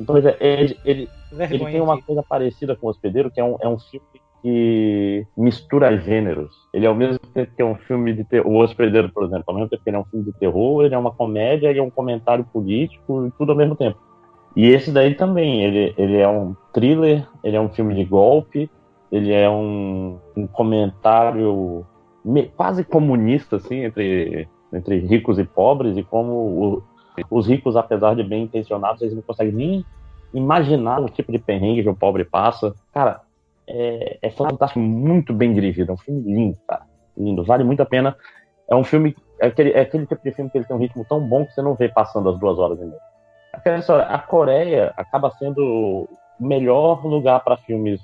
Pois 0.06 0.24
é, 0.24 0.36
ele, 0.40 0.78
ele, 0.84 1.08
ele 1.32 1.64
tem 1.64 1.80
uma 1.80 2.00
coisa 2.00 2.22
parecida 2.22 2.76
com 2.76 2.86
o 2.86 2.90
Hospedeiro, 2.90 3.30
que 3.30 3.40
é 3.40 3.44
um, 3.44 3.56
é 3.60 3.68
um 3.68 3.78
filme 3.78 4.06
que 4.42 5.26
mistura 5.36 5.96
gêneros. 5.98 6.50
Ele 6.72 6.86
é 6.86 6.88
ao 6.88 6.94
mesmo 6.94 7.18
tempo 7.18 7.52
que 7.54 7.62
é 7.62 7.64
um 7.64 7.74
filme 7.74 8.14
de 8.14 8.24
terror. 8.24 8.50
O 8.50 8.62
Hospedeiro, 8.62 9.10
por 9.10 9.24
exemplo, 9.24 9.44
ao 9.46 9.54
mesmo 9.54 9.68
tempo 9.68 9.82
que 9.82 9.90
ele 9.90 9.96
é 9.96 10.00
um 10.00 10.04
filme 10.04 10.24
de 10.24 10.32
terror, 10.38 10.84
ele 10.84 10.94
é 10.94 10.98
uma 10.98 11.12
comédia, 11.12 11.68
ele 11.68 11.78
é 11.78 11.82
um 11.82 11.90
comentário 11.90 12.44
político, 12.44 13.26
e 13.26 13.30
tudo 13.32 13.52
ao 13.52 13.58
mesmo 13.58 13.76
tempo. 13.76 13.98
E 14.56 14.66
esse 14.66 14.90
daí 14.90 15.14
também, 15.14 15.62
ele, 15.62 15.94
ele 15.96 16.16
é 16.16 16.28
um 16.28 16.56
thriller, 16.72 17.26
ele 17.44 17.56
é 17.56 17.60
um 17.60 17.68
filme 17.68 17.94
de 17.94 18.04
golpe, 18.04 18.70
ele 19.12 19.32
é 19.32 19.48
um, 19.48 20.18
um 20.36 20.46
comentário 20.46 21.86
quase 22.56 22.84
comunista, 22.84 23.56
assim, 23.56 23.84
entre, 23.84 24.48
entre 24.72 24.98
ricos 24.98 25.38
e 25.38 25.44
pobres, 25.44 25.96
e 25.96 26.02
como 26.02 26.32
o, 26.32 26.82
os 27.30 27.46
ricos, 27.46 27.76
apesar 27.76 28.14
de 28.14 28.22
bem 28.22 28.44
intencionados, 28.44 29.02
eles 29.02 29.14
não 29.14 29.22
conseguem 29.22 29.52
nem 29.52 29.84
imaginar 30.32 31.00
o 31.00 31.08
tipo 31.08 31.32
de 31.32 31.38
perrengue 31.38 31.82
que 31.82 31.88
o 31.88 31.96
pobre 31.96 32.24
passa. 32.24 32.74
Cara, 32.92 33.20
é, 33.66 34.18
é 34.22 34.30
fantástico, 34.30 34.80
muito 34.80 35.32
bem 35.32 35.52
dirigido. 35.52 35.90
É 35.90 35.94
um 35.94 35.98
filme 35.98 36.22
lindo, 36.22 36.58
cara. 36.66 36.82
Lindo, 37.16 37.44
vale 37.44 37.64
muito 37.64 37.82
a 37.82 37.86
pena. 37.86 38.16
É 38.68 38.74
um 38.74 38.84
filme, 38.84 39.16
é 39.40 39.46
aquele, 39.48 39.72
é 39.72 39.80
aquele 39.80 40.06
tipo 40.06 40.22
de 40.22 40.32
filme 40.32 40.50
que 40.50 40.58
ele 40.58 40.64
tem 40.64 40.76
um 40.76 40.80
ritmo 40.80 41.04
tão 41.08 41.20
bom 41.20 41.44
que 41.44 41.52
você 41.52 41.62
não 41.62 41.74
vê 41.74 41.88
passando 41.88 42.28
as 42.28 42.38
duas 42.38 42.58
horas 42.58 42.78
e 42.80 42.84
meia. 42.84 43.00
A 44.08 44.18
Coreia 44.18 44.92
acaba 44.96 45.30
sendo 45.32 45.60
o 45.60 46.08
melhor 46.38 47.04
lugar 47.04 47.40
para 47.40 47.56
filmes 47.56 48.00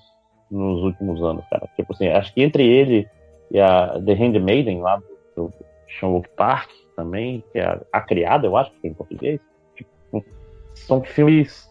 nos 0.51 0.83
últimos 0.83 1.23
anos, 1.23 1.45
cara. 1.49 1.69
Tipo 1.77 1.93
assim, 1.93 2.09
acho 2.09 2.33
que 2.35 2.43
entre 2.43 2.67
ele 2.67 3.09
e 3.51 3.61
a 3.61 4.01
The 4.05 4.13
Handmaiden, 4.13 4.81
lá 4.81 5.01
do 5.37 5.53
Sean 5.99 6.21
Park, 6.37 6.69
também, 6.97 7.45
que 7.53 7.59
é 7.59 7.65
a, 7.65 7.81
a 7.93 8.01
Criada, 8.01 8.47
eu 8.47 8.57
acho 8.57 8.71
que 8.73 8.87
é 8.87 8.91
em 8.91 8.95
português. 8.95 9.41
Tipo, 9.77 10.25
são 10.75 11.03
filmes. 11.03 11.71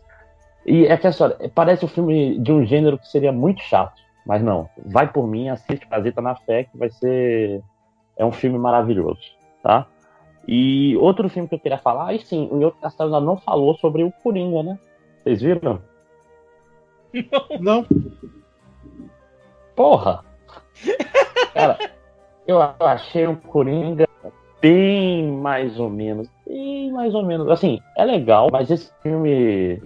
E 0.65 0.85
é 0.85 0.95
que 0.95 1.07
a 1.07 1.09
história, 1.09 1.51
parece 1.53 1.83
um 1.83 1.89
filme 1.89 2.39
de 2.39 2.51
um 2.51 2.63
gênero 2.63 2.97
que 2.97 3.07
seria 3.07 3.31
muito 3.31 3.61
chato, 3.63 3.99
mas 4.25 4.41
não. 4.41 4.69
Vai 4.85 5.11
por 5.11 5.27
mim, 5.27 5.49
assiste 5.49 5.87
Caseta 5.87 6.21
na 6.21 6.35
Fé, 6.35 6.65
que 6.65 6.77
vai 6.77 6.89
ser. 6.89 7.61
É 8.15 8.23
um 8.23 8.31
filme 8.31 8.57
maravilhoso, 8.57 9.19
tá? 9.61 9.87
E 10.47 10.95
outro 10.97 11.27
filme 11.27 11.49
que 11.49 11.55
eu 11.55 11.59
queria 11.59 11.77
falar, 11.77 12.13
e 12.13 12.19
sim, 12.19 12.47
o 12.51 12.61
outro 12.61 12.79
Castelo 12.79 13.19
não 13.19 13.35
falou 13.35 13.75
sobre 13.75 14.03
o 14.03 14.11
Coringa, 14.23 14.63
né? 14.63 14.79
Vocês 15.23 15.41
viram? 15.41 15.81
Não. 17.59 17.85
Porra! 19.75 20.23
Cara, 21.53 21.77
eu 22.45 22.61
achei 22.61 23.25
o 23.25 23.35
Coringa 23.37 24.07
bem 24.65 25.31
mais 25.31 25.79
ou 25.79 25.89
menos. 25.89 26.27
Bem 26.47 26.91
mais 26.91 27.13
ou 27.13 27.23
menos. 27.23 27.47
Assim, 27.49 27.79
é 27.95 28.03
legal, 28.03 28.49
mas 28.51 28.71
esse 28.71 28.91
filme. 29.03 29.81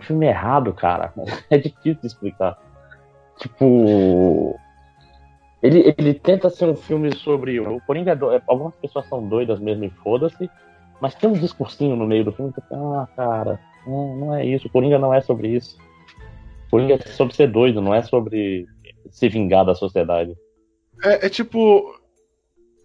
Filme 0.00 0.26
errado, 0.26 0.72
cara. 0.72 1.12
É 1.50 1.58
difícil 1.58 2.00
de 2.00 2.06
explicar. 2.06 2.56
Tipo. 3.38 4.56
Ele, 5.60 5.94
ele 5.96 6.14
tenta 6.14 6.50
ser 6.50 6.66
um 6.66 6.76
filme 6.76 7.14
sobre. 7.16 7.58
O 7.60 7.80
Coringa 7.80 8.12
é 8.12 8.16
do... 8.16 8.28
Algumas 8.46 8.74
pessoas 8.76 9.06
são 9.06 9.26
doidas 9.28 9.60
mesmo 9.60 9.84
e 9.84 9.90
foda-se. 9.90 10.50
Mas 11.00 11.14
tem 11.14 11.30
um 11.30 11.34
discursinho 11.34 11.96
no 11.96 12.06
meio 12.06 12.24
do 12.24 12.32
filme 12.32 12.52
que. 12.52 12.60
Ah, 12.72 13.08
cara. 13.16 13.60
Não, 13.86 14.16
não 14.16 14.34
é 14.34 14.44
isso. 14.44 14.68
O 14.68 14.70
Coringa 14.70 14.98
não 14.98 15.12
é 15.12 15.20
sobre 15.20 15.48
isso. 15.48 15.76
O 16.68 16.70
Coringa 16.70 16.94
é 16.94 16.98
sobre 16.98 17.34
ser 17.34 17.48
doido, 17.48 17.80
não 17.80 17.94
é 17.94 18.02
sobre 18.02 18.66
se 19.10 19.28
vingar 19.28 19.64
da 19.64 19.74
sociedade. 19.74 20.36
É, 21.04 21.26
é 21.26 21.28
tipo. 21.28 22.01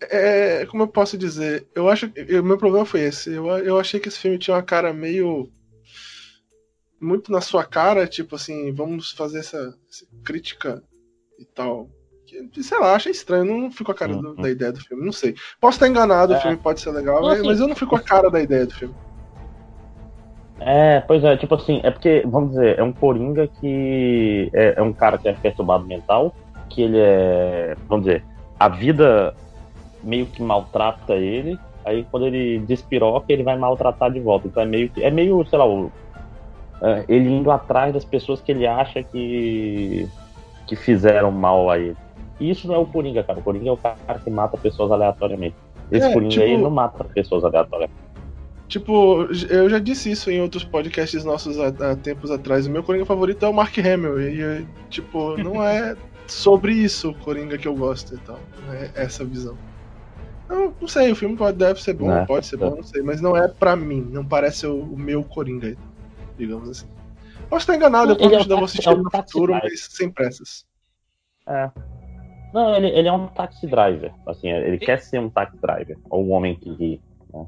É, 0.01 0.65
como 0.67 0.83
eu 0.83 0.87
posso 0.87 1.17
dizer? 1.17 1.67
Eu 1.73 1.89
acho. 1.89 2.05
O 2.07 2.43
meu 2.43 2.57
problema 2.57 2.85
foi 2.85 3.01
esse. 3.01 3.33
Eu, 3.33 3.47
eu 3.47 3.79
achei 3.79 3.99
que 3.99 4.07
esse 4.07 4.19
filme 4.19 4.37
tinha 4.37 4.55
uma 4.55 4.63
cara 4.63 4.93
meio. 4.93 5.49
Muito 6.99 7.31
na 7.31 7.41
sua 7.41 7.63
cara, 7.63 8.07
tipo 8.07 8.35
assim, 8.35 8.73
vamos 8.73 9.11
fazer 9.11 9.39
essa, 9.39 9.75
essa 9.89 10.05
crítica 10.23 10.83
e 11.39 11.45
tal. 11.45 11.89
Que, 12.25 12.63
sei 12.63 12.79
lá, 12.79 12.95
achei 12.95 13.11
estranho. 13.11 13.45
Não 13.45 13.71
fico 13.71 13.91
a 13.91 13.95
cara 13.95 14.13
uhum. 14.13 14.21
do, 14.21 14.35
da 14.35 14.49
ideia 14.49 14.71
do 14.71 14.81
filme, 14.81 15.05
não 15.05 15.11
sei. 15.11 15.35
Posso 15.61 15.77
estar 15.77 15.87
enganado, 15.87 16.33
é. 16.33 16.37
o 16.37 16.41
filme 16.41 16.57
pode 16.57 16.81
ser 16.81 16.91
legal, 16.91 17.21
mas, 17.21 17.39
assim, 17.39 17.47
mas 17.47 17.59
eu 17.59 17.67
não 17.67 17.75
fico 17.75 17.95
a 17.95 17.99
cara 17.99 18.29
da 18.29 18.41
ideia 18.41 18.65
do 18.65 18.73
filme. 18.73 18.95
É, 20.59 21.01
pois 21.01 21.23
é, 21.23 21.37
tipo 21.37 21.53
assim, 21.53 21.79
é 21.83 21.91
porque, 21.91 22.23
vamos 22.25 22.51
dizer, 22.51 22.79
é 22.79 22.83
um 22.83 22.91
Coringa 22.91 23.47
que 23.47 24.49
é, 24.53 24.73
é 24.77 24.81
um 24.81 24.91
cara 24.91 25.17
que 25.17 25.27
é 25.27 25.33
perturbado 25.33 25.85
mental, 25.85 26.35
que 26.69 26.81
ele 26.81 26.97
é, 26.97 27.75
vamos 27.87 28.05
dizer, 28.05 28.23
a 28.59 28.67
vida 28.67 29.35
meio 30.07 30.25
que 30.25 30.41
maltrata 30.41 31.13
ele, 31.15 31.59
aí 31.85 32.05
quando 32.09 32.25
ele 32.27 32.59
despiroca, 32.59 33.25
ele 33.31 33.43
vai 33.43 33.57
maltratar 33.57 34.09
de 34.11 34.19
volta. 34.19 34.47
Então 34.47 34.63
é 34.63 34.65
meio 34.65 34.89
que, 34.89 35.03
é 35.03 35.11
meio, 35.11 35.45
sei 35.45 35.59
lá, 35.59 35.67
o, 35.67 35.91
é, 36.81 37.03
ele 37.09 37.29
indo 37.29 37.51
atrás 37.51 37.93
das 37.93 38.05
pessoas 38.05 38.39
que 38.39 38.51
ele 38.51 38.65
acha 38.65 39.03
que, 39.03 40.07
que 40.65 40.75
fizeram 40.75 41.29
mal 41.29 41.69
a 41.69 41.77
ele. 41.77 41.97
E 42.39 42.49
isso 42.49 42.67
não 42.67 42.75
é 42.75 42.77
o 42.77 42.85
Coringa, 42.85 43.23
cara. 43.23 43.39
O 43.39 43.41
Coringa 43.43 43.69
é 43.69 43.71
o 43.71 43.77
cara 43.77 44.19
que 44.23 44.29
mata 44.29 44.57
pessoas 44.57 44.91
aleatoriamente. 44.91 45.55
Esse 45.91 46.07
é, 46.07 46.13
Coringa 46.13 46.31
tipo... 46.31 46.45
aí 46.45 46.57
não 46.57 46.69
mata 46.69 47.03
pessoas 47.03 47.43
aleatoriamente. 47.43 48.07
Tipo, 48.67 49.27
eu 49.49 49.69
já 49.69 49.79
disse 49.79 50.11
isso 50.11 50.29
em 50.29 50.41
outros 50.41 50.63
podcasts 50.63 51.23
nossos 51.23 51.57
há, 51.59 51.67
há 51.67 51.95
tempos 51.95 52.29
atrás. 52.31 52.67
O 52.67 52.71
meu 52.71 52.83
Coringa 52.83 53.05
favorito 53.05 53.45
é 53.45 53.49
o 53.49 53.53
Mark 53.53 53.77
Hamill. 53.77 54.21
E, 54.21 54.67
tipo, 54.89 55.37
não 55.37 55.63
é 55.63 55.95
sobre 56.27 56.73
isso 56.73 57.11
o 57.11 57.15
Coringa 57.15 57.57
que 57.57 57.67
eu 57.67 57.75
gosto 57.75 58.15
e 58.15 58.17
tal. 58.19 58.39
Não 58.65 58.73
é 58.73 58.91
essa 58.95 59.25
visão. 59.25 59.57
Não, 60.49 60.73
não 60.79 60.87
sei, 60.87 61.11
o 61.11 61.15
filme 61.15 61.35
pode, 61.35 61.57
deve 61.57 61.81
ser 61.81 61.93
bom, 61.93 62.11
é, 62.11 62.25
pode 62.25 62.45
ser 62.45 62.57
bom, 62.57 62.75
não 62.75 62.83
sei, 62.83 63.01
mas 63.01 63.19
não 63.19 63.35
é 63.35 63.47
pra 63.47 63.75
mim, 63.75 64.01
não 64.11 64.25
parece 64.25 64.65
o, 64.65 64.79
o 64.79 64.97
meu 64.97 65.23
Coringa, 65.23 65.75
digamos 66.37 66.69
assim. 66.69 66.87
Posso 67.49 67.63
estar 67.63 67.75
enganado, 67.75 68.11
eu 68.11 68.17
posso 68.17 68.51
é 68.51 68.55
um 68.55 68.63
assistir 68.63 68.87
é 68.87 68.91
um 68.91 69.03
no 69.03 69.11
futuro, 69.11 69.53
mas 69.53 69.87
sem 69.91 70.09
pressas. 70.09 70.65
É. 71.45 71.69
Não, 72.53 72.75
ele, 72.75 72.87
ele 72.87 73.07
é 73.07 73.11
um 73.11 73.27
taxi 73.27 73.67
driver, 73.67 74.13
assim, 74.25 74.49
ele 74.49 74.77
e... 74.77 74.79
quer 74.79 75.01
ser 75.01 75.19
um 75.19 75.29
taxi 75.29 75.57
driver, 75.57 75.97
ou 76.09 76.25
um 76.25 76.31
homem 76.31 76.55
que 76.55 76.71
ri. 76.71 77.01
Né? 77.33 77.45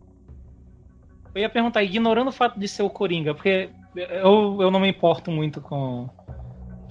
Eu 1.35 1.41
ia 1.41 1.49
perguntar, 1.49 1.83
ignorando 1.83 2.27
o 2.27 2.33
fato 2.33 2.59
de 2.59 2.67
ser 2.67 2.83
o 2.83 2.89
Coringa, 2.89 3.33
porque 3.33 3.69
eu, 3.95 4.57
eu 4.61 4.69
não 4.69 4.79
me 4.79 4.89
importo 4.89 5.31
muito 5.31 5.61
com 5.61 6.09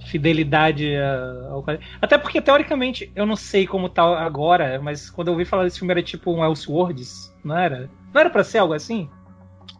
fidelidade 0.05 0.95
ao 1.49 1.63
Até 2.01 2.17
porque, 2.17 2.41
teoricamente, 2.41 3.11
eu 3.15 3.25
não 3.25 3.35
sei 3.35 3.67
como 3.67 3.89
tá 3.89 4.03
agora, 4.19 4.79
mas 4.81 5.09
quando 5.09 5.27
eu 5.27 5.33
ouvi 5.33 5.45
falar 5.45 5.63
desse 5.63 5.79
filme 5.79 5.91
era 5.91 6.01
tipo 6.01 6.31
um 6.31 6.43
Elseworlds, 6.43 7.33
não 7.43 7.57
era? 7.57 7.89
Não 8.13 8.21
era 8.21 8.29
pra 8.29 8.43
ser 8.43 8.59
algo 8.59 8.73
assim? 8.73 9.09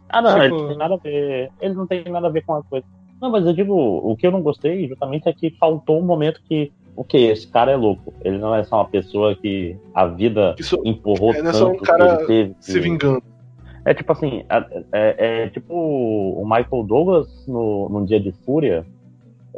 Ah, 0.08 0.20
não, 0.20 0.40
tipo... 0.40 0.44
ele 0.44 0.50
não 0.50 0.68
tem 0.68 0.76
nada 0.76 0.94
a 0.94 0.98
ver. 0.98 1.50
Ele 1.60 1.74
não 1.74 1.86
tem 1.86 2.04
nada 2.04 2.26
a 2.26 2.30
ver 2.30 2.44
com 2.44 2.54
a 2.54 2.62
coisa. 2.62 2.86
Não, 3.20 3.30
mas 3.30 3.46
eu 3.46 3.52
digo, 3.52 3.74
o 3.74 4.16
que 4.16 4.26
eu 4.26 4.30
não 4.30 4.42
gostei 4.42 4.88
justamente 4.88 5.28
é 5.28 5.32
que 5.32 5.50
faltou 5.50 6.00
um 6.00 6.04
momento 6.04 6.40
que, 6.48 6.72
ok, 6.96 7.30
esse 7.30 7.46
cara 7.46 7.70
é 7.70 7.76
louco. 7.76 8.14
Ele 8.22 8.38
não 8.38 8.54
é 8.54 8.64
só 8.64 8.76
uma 8.76 8.88
pessoa 8.88 9.36
que 9.36 9.76
a 9.94 10.06
vida 10.06 10.54
Isso, 10.58 10.80
empurrou 10.84 11.34
é, 11.34 11.42
não 11.42 11.50
é 11.50 11.54
só 11.54 11.70
um 11.70 11.76
cara 11.78 12.26
teve, 12.26 12.54
se 12.60 12.80
vingando. 12.80 13.22
É 13.84 13.94
tipo 13.94 14.12
assim, 14.12 14.44
é, 14.48 14.84
é, 14.92 15.42
é, 15.42 15.48
tipo 15.48 15.74
o 15.74 16.44
Michael 16.44 16.84
Douglas 16.84 17.46
no, 17.46 17.88
num 17.88 18.04
dia 18.04 18.20
de 18.20 18.32
fúria, 18.44 18.84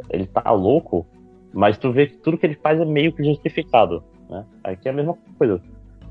ele 0.09 0.25
tá 0.25 0.51
louco, 0.51 1.05
mas 1.53 1.77
tu 1.77 1.91
vê 1.91 2.07
que 2.07 2.17
tudo 2.17 2.37
que 2.37 2.45
ele 2.45 2.55
faz 2.55 2.79
é 2.79 2.85
meio 2.85 3.13
que 3.13 3.23
justificado, 3.23 4.03
né? 4.29 4.45
Aqui 4.63 4.87
é 4.87 4.91
a 4.91 4.95
mesma 4.95 5.17
coisa. 5.37 5.61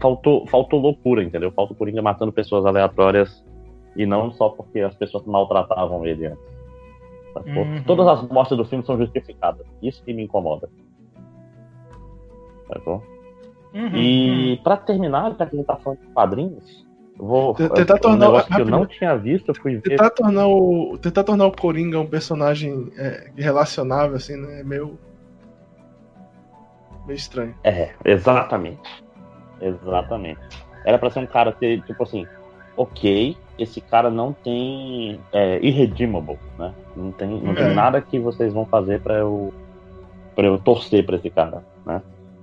Faltou, 0.01 0.47
faltou 0.47 0.81
loucura, 0.81 1.23
entendeu? 1.23 1.53
Falta 1.53 1.73
o 1.73 1.77
Coringa 1.77 2.03
matando 2.03 2.33
pessoas 2.33 2.67
aleatórias 2.67 3.45
e 3.97 4.05
não 4.07 4.31
só 4.33 4.49
porque 4.49 4.81
as 4.81 4.95
pessoas 4.97 5.25
maltratavam 5.25 6.05
ele 6.07 6.27
antes. 6.27 6.53
Uhum. 7.47 7.83
Todas 7.85 8.07
as 8.09 8.29
mortes 8.29 8.57
do 8.57 8.65
filme 8.65 8.85
são 8.85 8.99
justificadas. 8.99 9.67
Isso 9.83 10.03
que 10.05 10.13
me 10.13 10.23
incomoda. 10.25 10.69
Sacou? 12.69 13.03
Uhum, 13.75 13.97
e 13.97 14.51
uhum. 14.51 14.63
para 14.63 14.77
terminar, 14.77 15.31
já 15.31 15.47
que 15.47 15.55
a 15.55 15.59
gente 15.59 15.67
tá 15.67 15.77
falando 15.77 16.01
de 16.01 16.07
quadrinhos, 16.09 16.87
vou 17.17 17.55
tentar 17.55 17.99
tornar 17.99 18.31
um 18.31 18.43
que 18.43 18.61
eu 18.61 18.67
não 18.67 18.87
tinha 18.87 19.17
visto, 19.17 19.55
fui 19.55 19.81
tentar 19.81 20.05
ver. 20.05 20.11
tornar 20.11 20.47
o 20.49 20.99
tentar 20.99 21.25
tornar 21.25 21.47
o 21.47 21.53
Coringa 21.53 22.01
um 22.01 22.07
personagem 22.07 22.93
é, 22.97 23.31
relacionável 23.37 24.17
assim, 24.17 24.37
né? 24.37 24.61
É 24.61 24.65
meio 24.65 24.99
meio 27.07 27.17
estranho. 27.17 27.55
É, 27.65 27.91
exatamente. 28.05 29.05
Exatamente. 29.61 30.41
Era 30.85 30.99
para 30.99 31.11
ser 31.11 31.21
um 31.21 31.27
cara 31.27 31.53
que 31.53 31.81
tipo 31.83 32.03
assim, 32.03 32.27
OK, 32.77 33.37
esse 33.59 33.81
cara 33.81 34.11
não 34.11 34.33
tem 34.33 35.21
é, 35.33 35.59
irredeemable, 35.65 36.39
né? 36.59 36.75
Não 36.97 37.13
tem 37.13 37.41
não 37.41 37.53
é. 37.53 37.57
tem 37.57 37.75
nada 37.75 38.01
que 38.01 38.19
vocês 38.19 38.53
vão 38.53 38.67
fazer 38.67 39.01
para 39.01 39.15
eu 39.15 39.53
para 40.35 40.47
eu 40.47 40.59
torcer 40.59 41.05
para 41.05 41.17
esse 41.17 41.31
cara, 41.31 41.63
né? 41.85 42.03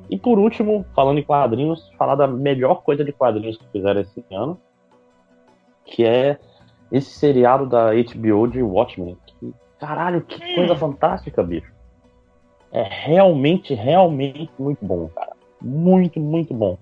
E 0.09 0.17
por 0.17 0.39
último, 0.39 0.85
falando 0.95 1.19
em 1.19 1.23
quadrinhos, 1.23 1.91
falar 1.97 2.15
da 2.15 2.27
melhor 2.27 2.81
coisa 2.81 3.03
de 3.03 3.11
quadrinhos 3.11 3.57
que 3.57 3.67
fizeram 3.71 4.01
esse 4.01 4.25
ano, 4.31 4.59
que 5.85 6.03
é 6.03 6.39
esse 6.91 7.11
seriado 7.11 7.67
da 7.67 7.91
HBO 7.93 8.47
de 8.47 8.63
Watchmen. 8.63 9.17
Que, 9.25 9.53
caralho, 9.79 10.21
que 10.21 10.43
hum. 10.43 10.55
coisa 10.55 10.75
fantástica, 10.75 11.43
bicho. 11.43 11.71
É 12.71 12.83
realmente, 12.83 13.73
realmente 13.73 14.51
muito 14.57 14.83
bom, 14.83 15.07
cara. 15.09 15.33
Muito, 15.61 16.19
muito 16.19 16.53
bom. 16.53 16.77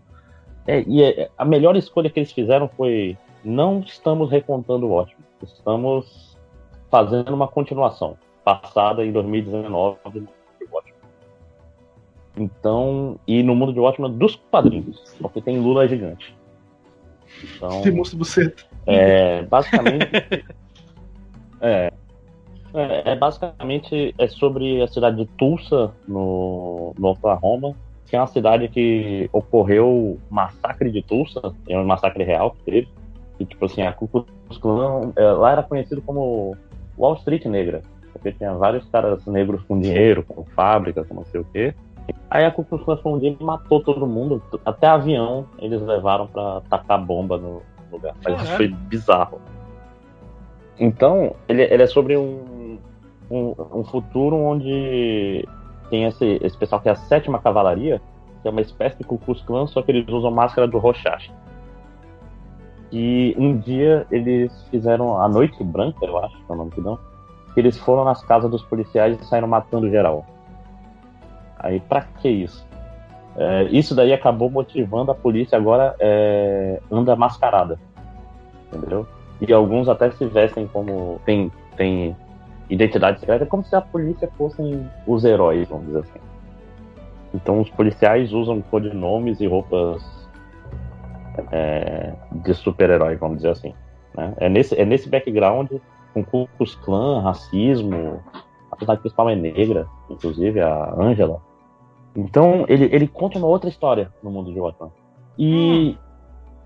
É, 0.66 0.84
e 0.88 1.04
é, 1.04 1.30
a 1.38 1.46
melhor 1.46 1.76
escolha 1.76 2.10
que 2.10 2.20
eles 2.20 2.32
fizeram 2.32 2.68
foi 2.68 3.18
não 3.44 3.80
estamos 3.80 4.30
recontando 4.30 4.86
o 4.86 4.90
Watchmen, 4.90 5.24
estamos 5.42 6.38
fazendo 6.92 7.34
uma 7.34 7.48
continuação 7.48 8.18
passada 8.44 9.06
em 9.06 9.12
2019 9.12 10.28
então, 12.38 13.20
e 13.28 13.42
no 13.44 13.56
mundo 13.56 13.74
de 13.74 13.80
Watchmen 13.80 14.18
dos 14.18 14.36
quadrinhos, 14.52 15.02
porque 15.20 15.42
tem 15.42 15.60
Lula 15.60 15.88
gigante. 15.88 16.36
Então, 17.44 17.82
tem 17.82 17.92
monstro 17.92 18.18
buceta. 18.18 18.64
É, 18.86 19.44
basicamente. 19.44 20.08
é, 21.62 21.92
é, 22.74 23.12
é, 23.12 23.16
basicamente 23.16 24.14
é 24.18 24.28
sobre 24.28 24.82
a 24.82 24.88
cidade 24.88 25.18
de 25.18 25.26
Tulsa, 25.38 25.92
no, 26.08 26.94
no 26.98 27.10
Oklahoma, 27.10 27.76
que 28.06 28.16
é 28.16 28.20
uma 28.20 28.28
cidade 28.28 28.68
que 28.70 29.30
ocorreu 29.34 29.88
o 29.90 30.20
massacre 30.30 30.92
de 30.92 31.02
Tulsa, 31.02 31.54
é 31.68 31.78
um 31.78 31.86
massacre 31.86 32.24
real 32.24 32.52
que 32.52 32.72
teve. 32.72 32.88
E, 33.40 33.46
tipo 33.46 33.66
assim, 33.66 33.82
a 33.82 33.92
Ku 33.92 34.08
Klux 34.08 34.58
Klan, 34.60 35.12
é, 35.16 35.24
lá 35.24 35.52
era 35.52 35.64
conhecido 35.64 36.02
como 36.02 36.56
Wall 36.98 37.16
Street 37.16 37.46
Negra, 37.46 37.84
porque 38.14 38.32
tinha 38.32 38.54
vários 38.54 38.86
caras 38.90 39.26
negros 39.26 39.62
com 39.64 39.80
dinheiro, 39.80 40.24
com 40.24 40.44
fábrica, 40.46 41.04
com 41.04 41.14
não 41.14 41.26
sei 41.26 41.42
o 41.42 41.46
quê. 41.46 41.74
Aí 42.30 42.46
a 42.46 42.52
Ku 42.52 42.64
Klux 42.64 42.84
Klan 42.84 42.98
foi 42.98 43.12
um 43.14 43.20
dia 43.20 43.36
e 43.40 43.44
matou 43.44 43.82
todo 43.82 44.06
mundo, 44.06 44.42
até 44.66 44.88
avião 44.88 45.46
eles 45.60 45.82
levaram 45.82 46.28
para 46.28 46.62
tacar 46.70 47.04
bomba 47.04 47.38
no 47.38 47.62
lugar. 47.92 48.16
Mas 48.24 48.42
isso 48.42 48.52
foi 48.58 48.68
bizarro. 48.68 49.40
Então, 50.80 51.36
ele, 51.48 51.64
ele 51.64 51.84
é 51.84 51.88
sobre 51.88 52.18
um, 52.18 52.78
um, 53.32 53.56
um, 53.74 53.84
futuro 53.84 54.36
onde 54.36 55.48
tem 55.90 56.04
esse, 56.04 56.40
esse 56.42 56.58
pessoal 56.58 56.82
que 56.82 56.90
é 56.90 56.92
a 56.92 56.96
sétima 56.96 57.40
cavalaria, 57.40 58.02
que 58.42 58.48
é 58.48 58.52
uma 58.52 58.62
espécie 58.62 58.98
de 58.98 59.04
Ku 59.04 59.18
Klux 59.18 59.42
Klan, 59.42 59.66
só 59.68 59.82
que 59.82 59.92
eles 59.92 60.08
usam 60.08 60.30
máscara 60.30 60.68
do 60.68 60.78
Rorschach. 60.78 61.32
E 62.92 63.36
um 63.38 63.58
dia 63.58 64.06
eles 64.12 64.52
fizeram 64.70 65.20
a 65.20 65.28
Noite 65.28 65.62
Branca, 65.64 66.06
eu 66.06 66.18
acho 66.20 66.38
que 66.38 66.52
é 66.52 66.54
o 66.54 66.58
nome 66.58 66.72
que 66.72 66.82
dão, 66.82 67.00
que 67.54 67.60
eles 67.60 67.78
foram 67.80 68.06
nas 68.06 68.24
casas 68.24 68.52
dos 68.52 68.64
policiais 68.64 69.20
e 69.20 69.26
saíram 69.26 69.48
matando 69.48 69.90
geral. 69.90 70.26
Aí 71.60 71.80
pra 71.80 72.02
que 72.02 72.30
isso? 72.30 72.66
É, 73.36 73.64
isso 73.66 73.94
daí 73.94 74.14
acabou 74.14 74.50
motivando 74.50 75.12
a 75.12 75.16
polícia 75.16 75.58
agora 75.58 75.96
é, 76.00 76.82
anda 76.92 77.16
mascarada, 77.16 77.80
entendeu? 78.74 79.08
E 79.40 79.54
alguns 79.54 79.88
até 79.88 80.10
se 80.12 80.26
vestem 80.26 80.68
como 80.68 81.22
tem 81.24 81.52
tem 81.76 82.16
identidade 82.70 83.20
secreta, 83.20 83.46
como 83.46 83.64
se 83.64 83.76
a 83.76 83.82
polícia 83.82 84.30
fossem 84.38 84.90
os 85.06 85.24
heróis, 85.24 85.70
vamos 85.70 85.86
dizer 85.86 86.00
assim. 86.00 86.20
Então 87.34 87.62
os 87.62 87.70
policiais 87.70 88.34
usam 88.34 88.62
codinomes 88.62 89.40
e 89.40 89.48
roupas 89.48 90.04
é, 91.52 92.14
de 92.32 92.54
super-herói, 92.54 93.16
vamos 93.16 93.38
dizer 93.38 93.52
assim. 93.52 93.74
Né? 94.16 94.34
É, 94.38 94.50
nesse, 94.50 94.80
é 94.80 94.86
nesse 94.86 95.08
background, 95.08 95.72
com 96.14 96.24
Ku 96.24 96.50
Klux 96.58 96.76
Klan, 96.76 97.22
racismo, 97.22 98.22
a 98.72 98.76
personagem 98.76 99.02
principal 99.02 99.30
é 99.30 99.36
negra, 99.36 99.88
inclusive, 100.10 100.60
a 100.60 100.94
Angela. 100.98 101.42
Então 102.18 102.66
ele, 102.68 102.90
ele 102.92 103.08
conta 103.08 103.38
uma 103.38 103.48
outra 103.48 103.70
história 103.70 104.12
no 104.24 104.32
mundo 104.32 104.52
de 104.52 104.60
Watchmen. 104.60 104.92
E 105.38 105.96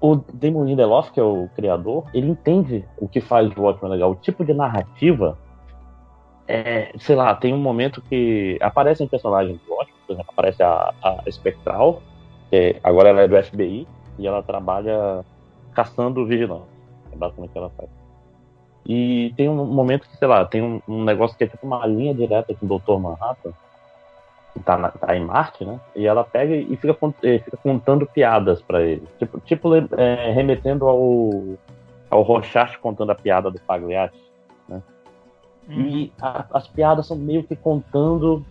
hum. 0.01 0.13
o 0.13 0.15
Damon 0.33 0.63
Lindelof, 0.63 1.11
que 1.11 1.19
é 1.19 1.23
o 1.23 1.49
criador, 1.55 2.05
ele 2.13 2.29
entende 2.29 2.85
o 2.97 3.07
que 3.07 3.19
faz 3.19 3.55
o 3.55 3.61
Watchmen 3.61 3.91
legal. 3.91 4.11
O 4.11 4.15
tipo 4.15 4.45
de 4.45 4.53
narrativa 4.53 5.37
é, 6.47 6.91
sei 6.97 7.15
lá, 7.15 7.33
tem 7.35 7.53
um 7.53 7.57
momento 7.57 8.01
que 8.01 8.57
aparecem 8.61 9.07
personagens 9.07 9.59
do 9.61 9.73
Watchmen, 9.73 10.01
por 10.05 10.13
exemplo, 10.13 10.31
aparece 10.33 10.63
a, 10.63 10.93
a 11.01 11.31
Spectral, 11.31 12.01
que 12.49 12.75
agora 12.83 13.09
ela 13.09 13.21
é 13.21 13.27
do 13.27 13.41
FBI, 13.41 13.87
e 14.17 14.27
ela 14.27 14.43
trabalha 14.43 15.23
caçando 15.73 16.25
vigilantes. 16.25 16.67
É 17.11 17.15
basicamente 17.15 17.49
o 17.49 17.53
que 17.53 17.57
ela 17.57 17.69
faz. 17.69 17.89
E 18.85 19.33
tem 19.37 19.47
um 19.47 19.65
momento 19.65 20.07
que, 20.09 20.17
sei 20.17 20.27
lá, 20.27 20.43
tem 20.43 20.61
um, 20.61 20.81
um 20.87 21.03
negócio 21.03 21.37
que 21.37 21.43
é 21.43 21.47
tipo 21.47 21.65
uma 21.65 21.85
linha 21.85 22.13
direta 22.13 22.53
com 22.53 22.65
o 22.65 22.79
Dr. 22.79 22.99
Manhattan, 22.99 23.53
tá, 24.59 24.77
na, 24.77 24.89
tá, 24.89 25.15
em 25.15 25.23
Marte, 25.23 25.65
né? 25.65 25.79
E 25.95 26.05
ela 26.05 26.23
pega 26.23 26.55
e 26.55 26.75
fica, 26.75 26.97
eh, 27.23 27.39
fica 27.39 27.57
contando 27.57 28.05
piadas 28.05 28.61
para 28.61 28.81
ele. 28.81 29.03
Tipo, 29.17 29.39
tipo 29.39 29.75
é, 29.75 30.31
remetendo 30.31 30.87
ao, 30.87 31.57
ao 32.09 32.21
Rorschach 32.21 32.77
contando 32.79 33.11
a 33.11 33.15
piada 33.15 33.49
do 33.49 33.59
Pagliatti, 33.61 34.21
né? 34.67 34.81
Uhum. 35.69 35.81
E 35.81 36.13
a, 36.21 36.45
as 36.53 36.67
piadas 36.67 37.07
são 37.07 37.17
meio 37.17 37.43
que 37.43 37.55
contando 37.55 38.45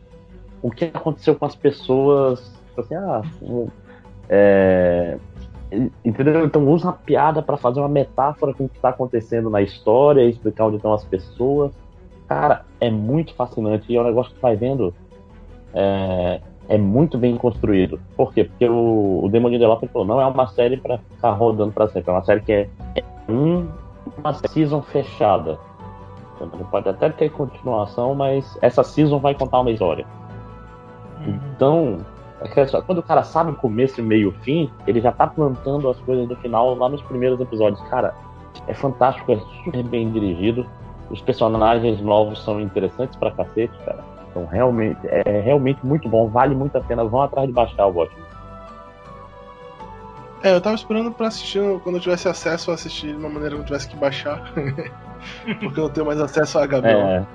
o 0.63 0.71
que 0.71 0.87
aconteceu 0.87 1.35
com 1.35 1.45
as 1.45 1.55
pessoas. 1.55 2.41
Tipo 2.69 2.81
assim, 2.81 2.95
ah, 2.95 3.23
é, 4.29 5.19
Entendeu? 6.05 6.45
Então 6.45 6.67
usa 6.69 6.91
a 6.91 6.93
piada 6.93 7.43
para 7.43 7.57
fazer 7.57 7.79
uma 7.79 7.89
metáfora 7.89 8.53
com 8.53 8.65
o 8.65 8.69
que 8.69 8.77
está 8.77 8.89
acontecendo 8.89 9.49
na 9.49 9.63
história, 9.63 10.23
explicar 10.23 10.67
onde 10.67 10.77
estão 10.77 10.93
as 10.93 11.05
pessoas. 11.05 11.73
Cara, 12.27 12.65
é 12.81 12.91
muito 12.91 13.35
fascinante 13.35 13.87
e 13.89 13.97
é 13.97 14.01
um 14.01 14.05
negócio 14.05 14.35
que 14.35 14.41
vai 14.41 14.57
vendo 14.57 14.93
é, 15.75 16.41
é 16.69 16.79
muito 16.79 17.19
bem 17.19 17.37
construído. 17.37 18.01
Por 18.17 18.33
quê? 18.33 18.45
Porque 18.45 18.69
o, 18.69 19.25
o 19.25 19.29
Demon 19.29 19.51
de 19.51 19.59
Lopes 19.59 19.91
falou, 19.91 20.07
não 20.07 20.21
é 20.21 20.27
uma 20.27 20.47
série 20.49 20.77
para 20.77 20.99
ficar 20.99 21.33
rodando 21.33 21.73
para 21.73 21.89
sempre, 21.89 22.11
é 22.11 22.13
uma 22.13 22.25
série 22.25 22.41
que 22.41 22.53
é, 22.53 22.69
é 22.97 23.05
um, 23.29 23.69
uma 24.19 24.33
season 24.35 24.83
fechada. 24.83 25.59
Então, 26.37 26.49
pode 26.71 26.89
até 26.89 27.11
ter 27.11 27.31
continuação, 27.31 28.15
mas 28.15 28.59
essa 28.63 28.83
season 28.83 29.19
vai 29.19 29.35
contar 29.35 29.61
uma 29.61 29.71
história. 29.71 30.07
Então, 31.27 31.99
é 32.41 32.81
quando 32.83 32.99
o 32.99 33.03
cara 33.03 33.23
sabe 33.23 33.51
o 33.51 33.55
começo, 33.55 34.03
meio 34.03 34.31
e 34.31 34.45
fim, 34.45 34.71
ele 34.87 35.01
já 35.01 35.13
tá 35.13 35.27
plantando 35.27 35.89
as 35.91 35.99
coisas 36.01 36.27
do 36.27 36.37
final 36.37 36.75
lá 36.75 36.89
nos 36.89 37.03
primeiros 37.03 37.39
episódios. 37.39 37.81
Cara, 37.89 38.15
é 38.67 38.73
fantástico, 38.73 39.33
é 39.33 39.39
super 39.65 39.83
bem 39.83 40.11
dirigido. 40.11 40.67
Os 41.11 41.21
personagens 41.21 42.01
novos 42.01 42.43
são 42.43 42.61
interessantes 42.61 43.17
pra 43.17 43.31
cacete, 43.33 43.77
cara. 43.85 44.03
Então, 44.31 44.47
realmente, 44.47 44.99
é 45.03 45.41
realmente 45.41 45.85
muito 45.85 46.09
bom, 46.09 46.29
vale 46.29 46.55
muito 46.55 46.77
a 46.77 46.81
pena. 46.81 47.05
Vão 47.05 47.23
atrás 47.23 47.49
de 47.49 47.53
baixar 47.53 47.87
o 47.87 47.93
Watchmen. 47.93 48.25
É, 50.43 50.55
eu 50.55 50.61
tava 50.61 50.75
esperando 50.75 51.13
pra 51.13 51.27
assistir 51.27 51.61
quando 51.81 51.97
eu 51.97 52.01
tivesse 52.01 52.29
acesso 52.29 52.71
a 52.71 52.75
assistir 52.75 53.09
de 53.09 53.17
uma 53.17 53.29
maneira 53.29 53.51
que 53.51 53.55
eu 53.55 53.59
não 53.59 53.67
tivesse 53.67 53.89
que 53.89 53.97
baixar. 53.97 54.41
Porque 55.61 55.81
eu 55.81 55.85
não 55.85 55.91
tenho 55.91 56.07
mais 56.07 56.21
acesso 56.21 56.59
a 56.59 56.67
HBO. 56.67 56.87
É. 56.87 57.27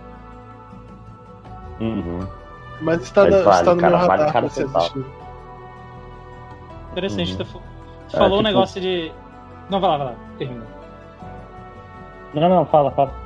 Uhum. 1.80 2.28
Mas 2.82 3.04
está, 3.04 3.24
Mas 3.24 3.44
vale, 3.44 3.60
está 3.60 3.76
no 3.76 3.82
cara, 3.82 3.98
meu 3.98 4.08
radar 4.08 4.34
vale 4.34 4.50
você 4.50 4.64
Interessante, 6.92 7.32
uhum. 7.34 7.38
tu 7.38 7.62
é, 8.14 8.18
falou 8.18 8.40
um 8.40 8.42
tipo... 8.42 8.44
negócio 8.44 8.82
de. 8.82 9.12
Não, 9.70 9.80
vai 9.80 9.90
lá, 9.90 9.98
vai 9.98 10.08
lá, 10.08 10.16
termina. 10.38 10.66
Não, 12.34 12.50
não, 12.50 12.66
fala, 12.66 12.92
fala. 12.92 13.25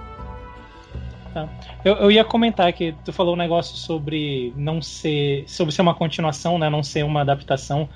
Tá. 1.34 1.48
Eu, 1.86 1.96
eu 1.96 2.12
ia 2.12 2.24
comentar 2.24 2.72
que 2.74 2.94
tu 3.06 3.14
falou 3.14 3.36
um 3.36 3.38
negócio 3.38 3.78
sobre 3.78 4.54
não 4.56 4.82
ser. 4.82 5.44
sobre 5.48 5.74
ser 5.74 5.82
uma 5.82 5.94
continuação, 5.94 6.58
né? 6.58 6.70
Não 6.70 6.84
ser 6.84 7.04
uma 7.06 7.22
adaptação. 7.22 7.88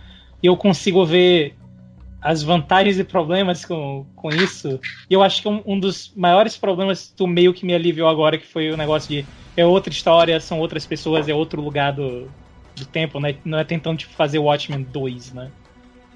E 0.42 0.48
eu 0.48 0.56
consigo 0.58 1.06
ver 1.06 1.56
as 2.22 2.42
vantagens 2.42 2.98
e 2.98 3.04
problemas 3.04 3.66
com, 3.66 4.06
com 4.16 4.30
isso. 4.30 4.80
E 5.10 5.14
eu 5.14 5.22
acho 5.22 5.42
que 5.42 5.48
um, 5.48 5.62
um 5.66 5.80
dos 5.80 6.14
maiores 6.16 6.56
problemas 6.56 7.10
tu 7.10 7.28
meio 7.28 7.54
que 7.54 7.66
me 7.66 7.74
aliviou 7.74 8.08
agora, 8.08 8.38
que 8.38 8.48
foi 8.48 8.72
o 8.72 8.78
negócio 8.78 9.10
de 9.10 9.26
é 9.56 9.66
outra 9.66 9.92
história, 9.92 10.40
são 10.40 10.60
outras 10.60 10.86
pessoas, 10.86 11.28
é 11.28 11.34
outro 11.34 11.62
lugar 11.62 11.94
do, 11.94 12.28
do 12.76 12.86
tempo, 12.86 13.20
né? 13.20 13.36
Não 13.44 13.60
é 13.60 13.64
tentando 13.64 13.98
tipo, 13.98 14.14
fazer 14.14 14.40
Watchmen 14.40 14.84
2, 14.84 15.34
né? 15.34 15.52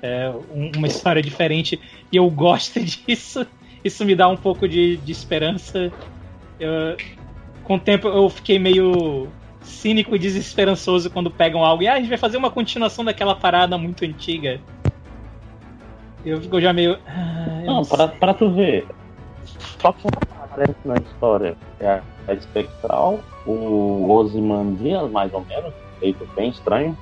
É 0.01 0.29
um, 0.29 0.71
uma 0.77 0.87
história 0.87 1.21
diferente 1.21 1.79
e 2.11 2.15
eu 2.15 2.29
gosto 2.29 2.79
disso. 2.83 3.45
Isso 3.83 4.05
me 4.05 4.15
dá 4.15 4.27
um 4.27 4.37
pouco 4.37 4.67
de, 4.67 4.97
de 4.97 5.11
esperança. 5.11 5.91
Eu, 6.59 6.97
com 7.63 7.75
o 7.75 7.79
tempo 7.79 8.07
eu 8.07 8.29
fiquei 8.29 8.57
meio 8.57 9.27
cínico 9.61 10.15
e 10.15 10.19
desesperançoso 10.19 11.09
quando 11.09 11.29
pegam 11.29 11.63
algo 11.63 11.83
e 11.83 11.87
ah, 11.87 11.93
a 11.93 11.97
gente 11.97 12.09
vai 12.09 12.17
fazer 12.17 12.37
uma 12.37 12.49
continuação 12.49 13.03
daquela 13.03 13.35
parada 13.35 13.77
muito 13.77 14.05
antiga. 14.05 14.59
Eu 16.25 16.41
fico 16.41 16.59
já 16.59 16.73
meio. 16.73 16.97
Ah, 17.07 17.61
não, 17.65 17.75
não 17.75 17.85
pra, 17.85 18.07
pra 18.07 18.33
tu 18.33 18.49
ver. 18.51 18.85
Só 19.79 19.91
que 19.91 20.07
aparece 20.07 20.75
na 20.83 20.95
história 20.95 21.55
é 21.79 22.01
a 22.27 22.33
Espectral, 22.33 23.19
o 23.45 24.09
Ozymandias, 24.09 25.09
mais 25.11 25.33
ou 25.33 25.45
menos, 25.45 25.73
feito 25.99 26.27
bem 26.35 26.49
estranho. 26.49 26.97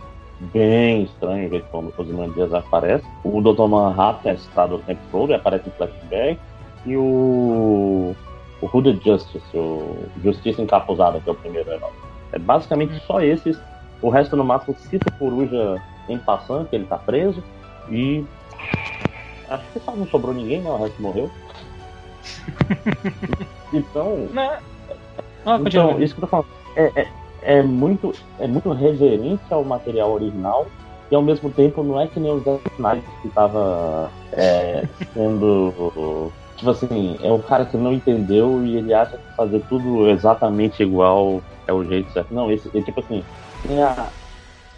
Bem 0.53 1.03
estranho 1.03 1.47
o 1.47 1.49
jeito 1.49 1.66
como 1.72 1.93
o 1.97 2.01
Ozymandias 2.01 2.53
aparece. 2.53 3.06
O 3.24 3.41
Dr. 3.41 3.68
Manhattan 3.68 4.32
é 4.32 4.38
citado 4.38 4.76
o 4.76 4.80
tempo 4.80 4.99
todo 5.10 5.32
e 5.32 5.34
aparece 5.34 5.70
em 5.70 5.72
flashback. 5.72 6.39
E 6.86 6.97
o. 6.97 8.14
O 8.62 8.70
Hooded 8.72 9.01
Justice, 9.03 9.45
o 9.53 10.06
Justiça 10.24 10.62
Encapuzada, 10.62 11.20
que 11.20 11.30
é 11.30 11.32
o 11.32 11.36
primeiro 11.36 11.70
herói. 11.72 11.91
É 12.32 12.39
basicamente 12.39 12.99
só 13.06 13.22
esses. 13.22 13.58
O 14.01 14.10
resto, 14.10 14.36
no 14.36 14.43
máximo, 14.43 14.76
cita 14.78 15.10
o 15.10 15.18
Coruja 15.18 15.82
em 16.08 16.18
passando, 16.18 16.68
que 16.68 16.76
ele 16.76 16.86
tá 16.86 16.97
preso. 16.97 17.43
E. 17.89 18.26
Acho 19.49 19.64
que 19.72 19.80
só 19.80 19.95
não 19.95 20.08
sobrou 20.08 20.34
ninguém, 20.34 20.62
né? 20.62 20.70
O 20.70 20.78
resto 20.78 21.01
morreu. 21.01 21.30
então. 23.74 24.28
Não. 24.32 24.58
Ah, 25.45 25.60
então, 25.64 26.01
isso 26.01 26.16
que 26.16 26.24
eu 26.24 26.28
tô 26.28 26.28
falando. 26.28 26.47
É, 26.76 26.91
é, 26.95 27.08
é, 27.41 27.62
muito, 27.62 28.14
é 28.39 28.47
muito 28.47 28.72
reverente 28.72 29.43
ao 29.51 29.64
material 29.64 30.12
original 30.12 30.66
e 31.12 31.16
ao 31.16 31.22
mesmo 31.22 31.51
tempo 31.51 31.84
não 31.84 32.01
é 32.01 32.08
que 32.08 32.20
nem 32.20 32.32
o 32.32 32.39
Zack 32.39 32.62
Snyder 32.74 33.03
que 33.22 33.30
tava 33.30 34.10
é, 34.34 34.86
sendo. 35.14 36.32
Tipo 36.58 36.70
assim, 36.70 37.18
é 37.22 37.32
um 37.32 37.41
cara 37.41 37.66
que 37.66 37.76
não 37.76 37.93
entendeu 37.93 38.66
e 38.66 38.78
ele 38.78 38.93
acha 38.93 39.18
que 39.18 39.36
fazer 39.36 39.62
tudo 39.68 40.10
exatamente 40.10 40.82
igual 40.82 41.41
é 41.68 41.74
o 41.74 41.84
jeito 41.84 42.12
certo. 42.12 42.34
Não, 42.34 42.51
esse 42.51 42.70
é 42.78 42.82
tipo 42.82 42.99
assim, 42.99 43.24
tem 43.68 43.82
a, 43.82 44.08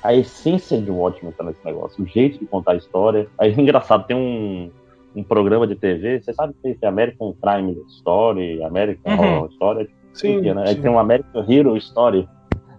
a 0.01 0.13
essência 0.13 0.81
de 0.81 0.89
Watchmen 0.89 1.31
tá 1.33 1.43
nesse 1.43 1.63
negócio, 1.63 2.03
o 2.03 2.07
jeito 2.07 2.39
de 2.39 2.45
contar 2.45 2.71
a 2.71 2.77
história. 2.77 3.27
Aí 3.37 3.53
é 3.53 3.61
engraçado, 3.61 4.05
tem 4.07 4.15
um, 4.15 4.71
um 5.15 5.23
programa 5.23 5.67
de 5.67 5.75
TV, 5.75 6.19
você 6.19 6.33
sabe 6.33 6.53
que 6.53 6.73
tem 6.73 6.89
American 6.89 7.33
Crime 7.33 7.77
Story, 7.89 8.63
American 8.63 9.13
uhum. 9.13 9.35
Horror 9.35 9.49
Story? 9.51 9.89
Sim, 10.13 10.41
né? 10.41 10.63
Aí 10.67 10.75
tem 10.75 10.89
um 10.89 10.97
American 10.97 11.45
Hero 11.47 11.77
Story, 11.77 12.27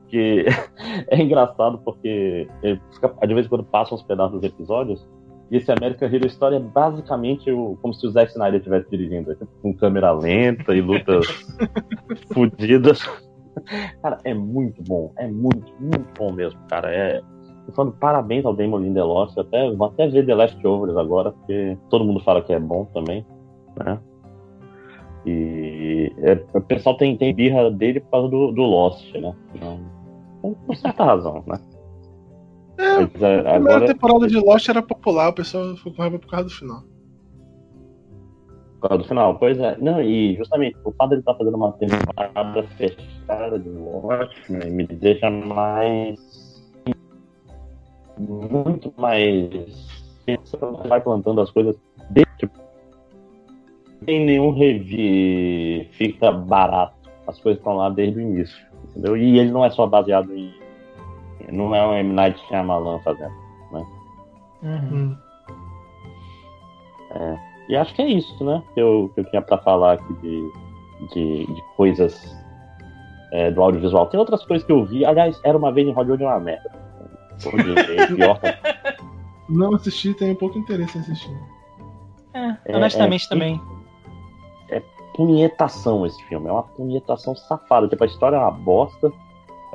que 0.09 0.44
é 1.07 1.20
engraçado 1.20 1.78
porque 1.84 2.49
fica, 2.92 3.14
de 3.26 3.34
vez 3.34 3.46
em 3.46 3.49
quando 3.49 3.64
passam 3.64 3.96
uns 3.96 4.03
pedaços 4.03 4.40
dos 4.40 4.42
episódios, 4.42 5.07
e 5.51 5.57
esse 5.57 5.70
American 5.72 6.09
Hero 6.09 6.26
Story 6.26 6.57
é 6.57 6.61
basicamente 6.61 7.51
o, 7.51 7.76
como 7.80 7.94
se 7.94 8.07
o 8.07 8.11
Zack 8.11 8.32
Snyder 8.32 8.59
estivesse 8.59 8.90
dirigindo, 8.90 9.34
tipo, 9.34 9.51
com 9.62 9.74
câmera 9.74 10.12
lenta 10.12 10.74
e 10.74 10.80
lutas 10.80 11.26
fodidas. 12.32 13.03
Cara, 14.03 14.18
é 14.24 14.34
muito 14.34 14.82
bom, 14.82 15.12
é 15.16 15.26
muito, 15.26 15.72
muito 15.80 16.07
bom 16.16 16.32
mesmo, 16.32 16.61
cara. 16.68 16.90
É, 16.94 17.22
Tô 17.68 17.72
falando 17.72 17.92
parabéns 17.99 18.46
ao 18.46 18.55
Damon 18.55 18.78
Lindelof. 18.78 19.38
Até, 19.38 19.70
vou 19.70 19.88
até 19.88 20.09
ver 20.09 20.24
The 20.24 20.34
Leftovers 20.34 20.96
agora, 20.96 21.32
porque 21.32 21.76
todo 21.90 22.05
mundo 22.05 22.20
fala 22.20 22.40
que 22.40 22.53
é 22.53 22.59
bom 22.59 22.86
também, 22.86 23.26
né? 23.76 24.01
E 25.26 26.11
é, 26.22 26.42
o 26.55 26.62
pessoal 26.62 26.96
tem, 26.96 27.14
tem 27.18 27.34
birra 27.34 27.70
dele 27.70 28.01
por 28.01 28.11
causa 28.11 28.28
do, 28.28 28.53
do 28.53 28.62
Lost, 28.62 29.14
né? 29.14 29.34
Então, 29.55 29.80
com 30.66 30.74
certa 30.74 31.05
razão, 31.05 31.44
né? 31.46 31.59
É, 32.79 33.01
Mas, 33.01 33.22
é, 33.22 33.41
a 33.41 33.55
primeira 33.55 33.87
temporada 33.87 34.26
de 34.26 34.39
Lost 34.39 34.68
era 34.68 34.81
popular, 34.81 35.29
o 35.29 35.33
pessoal 35.33 35.76
ficou 35.76 35.93
com 35.93 36.03
raiva 36.03 36.18
por 36.18 36.31
causa 36.31 36.45
do 36.45 36.51
final. 36.51 36.83
Por 38.81 38.89
causa 38.89 39.03
do 39.03 39.09
final, 39.09 39.39
pois 39.39 39.59
é. 39.59 39.76
Não, 39.79 40.01
e 40.01 40.37
justamente 40.37 40.76
o 40.85 40.93
fato 40.93 41.09
de 41.09 41.14
ele 41.16 41.20
estar 41.20 41.33
tá 41.33 41.39
fazendo 41.39 41.57
uma 41.57 41.72
temporada 41.72 42.62
fechada 42.76 43.59
de 43.59 43.68
Lost 43.68 44.49
né, 44.49 44.66
me 44.66 44.87
deixa 44.87 45.29
mais 45.29 46.49
muito 48.18 48.93
mais. 48.97 49.49
Vai 50.89 51.01
plantando 51.01 51.41
as 51.41 51.51
coisas. 51.51 51.76
Tipo, 52.39 52.59
tem 54.05 54.24
nenhum 54.24 54.51
review, 54.51 55.87
fica 55.93 56.31
barato. 56.33 56.95
As 57.26 57.41
coisas 57.41 57.59
estão 57.59 57.76
lá 57.76 57.91
desde 57.91 58.18
o 58.18 58.20
início. 58.20 58.66
Entendeu? 58.91 59.16
E 59.16 59.39
ele 59.39 59.51
não 59.51 59.64
é 59.64 59.70
só 59.70 59.87
baseado 59.87 60.35
em, 60.35 60.53
não 61.53 61.74
é 61.74 61.86
o 61.86 61.94
M. 61.94 62.12
Night 62.12 62.40
Shyamalan 62.46 62.99
fazendo, 63.01 63.34
né? 63.72 63.86
Uhum. 64.62 65.16
É, 67.11 67.38
e 67.68 67.76
acho 67.76 67.94
que 67.94 68.03
é 68.03 68.07
isso, 68.07 68.44
né? 68.44 68.62
Que 68.74 68.80
eu, 68.80 69.11
que 69.14 69.20
eu 69.20 69.24
tinha 69.30 69.42
para 69.42 69.59
falar 69.59 69.94
aqui 69.94 70.12
de, 70.14 70.53
de, 71.12 71.46
de 71.46 71.62
coisas 71.76 72.36
é, 73.32 73.51
do 73.51 73.62
audiovisual. 73.62 74.07
Tem 74.07 74.18
outras 74.18 74.44
coisas 74.44 74.66
que 74.66 74.72
eu 74.72 74.84
vi. 74.84 75.05
Aliás, 75.05 75.40
era 75.44 75.57
uma 75.57 75.72
vez 75.72 75.86
em 75.86 75.92
Hollywood 75.92 76.22
uma 76.22 76.40
merda. 76.40 76.70
pior. 78.09 78.40
Não 79.49 79.74
assisti, 79.74 80.12
tenho 80.12 80.36
pouco 80.36 80.59
interesse 80.59 80.99
em 80.99 81.01
assistir. 81.01 81.36
É, 82.34 82.57
é 82.72 82.76
honestamente 82.76 83.26
é, 83.26 83.28
também. 83.28 83.61
É 84.70 84.82
punhetação 85.14 86.05
esse 86.07 86.22
filme, 86.24 86.49
é 86.49 86.53
uma 86.53 86.62
punhetação 86.62 87.34
safada. 87.34 87.88
Tipo, 87.88 88.05
a 88.05 88.07
história 88.07 88.36
é 88.36 88.38
uma 88.38 88.51
bosta. 88.51 89.11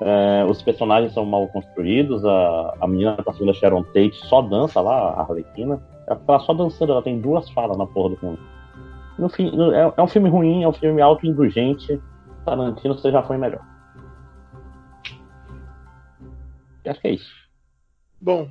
É, 0.06 0.46
os 0.46 0.62
personagens 0.62 1.14
são 1.14 1.26
mal 1.26 1.48
construídos. 1.48 2.26
A, 2.26 2.78
a 2.82 2.88
menina 2.88 3.18
da 3.26 3.32
segunda 3.32 3.54
Sharon 3.54 3.84
Tate 3.84 4.16
só 4.28 4.42
dança 4.42 4.82
lá, 4.82 5.12
a 5.12 5.22
Arlequina. 5.22 5.82
Ela 6.06 6.20
fica 6.20 6.40
só 6.40 6.54
dançando, 6.54 6.92
ela 6.92 7.02
tem 7.02 7.22
duas 7.22 7.50
falas 7.52 7.78
na 7.78 7.88
porra 7.88 8.10
do 8.10 8.18
filme. 8.18 8.40
No 9.18 9.30
fim, 9.30 9.52
é, 9.74 9.94
é 9.96 10.02
um 10.02 10.08
filme 10.08 10.30
ruim, 10.30 10.64
é 10.64 10.68
um 10.68 10.74
filme 10.74 11.02
auto-indulgente. 11.02 12.02
Tarantino, 12.46 12.96
você 12.96 13.12
já 13.12 13.24
foi 13.24 13.38
melhor. 13.38 13.62
acho 16.86 17.00
que 17.00 17.08
é 17.08 17.12
isso. 17.12 17.32
Bom. 18.20 18.50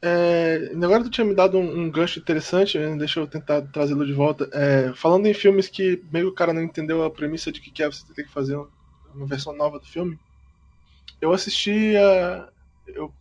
É, 0.00 0.70
agora 0.74 1.02
tu 1.02 1.10
tinha 1.10 1.24
me 1.24 1.34
dado 1.34 1.56
um, 1.56 1.80
um 1.80 1.90
gancho 1.90 2.20
interessante, 2.20 2.78
né? 2.78 2.94
deixa 2.96 3.18
eu 3.18 3.26
tentar 3.26 3.62
trazê-lo 3.62 4.04
de 4.04 4.12
volta. 4.12 4.48
É, 4.52 4.92
falando 4.94 5.26
em 5.26 5.34
filmes 5.34 5.66
que 5.66 6.04
meio 6.12 6.26
que 6.26 6.32
o 6.32 6.34
cara 6.34 6.52
não 6.52 6.62
entendeu 6.62 7.02
a 7.02 7.10
premissa 7.10 7.50
de 7.50 7.60
que 7.60 7.82
é 7.82 7.86
você 7.86 8.04
tem 8.14 8.24
que 8.24 8.30
fazer 8.30 8.56
uma 9.14 9.26
versão 9.26 9.54
nova 9.54 9.78
do 9.78 9.86
filme, 9.86 10.18
eu 11.20 11.32
assisti 11.32 11.96
a. 11.96 12.48
Eu 12.86 13.12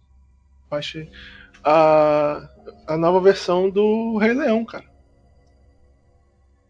baixei 0.70 1.10
a, 1.64 2.50
a 2.88 2.98
nova 2.98 3.22
versão 3.22 3.70
do 3.70 4.18
Rei 4.18 4.34
Leão, 4.34 4.66
cara. 4.66 4.92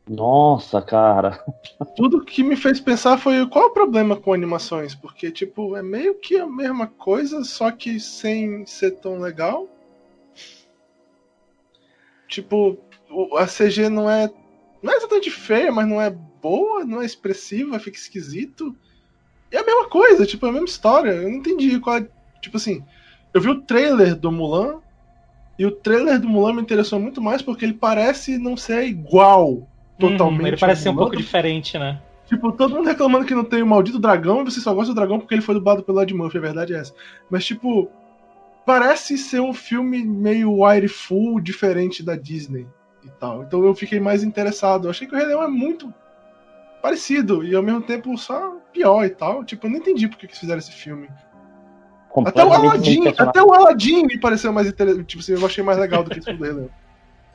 Nossa, 0.08 0.82
cara. 0.82 1.44
Tudo 1.96 2.24
que 2.24 2.44
me 2.44 2.58
fez 2.58 2.80
pensar 2.80 3.18
foi 3.18 3.48
qual 3.48 3.68
o 3.68 3.74
problema 3.74 4.18
com 4.18 4.34
animações? 4.34 4.94
Porque, 4.94 5.32
tipo, 5.32 5.78
é 5.78 5.82
meio 5.82 6.16
que 6.16 6.38
a 6.38 6.46
mesma 6.46 6.88
coisa, 6.88 7.44
só 7.44 7.72
que 7.72 8.00
sem 8.00 8.66
ser 8.66 8.92
tão 8.98 9.20
legal. 9.20 9.68
Tipo, 12.28 12.78
a 13.38 13.46
CG 13.46 13.90
não 13.90 14.10
é. 14.10 14.30
Não 14.82 14.92
é 14.92 14.98
exatamente 14.98 15.32
feia, 15.32 15.72
mas 15.72 15.88
não 15.88 16.02
é 16.02 16.10
boa, 16.10 16.84
não 16.84 17.02
é 17.02 17.06
expressiva, 17.06 17.80
fica 17.80 17.98
esquisito. 17.98 18.76
É 19.54 19.60
a 19.60 19.66
mesma 19.66 19.88
coisa, 19.88 20.26
tipo, 20.26 20.46
é 20.46 20.50
a 20.50 20.52
mesma 20.52 20.68
história. 20.68 21.12
Eu 21.12 21.30
não 21.30 21.38
entendi 21.38 21.80
qual 21.80 21.98
é. 21.98 22.08
Tipo 22.42 22.58
assim, 22.58 22.84
eu 23.34 23.40
vi 23.40 23.50
o 23.50 23.62
trailer 23.62 24.16
do 24.16 24.32
Mulan. 24.32 24.80
E 25.58 25.66
o 25.66 25.72
trailer 25.72 26.20
do 26.20 26.28
Mulan 26.28 26.54
me 26.54 26.62
interessou 26.62 27.00
muito 27.00 27.22
mais 27.22 27.42
porque 27.42 27.64
ele 27.64 27.76
parece 27.76 28.40
não 28.40 28.58
ser 28.58 28.86
igual 28.86 29.68
totalmente. 30.00 30.42
Uhum, 30.42 30.48
ele 30.48 30.58
parece 30.58 30.82
ser 30.82 30.90
um 30.90 30.96
pouco 30.96 31.16
diferente, 31.16 31.78
né? 31.78 32.02
Tipo, 32.28 32.52
todo 32.52 32.74
mundo 32.74 32.88
reclamando 32.88 33.26
que 33.26 33.36
não 33.36 33.44
tem 33.44 33.62
o 33.62 33.68
maldito 33.68 34.00
dragão 34.00 34.42
e 34.42 34.46
você 34.46 34.60
só 34.60 34.74
gosta 34.74 34.92
do 34.92 34.96
dragão 34.96 35.20
porque 35.20 35.36
ele 35.36 35.42
foi 35.42 35.54
dublado 35.54 35.84
pelo 35.84 36.02
Ed 36.02 36.12
Murphy, 36.14 36.40
a 36.40 36.42
verdade 36.42 36.74
é 36.74 36.80
essa. 36.80 36.94
Mas, 37.30 37.46
tipo, 37.46 37.92
parece 38.66 39.18
ser 39.18 39.42
um 39.42 39.54
filme 39.54 40.04
meio 40.04 40.64
wire 40.64 40.88
full 40.88 41.40
diferente 41.40 42.02
da 42.02 42.16
Disney 42.16 42.66
e 43.06 43.10
tal. 43.20 43.44
Então 43.44 43.64
eu 43.64 43.76
fiquei 43.76 44.00
mais 44.00 44.24
interessado. 44.24 44.86
Eu 44.86 44.92
achei 44.92 45.08
que 45.08 45.14
o 45.14 45.18
Rei 45.18 45.28
Leão 45.28 45.44
é 45.44 45.48
muito 45.48 45.94
parecido 46.84 47.46
e 47.46 47.56
ao 47.56 47.64
mesmo 47.64 47.82
tempo 47.82 48.16
só 48.18 48.58
pior 48.74 49.06
e 49.06 49.10
tal. 49.10 49.46
Tipo, 49.46 49.68
eu 49.68 49.72
não 49.72 49.78
entendi 49.78 50.10
porque 50.10 50.28
que 50.28 50.34
eles 50.34 50.40
fizeram 50.40 50.60
esse 50.60 50.74
filme. 50.74 51.08
Até 52.26 52.44
o 52.44 52.54
Aladdin, 52.54 53.08
até 53.18 53.42
o 53.42 53.54
Aladdin 53.54 54.06
me 54.06 54.20
pareceu 54.20 54.52
mais 54.52 54.68
interessante. 54.68 55.06
Tipo 55.06 55.24
assim, 55.24 55.32
eu 55.32 55.46
achei 55.46 55.64
mais 55.64 55.80
legal 55.80 56.04
do 56.04 56.10
que 56.12 56.20
esse 56.20 56.32
do 56.32 56.44
Rei 56.44 56.52
Leão. 56.52 56.70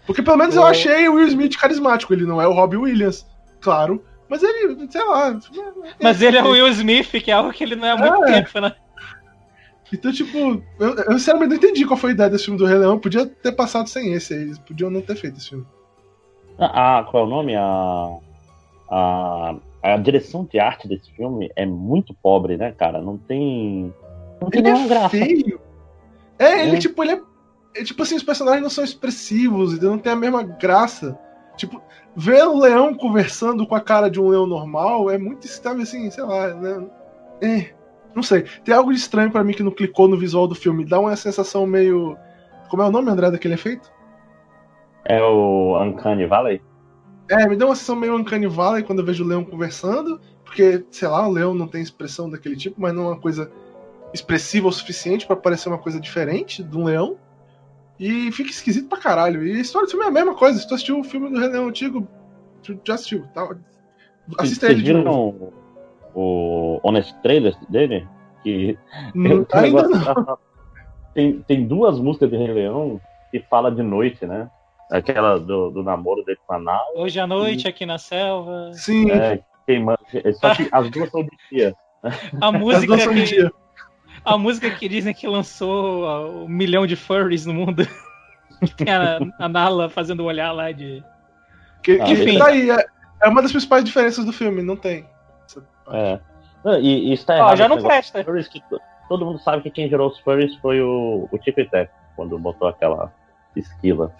Porque 0.06 0.22
pelo 0.22 0.36
menos 0.36 0.54
eu 0.54 0.64
achei 0.64 1.08
o 1.08 1.14
Will 1.14 1.28
Smith 1.28 1.56
carismático. 1.56 2.12
Ele 2.12 2.26
não 2.26 2.40
é 2.40 2.46
o 2.46 2.52
Robbie 2.52 2.76
Williams, 2.76 3.26
claro. 3.60 4.04
Mas 4.28 4.42
ele, 4.42 4.86
sei 4.90 5.02
lá. 5.02 5.38
Mas 6.00 6.20
ele 6.20 6.36
é 6.36 6.44
o 6.44 6.50
Will 6.50 6.68
Smith, 6.68 7.10
que 7.10 7.30
é 7.30 7.34
algo 7.34 7.50
que 7.50 7.64
ele 7.64 7.74
não 7.74 7.88
é 7.88 7.92
há 7.92 7.96
muito 7.96 8.24
é. 8.24 8.42
tempo, 8.42 8.60
né? 8.60 8.74
Então, 9.90 10.12
tipo, 10.12 10.62
eu, 10.78 10.94
eu 10.94 11.18
sinceramente 11.18 11.48
não 11.48 11.56
entendi 11.56 11.86
qual 11.86 11.96
foi 11.96 12.10
a 12.10 12.12
ideia 12.12 12.28
desse 12.28 12.44
filme 12.44 12.58
do 12.58 12.66
Rei 12.66 12.76
Leão. 12.76 12.98
Podia 12.98 13.24
ter 13.24 13.52
passado 13.52 13.88
sem 13.88 14.12
esse 14.12 14.34
aí. 14.34 14.42
Eles 14.42 14.58
podiam 14.58 14.90
não 14.90 15.00
ter 15.00 15.16
feito 15.16 15.38
esse 15.38 15.48
filme. 15.48 15.66
Ah, 16.58 17.06
qual 17.10 17.24
é 17.24 17.26
o 17.26 17.30
nome? 17.30 17.56
A, 17.56 18.18
a, 18.90 19.56
a 19.82 19.96
direção 19.96 20.44
de 20.44 20.58
arte 20.58 20.88
desse 20.88 21.10
filme 21.12 21.50
é 21.54 21.66
muito 21.66 22.14
pobre, 22.14 22.56
né, 22.56 22.72
cara? 22.72 23.00
Não 23.00 23.16
tem. 23.16 23.92
Não 24.40 24.50
tem 24.50 24.60
ele 24.60 24.72
nenhuma 24.72 24.86
é 24.86 24.88
graça. 24.88 25.08
Feio. 25.10 25.60
É, 26.38 26.66
ele, 26.66 26.76
é. 26.76 26.78
tipo, 26.78 27.02
ele 27.02 27.12
é 27.12 27.20
é, 27.78 27.84
tipo 27.84 28.02
assim, 28.02 28.16
os 28.16 28.22
personagens 28.22 28.62
não 28.62 28.70
são 28.70 28.82
expressivos, 28.82 29.74
e 29.74 29.80
não 29.80 29.98
tem 29.98 30.12
a 30.12 30.16
mesma 30.16 30.42
graça. 30.42 31.18
Tipo, 31.56 31.80
ver 32.14 32.44
o 32.44 32.58
leão 32.58 32.94
conversando 32.94 33.66
com 33.66 33.74
a 33.74 33.80
cara 33.80 34.10
de 34.10 34.20
um 34.20 34.28
leão 34.28 34.46
normal 34.46 35.10
é 35.10 35.18
muito 35.18 35.46
sabe 35.46 35.82
assim, 35.82 36.10
sei 36.10 36.24
lá, 36.24 36.54
né? 36.54 36.86
É, 37.40 37.66
não 38.14 38.22
sei. 38.22 38.44
Tem 38.64 38.74
algo 38.74 38.92
de 38.92 38.98
estranho 38.98 39.30
para 39.30 39.44
mim 39.44 39.52
que 39.52 39.62
não 39.62 39.70
clicou 39.70 40.08
no 40.08 40.18
visual 40.18 40.46
do 40.46 40.54
filme. 40.54 40.84
Dá 40.84 40.98
uma 40.98 41.14
sensação 41.16 41.66
meio. 41.66 42.16
Como 42.68 42.82
é 42.82 42.86
o 42.86 42.90
nome, 42.90 43.10
André, 43.10 43.30
daquele 43.30 43.54
efeito? 43.54 43.90
É 45.04 45.22
o 45.22 45.80
Uncanny 45.82 46.26
Valley? 46.26 46.60
É, 47.30 47.46
me 47.46 47.56
dá 47.56 47.66
uma 47.66 47.74
sensação 47.74 47.96
meio 47.96 48.16
Uncanny 48.16 48.46
Valley 48.46 48.82
quando 48.82 49.00
eu 49.00 49.04
vejo 49.04 49.24
o 49.24 49.26
leão 49.26 49.44
conversando, 49.44 50.20
porque, 50.44 50.84
sei 50.90 51.08
lá, 51.08 51.26
o 51.28 51.32
leão 51.32 51.54
não 51.54 51.68
tem 51.68 51.82
expressão 51.82 52.30
daquele 52.30 52.56
tipo, 52.56 52.80
mas 52.80 52.94
não 52.94 53.04
é 53.04 53.06
uma 53.08 53.20
coisa 53.20 53.50
expressiva 54.12 54.68
o 54.68 54.72
suficiente 54.72 55.26
para 55.26 55.36
parecer 55.36 55.68
uma 55.68 55.78
coisa 55.78 56.00
diferente 56.00 56.62
de 56.62 56.76
um 56.76 56.84
leão. 56.84 57.16
E 57.98 58.30
fica 58.32 58.50
esquisito 58.50 58.88
pra 58.88 58.98
caralho. 58.98 59.44
E 59.46 59.56
a 59.56 59.60
história 59.60 59.86
do 59.86 59.90
filme 59.90 60.04
é 60.06 60.08
a 60.08 60.12
mesma 60.12 60.34
coisa. 60.34 60.58
Se 60.58 60.68
tu 60.68 60.74
assistiu 60.74 61.00
o 61.00 61.04
filme 61.04 61.30
do 61.30 61.38
Rei 61.38 61.48
Leão 61.48 61.66
antigo, 61.66 62.06
tu 62.62 62.78
já 62.84 62.94
assistiu. 62.94 63.26
Tá? 63.34 63.42
Assista 64.38 64.66
Vocês 64.66 64.78
ele 64.78 64.82
de 64.82 64.92
novo. 64.92 65.52
o 66.14 66.78
Honest 66.84 67.14
Trailer 67.22 67.56
dele? 67.68 68.06
Que 68.42 68.78
não, 69.14 69.44
ainda 69.52 69.88
não. 69.88 70.38
Tem, 71.12 71.40
tem 71.40 71.66
duas 71.66 71.98
músicas 71.98 72.30
de 72.30 72.36
Rei 72.36 72.52
Leão 72.52 73.00
que 73.32 73.40
fala 73.40 73.72
de 73.72 73.82
noite, 73.82 74.24
né? 74.24 74.48
Aquela 74.90 75.38
do, 75.38 75.70
do 75.70 75.82
namoro 75.82 76.24
dele 76.24 76.38
com 76.46 76.54
a 76.54 76.58
Nala. 76.58 76.86
Hoje 76.94 77.20
à 77.20 77.26
noite, 77.26 77.66
e... 77.66 77.68
aqui 77.68 77.84
na 77.84 77.98
selva. 77.98 78.70
Sim. 78.72 79.10
É, 79.10 79.42
queimando. 79.66 79.98
Só 80.40 80.54
que 80.54 80.68
as 80.72 80.90
duas 80.90 81.10
são 81.10 81.22
de 81.22 81.30
dia. 81.50 81.74
A 82.40 82.52
música 82.52 82.96
que, 82.96 83.50
a 84.24 84.38
música 84.38 84.70
que 84.70 84.88
dizem 84.88 85.12
que 85.12 85.26
lançou 85.26 86.44
um 86.44 86.48
milhão 86.48 86.86
de 86.86 86.94
furries 86.94 87.44
no 87.44 87.54
mundo. 87.54 87.86
Tem 88.76 88.92
a, 88.92 89.18
a 89.38 89.48
Nala 89.48 89.88
fazendo 89.88 90.20
o 90.20 90.26
olhar 90.26 90.52
lá 90.52 90.70
de. 90.72 91.02
Que, 91.82 92.00
ah, 92.00 92.10
enfim. 92.10 92.38
Tá 92.38 92.46
aí, 92.46 92.70
é, 92.70 92.86
é, 93.22 93.28
uma 93.28 93.40
das 93.40 93.52
principais 93.52 93.84
diferenças 93.84 94.24
do 94.24 94.32
filme, 94.32 94.62
não 94.62 94.76
tem. 94.76 95.06
É. 95.92 96.20
E, 96.80 97.10
e 97.10 97.12
isso 97.12 97.24
tá 97.24 97.36
errado. 97.36 97.52
Ah, 97.52 97.56
já 97.56 97.68
não 97.68 97.80
presta. 97.80 98.24
Que, 98.24 98.62
todo 99.08 99.24
mundo 99.24 99.38
sabe 99.38 99.62
que 99.62 99.70
quem 99.70 99.88
gerou 99.88 100.08
os 100.08 100.18
furries 100.20 100.54
foi 100.56 100.80
o, 100.80 101.28
o 101.30 101.38
Tico 101.38 101.60
e 101.60 101.68
Teco, 101.68 101.92
quando 102.16 102.38
botou 102.38 102.68
aquela 102.68 103.12
esquila. 103.54 104.12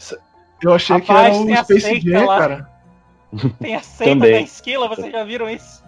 Eu 0.63 0.75
achei 0.75 0.99
Rapaz, 0.99 1.37
que 1.37 1.53
era 1.53 1.61
o 1.61 1.65
Space 1.65 2.01
Jam, 2.01 2.27
cara. 2.27 2.69
Tem 3.61 3.77
a 3.77 3.81
seita 3.81 4.21
da 4.21 4.41
esquila, 4.41 4.89
vocês 4.89 5.13
já 5.13 5.25
viram 5.25 5.49
isso? 5.49 5.85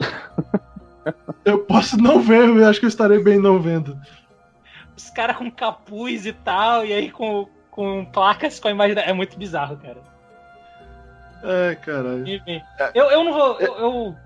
Eu 1.44 1.58
posso 1.58 1.98
não 1.98 2.20
ver, 2.20 2.48
eu 2.48 2.66
acho 2.66 2.80
que 2.80 2.86
eu 2.86 2.88
estarei 2.88 3.18
bem 3.18 3.38
não 3.38 3.60
vendo. 3.60 4.00
Os 4.96 5.10
caras 5.10 5.36
com 5.36 5.50
capuz 5.50 6.24
e 6.24 6.32
tal, 6.32 6.86
e 6.86 6.92
aí 6.92 7.10
com, 7.10 7.46
com 7.70 8.04
placas 8.06 8.58
com 8.58 8.68
a 8.68 8.70
imagem. 8.70 8.94
Da... 8.94 9.02
É 9.02 9.12
muito 9.12 9.38
bizarro, 9.38 9.76
cara. 9.76 9.98
É, 11.42 11.74
caralho. 11.74 12.24
Eu, 12.94 13.10
eu 13.10 13.24
não 13.24 13.32
vou. 13.34 13.60
Eu, 13.60 13.78
eu, 13.78 14.16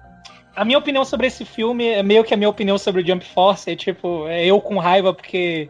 a 0.55 0.65
minha 0.65 0.79
opinião 0.79 1.05
sobre 1.05 1.27
esse 1.27 1.45
filme 1.45 1.89
é 1.89 2.03
meio 2.03 2.23
que 2.23 2.33
a 2.33 2.37
minha 2.37 2.49
opinião 2.49 2.79
sobre 2.79 3.03
o 3.03 3.07
Jump 3.07 3.25
Force. 3.25 3.69
É 3.69 3.75
tipo, 3.75 4.29
é 4.29 4.47
eu 4.47 4.61
com 4.61 4.79
raiva 4.79 5.13
porque 5.13 5.69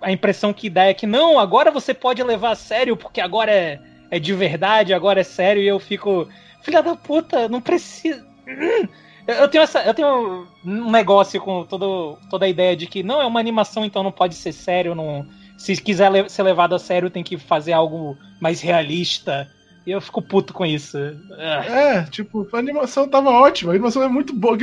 a 0.00 0.10
impressão 0.10 0.52
que 0.52 0.70
dá 0.70 0.84
é 0.84 0.94
que 0.94 1.06
não, 1.06 1.38
agora 1.38 1.70
você 1.70 1.92
pode 1.92 2.22
levar 2.22 2.52
a 2.52 2.56
sério 2.56 2.96
porque 2.96 3.20
agora 3.20 3.50
é, 3.50 3.80
é 4.10 4.18
de 4.18 4.32
verdade, 4.32 4.94
agora 4.94 5.20
é 5.20 5.24
sério, 5.24 5.62
e 5.62 5.68
eu 5.68 5.78
fico. 5.78 6.28
Filha 6.62 6.82
da 6.82 6.96
puta, 6.96 7.48
não 7.48 7.60
precisa. 7.60 8.24
Eu 9.26 9.48
tenho, 9.48 9.64
essa, 9.64 9.82
eu 9.82 9.94
tenho 9.94 10.46
um 10.62 10.90
negócio 10.90 11.40
com 11.40 11.64
todo, 11.64 12.18
toda 12.28 12.44
a 12.44 12.48
ideia 12.48 12.76
de 12.76 12.86
que 12.86 13.02
não 13.02 13.22
é 13.22 13.24
uma 13.24 13.40
animação, 13.40 13.82
então 13.82 14.02
não 14.02 14.12
pode 14.12 14.34
ser 14.34 14.52
sério. 14.52 14.94
Não, 14.94 15.26
se 15.56 15.74
quiser 15.80 16.12
le 16.12 16.28
ser 16.28 16.42
levado 16.42 16.74
a 16.74 16.78
sério, 16.78 17.08
tem 17.08 17.24
que 17.24 17.38
fazer 17.38 17.72
algo 17.72 18.18
mais 18.38 18.60
realista. 18.60 19.50
E 19.86 19.90
eu 19.90 20.00
fico 20.02 20.20
puto 20.20 20.52
com 20.52 20.66
isso. 20.66 20.98
É, 21.38 22.02
tipo, 22.10 22.46
a 22.52 22.58
animação 22.58 23.08
tava 23.08 23.30
ótima. 23.30 23.72
A 23.72 23.74
animação 23.74 24.02
é 24.02 24.08
muito 24.08 24.34
boa. 24.34 24.58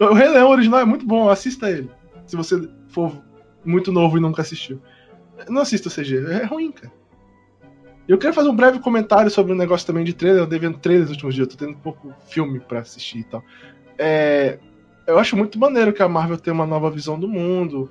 O 0.00 0.14
Rei 0.14 0.28
Leão 0.28 0.48
original 0.48 0.80
é 0.80 0.84
muito 0.86 1.06
bom, 1.06 1.28
assista 1.28 1.68
ele. 1.70 1.90
Se 2.26 2.36
você 2.36 2.68
for 2.88 3.12
muito 3.66 3.92
novo 3.92 4.16
e 4.16 4.20
nunca 4.20 4.42
assistiu. 4.42 4.80
Não 5.48 5.62
assista 5.62 5.90
CG, 5.90 6.16
é 6.30 6.44
ruim, 6.44 6.72
cara. 6.72 6.92
Eu 8.08 8.18
quero 8.18 8.32
fazer 8.32 8.48
um 8.48 8.54
breve 8.54 8.78
comentário 8.78 9.30
sobre 9.30 9.52
um 9.52 9.56
negócio 9.56 9.86
também 9.86 10.04
de 10.04 10.14
trailer. 10.14 10.42
Eu 10.42 10.46
devendo 10.46 10.78
trailers 10.78 11.08
nos 11.08 11.16
últimos 11.16 11.34
dias, 11.34 11.48
eu 11.48 11.56
tô 11.56 11.64
tendo 11.64 11.76
um 11.76 11.80
pouco 11.80 12.14
filme 12.28 12.60
para 12.60 12.80
assistir 12.80 13.18
e 13.18 13.24
tal. 13.24 13.42
É, 13.98 14.58
eu 15.06 15.18
acho 15.18 15.36
muito 15.36 15.58
maneiro 15.58 15.92
que 15.92 16.02
a 16.02 16.08
Marvel 16.08 16.38
tenha 16.38 16.54
uma 16.54 16.66
nova 16.66 16.90
visão 16.90 17.18
do 17.18 17.28
mundo. 17.28 17.90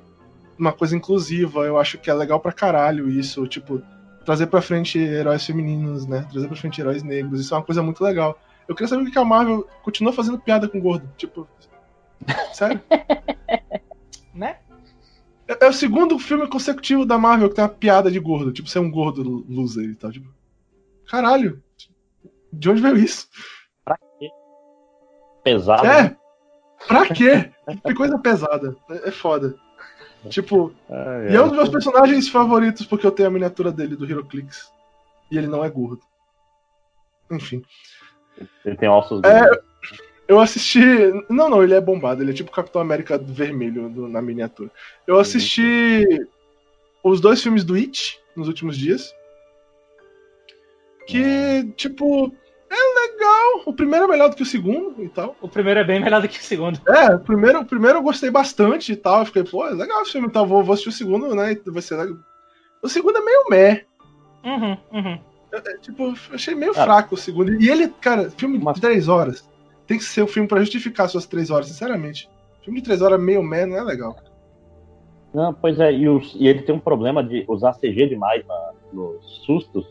uma 0.58 0.72
coisa 0.72 0.96
inclusiva. 0.96 1.66
Eu 1.66 1.78
acho 1.78 1.98
que 1.98 2.10
é 2.10 2.14
legal 2.14 2.40
pra 2.40 2.54
caralho 2.54 3.10
isso, 3.10 3.46
tipo, 3.46 3.82
trazer 4.24 4.48
pra 4.48 4.62
frente 4.62 4.98
heróis 4.98 5.46
femininos, 5.46 6.08
né? 6.08 6.26
Trazer 6.32 6.48
pra 6.48 6.56
frente 6.56 6.80
heróis 6.80 7.04
negros. 7.04 7.42
Isso 7.42 7.54
é 7.54 7.58
uma 7.58 7.64
coisa 7.64 7.84
muito 7.84 8.02
legal. 8.02 8.40
Eu 8.68 8.74
queria 8.74 8.88
saber 8.88 9.04
o 9.04 9.12
que 9.12 9.20
a 9.20 9.26
Marvel 9.26 9.68
continua 9.84 10.14
fazendo 10.14 10.40
piada 10.40 10.68
com 10.68 10.80
gordo. 10.80 11.08
Tipo, 11.18 11.46
sério? 12.54 12.82
né? 14.34 14.58
É, 15.48 15.66
é, 15.66 15.70
o 15.70 15.74
segundo 15.74 16.18
filme 16.18 16.48
consecutivo 16.48 17.06
da 17.06 17.18
Marvel 17.18 17.50
que 17.50 17.56
tem 17.56 17.64
uma 17.64 17.70
piada 17.70 18.10
de 18.10 18.20
gordo. 18.20 18.52
Tipo, 18.52 18.70
ser 18.70 18.80
um 18.80 18.92
gordo 18.92 19.46
loser 19.48 19.90
e 19.90 19.96
tal. 19.96 20.12
Tipo, 20.12 20.28
caralho. 21.08 21.62
De 22.52 22.70
onde 22.70 22.82
veio 22.82 22.98
isso? 22.98 23.28
Pra 23.84 23.98
quê? 23.98 24.30
Pesado. 25.44 25.86
É. 25.86 26.04
Né? 26.04 26.18
Pra 26.88 27.08
quê? 27.08 27.52
Que 27.86 27.94
coisa 27.94 28.18
pesada. 28.20 28.76
É, 28.90 29.10
é 29.10 29.12
foda. 29.12 29.56
Tipo, 30.30 30.74
ah, 30.90 31.24
é. 31.28 31.34
e 31.34 31.36
é 31.36 31.42
um 31.42 31.48
dos 31.48 31.58
meus 31.58 31.70
personagens 31.70 32.28
favoritos 32.28 32.86
porque 32.86 33.06
eu 33.06 33.12
tenho 33.12 33.30
a 33.30 33.32
miniatura 33.32 33.72
dele 33.72 33.96
do 33.96 34.06
HeroClix. 34.06 34.72
E 35.30 35.38
ele 35.38 35.48
não 35.48 35.64
é 35.64 35.70
gordo. 35.70 36.02
Enfim. 37.32 37.64
Ele 38.64 38.76
tem 38.76 38.90
ossos 38.90 39.22
é, 39.24 39.50
Eu 40.28 40.40
assisti. 40.40 40.80
Não, 41.30 41.50
não, 41.50 41.64
ele 41.64 41.74
é 41.74 41.82
bombado. 41.82 42.22
Ele 42.22 42.32
é 42.32 42.34
tipo 42.34 42.52
Capitão 42.52 42.82
América 42.82 43.18
vermelho 43.18 43.90
do, 43.90 44.08
na 44.08 44.22
miniatura. 44.22 44.72
Eu 45.06 45.20
assisti 45.20 46.06
os 47.04 47.22
dois 47.22 47.42
filmes 47.42 47.64
do 47.64 47.76
It 47.76 48.20
nos 48.36 48.48
últimos 48.48 48.78
dias. 48.78 49.14
Que, 51.08 51.72
tipo, 51.76 52.34
é 52.68 53.02
legal. 53.02 53.62
O 53.66 53.74
primeiro 53.74 54.06
é 54.06 54.08
melhor 54.08 54.30
do 54.30 54.36
que 54.36 54.42
o 54.42 54.46
segundo 54.46 55.04
e 55.04 55.10
tal. 55.10 55.36
O 55.40 55.48
primeiro 55.48 55.80
é 55.80 55.84
bem 55.84 56.00
melhor 56.00 56.22
do 56.22 56.28
que 56.28 56.40
o 56.40 56.44
segundo. 56.44 56.82
É, 56.88 57.14
o 57.14 57.20
primeiro, 57.20 57.62
o 57.62 57.66
primeiro 57.66 58.00
eu 58.00 58.04
gostei 58.04 58.32
bastante 58.32 58.94
e 58.94 58.96
tal. 58.96 59.20
Eu 59.20 59.26
fiquei, 59.28 59.44
pô, 59.44 59.68
é 59.68 59.72
legal 59.72 60.02
esse 60.02 60.14
filme 60.14 60.28
e 60.28 60.32
tal. 60.32 60.48
Vou, 60.48 60.64
vou 60.64 60.74
assistir 60.74 60.90
o 60.90 60.94
segundo, 60.94 61.36
né? 61.36 61.56
Vai 61.68 61.82
ser 61.82 61.98
legal. 61.98 62.18
O 62.82 62.90
segundo 62.90 63.18
é 63.20 63.22
meio 63.22 63.46
meh. 63.50 63.86
Uhum, 64.44 64.78
uhum. 64.92 65.20
É, 65.52 65.78
tipo, 65.78 66.14
achei 66.34 66.56
meio 66.56 66.74
fraco 66.74 67.16
o 67.16 67.18
segundo. 67.18 67.54
E 67.62 67.70
ele, 67.70 67.88
cara, 67.88 68.32
filme 68.32 68.58
de 68.58 68.82
três 68.82 69.08
horas. 69.08 69.48
Tem 69.88 69.98
que 69.98 70.04
ser 70.04 70.24
um 70.24 70.28
filme 70.28 70.48
para 70.48 70.60
justificar 70.60 71.10
suas 71.10 71.26
três 71.26 71.50
horas, 71.50 71.68
sinceramente. 71.68 72.30
Filme 72.64 72.80
de 72.80 72.86
três 72.86 73.02
horas 73.02 73.22
meio 73.22 73.44
meh 73.44 73.66
não 73.66 73.78
é 73.78 73.84
legal. 73.84 74.16
Não, 75.34 75.54
pois 75.54 75.80
é, 75.80 75.92
e, 75.92 76.08
os, 76.08 76.34
e 76.40 76.48
ele 76.48 76.62
tem 76.62 76.74
um 76.74 76.80
problema 76.80 77.24
de 77.24 77.46
usar 77.48 77.74
CG 77.74 78.08
demais 78.08 78.46
na, 78.48 78.72
nos 78.94 79.44
sustos 79.46 79.86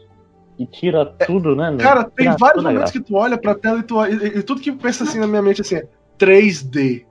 e 0.59 0.66
tira 0.66 1.14
é, 1.18 1.24
tudo, 1.26 1.55
né? 1.55 1.76
Cara, 1.78 2.05
tem 2.05 2.34
vários 2.36 2.64
momentos 2.64 2.90
que 2.90 3.01
tu 3.01 3.14
olha 3.14 3.36
pra 3.36 3.55
tela 3.55 3.80
e, 3.80 3.82
tu, 3.82 4.05
e, 4.07 4.38
e, 4.38 4.42
tudo 4.42 4.61
que 4.61 4.72
pensa 4.72 5.05
assim 5.05 5.18
na 5.18 5.26
minha 5.26 5.42
mente 5.42 5.61
assim 5.61 5.76
é 5.76 5.88
3D. 6.18 7.05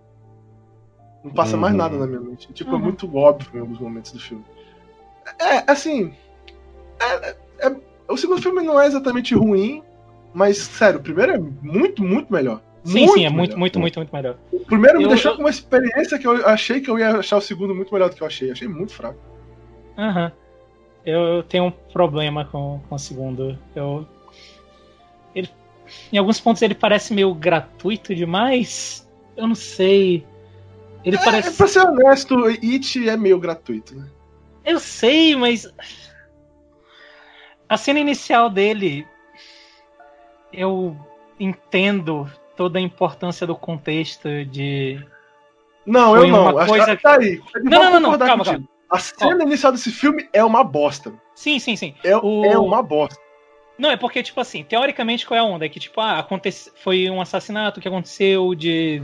Não 1.23 1.31
passa 1.31 1.55
uhum. 1.55 1.61
mais 1.61 1.75
nada 1.75 1.97
na 1.97 2.07
minha 2.07 2.19
mente. 2.19 2.51
Tipo, 2.53 2.71
é 2.71 2.73
uhum. 2.73 2.79
é 2.79 2.83
muito 2.83 3.15
óbvio 3.15 3.49
em 3.55 3.59
alguns 3.59 3.79
momentos 3.79 4.11
do 4.11 4.19
filme. 4.19 4.43
É, 5.39 5.71
assim. 5.71 6.13
É, 6.99 7.35
é, 7.59 7.75
o 8.09 8.17
segundo 8.17 8.41
filme 8.41 8.61
não 8.61 8.79
é 8.79 8.87
exatamente 8.87 9.33
ruim, 9.35 9.83
mas, 10.33 10.57
sério, 10.57 10.99
o 10.99 11.03
primeiro 11.03 11.33
é 11.33 11.37
muito, 11.37 12.03
muito 12.03 12.31
melhor. 12.33 12.61
Sim, 12.83 12.99
muito 12.99 13.13
sim, 13.13 13.25
é 13.25 13.29
muito, 13.29 13.57
muito, 13.57 13.79
muito, 13.79 13.99
muito 13.99 14.13
melhor. 14.13 14.37
O 14.51 14.59
primeiro 14.59 14.99
me 14.99 15.07
deixou 15.07 15.31
eu... 15.31 15.35
com 15.37 15.43
uma 15.43 15.49
experiência 15.49 16.19
que 16.19 16.27
eu 16.27 16.45
achei 16.47 16.81
que 16.81 16.89
eu 16.89 16.99
ia 16.99 17.17
achar 17.17 17.37
o 17.37 17.41
segundo 17.41 17.73
muito 17.73 17.93
melhor 17.93 18.09
do 18.09 18.15
que 18.15 18.21
eu 18.21 18.27
achei. 18.27 18.51
Achei 18.51 18.67
muito 18.67 18.93
fraco. 18.93 19.19
Aham. 19.97 20.25
Uhum. 20.25 20.43
Eu, 21.05 21.19
eu, 21.19 21.43
tenho 21.43 21.65
um 21.65 21.71
problema 21.71 22.45
com, 22.45 22.81
com 22.87 22.95
o 22.95 22.99
segundo. 22.99 23.59
Eu. 23.75 24.07
Ele, 25.35 25.49
em 26.11 26.17
alguns 26.17 26.39
pontos 26.39 26.61
ele 26.61 26.75
parece 26.75 27.13
meio 27.13 27.33
gratuito 27.33 28.15
demais. 28.15 29.07
Eu 29.35 29.47
não 29.47 29.55
sei. 29.55 30.25
Ele 31.03 31.17
é, 31.17 31.23
parece. 31.23 31.57
Pra 31.57 31.67
ser 31.67 31.81
honesto, 31.81 32.45
It 32.45 33.09
é 33.09 33.17
meio 33.17 33.37
gratuito, 33.39 33.95
né? 33.95 34.09
Eu 34.63 34.79
sei, 34.79 35.35
mas. 35.35 35.67
A 37.67 37.77
cena 37.77 37.99
inicial 37.99 38.49
dele. 38.49 39.05
Eu 40.51 40.95
entendo 41.39 42.29
toda 42.55 42.79
a 42.79 42.81
importância 42.81 43.45
do 43.45 43.55
contexto 43.55 44.45
de. 44.45 45.03
Não, 45.85 46.15
Foi 46.15 46.27
eu 46.27 46.31
não. 46.31 46.51
Uma 46.51 46.65
coisa... 46.65 46.97
Tá 46.97 47.17
aí. 47.19 47.41
Não, 47.63 47.91
não, 47.91 47.99
não, 47.99 48.11
não, 48.11 48.19
calma, 48.19 48.45
calma. 48.45 48.69
A 48.89 48.99
cena 48.99 49.43
inicial 49.43 49.71
desse 49.71 49.91
filme 49.91 50.29
é 50.31 50.43
uma 50.43 50.63
bosta. 50.63 51.13
Sim, 51.35 51.59
sim, 51.59 51.75
sim. 51.75 51.95
É, 52.03 52.15
o... 52.15 52.45
é 52.45 52.57
uma 52.57 52.81
bosta. 52.81 53.19
Não, 53.77 53.89
é 53.89 53.97
porque, 53.97 54.21
tipo 54.21 54.39
assim, 54.39 54.63
teoricamente 54.63 55.25
qual 55.25 55.37
é 55.37 55.41
a 55.41 55.43
onda? 55.43 55.65
É 55.65 55.69
que, 55.69 55.79
tipo, 55.79 55.99
ah, 55.99 56.25
foi 56.75 57.09
um 57.09 57.19
assassinato 57.19 57.81
que 57.81 57.87
aconteceu 57.87 58.53
de 58.53 59.01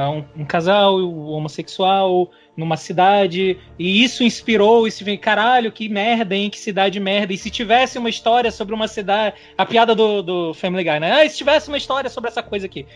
um, 0.00 0.24
um, 0.36 0.44
casal 0.44 0.96
homossexual 0.96 2.30
numa 2.56 2.76
cidade, 2.76 3.58
e 3.78 4.04
isso 4.04 4.22
inspirou 4.22 4.86
esse 4.86 5.16
caralho, 5.18 5.72
que 5.72 5.88
merda, 5.88 6.34
hein, 6.34 6.50
que 6.50 6.58
cidade 6.58 6.98
merda. 7.00 7.32
E 7.32 7.38
se 7.38 7.50
tivesse 7.50 7.98
uma 7.98 8.08
história 8.08 8.50
sobre 8.50 8.74
uma 8.74 8.88
cidade. 8.88 9.36
A 9.56 9.66
piada 9.66 9.94
do, 9.94 10.22
do 10.22 10.54
Family 10.54 10.84
Guy, 10.84 11.00
né? 11.00 11.22
Ah, 11.22 11.28
se 11.28 11.36
tivesse 11.36 11.68
uma 11.68 11.76
história 11.76 12.10
sobre 12.10 12.30
essa 12.30 12.42
coisa 12.42 12.66
aqui. 12.66 12.86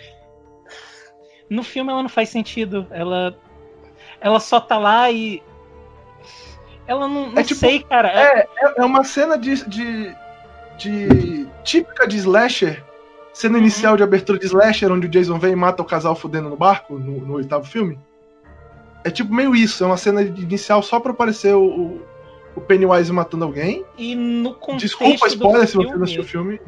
No 1.49 1.63
filme 1.63 1.91
ela 1.91 2.03
não 2.03 2.09
faz 2.09 2.29
sentido. 2.29 2.87
Ela. 2.91 3.37
Ela 4.21 4.41
só 4.41 4.61
tá 4.61 4.79
lá 4.79 5.11
e 5.11 5.43
ela 6.89 7.07
não, 7.07 7.31
não 7.31 7.39
é, 7.39 7.45
tipo, 7.45 7.61
sei, 7.61 7.83
cara. 7.83 8.09
É, 8.09 8.41
é, 8.41 8.75
é 8.79 8.85
uma 8.85 9.05
cena 9.05 9.37
de, 9.37 9.63
de, 9.69 10.17
de, 10.79 11.47
típica 11.63 12.09
de 12.09 12.17
slasher. 12.17 12.83
Cena 13.39 13.55
uhum. 13.55 13.61
inicial 13.61 13.97
de 13.97 14.03
abertura 14.03 14.37
de 14.37 14.47
slasher, 14.47 14.91
onde 14.91 15.07
o 15.07 15.09
Jason 15.09 15.39
vem 15.39 15.53
e 15.53 15.55
mata 15.55 15.81
o 15.81 15.85
casal 15.85 16.17
fudendo 16.17 16.49
no 16.49 16.57
barco, 16.57 16.99
no, 16.99 17.21
no 17.21 17.35
oitavo 17.35 17.65
filme. 17.65 17.97
É 19.05 19.13
tipo 19.13 19.33
meio 19.33 19.55
isso, 19.55 19.85
é 19.85 19.87
uma 19.87 19.97
cena 19.97 20.23
inicial 20.23 20.83
só 20.83 20.99
pra 20.99 21.13
aparecer 21.13 21.55
o, 21.55 22.01
o 22.57 22.61
Pennywise 22.61 23.13
matando 23.13 23.45
alguém. 23.45 23.85
E 23.97 24.17
no 24.17 24.55
contexto 24.55 24.99
Desculpa, 24.99 25.29
spoiler 25.29 25.69
se 25.69 25.77
você 25.77 25.95
não 25.95 26.03
assistiu 26.03 26.23
o 26.23 26.27
filme. 26.27 26.61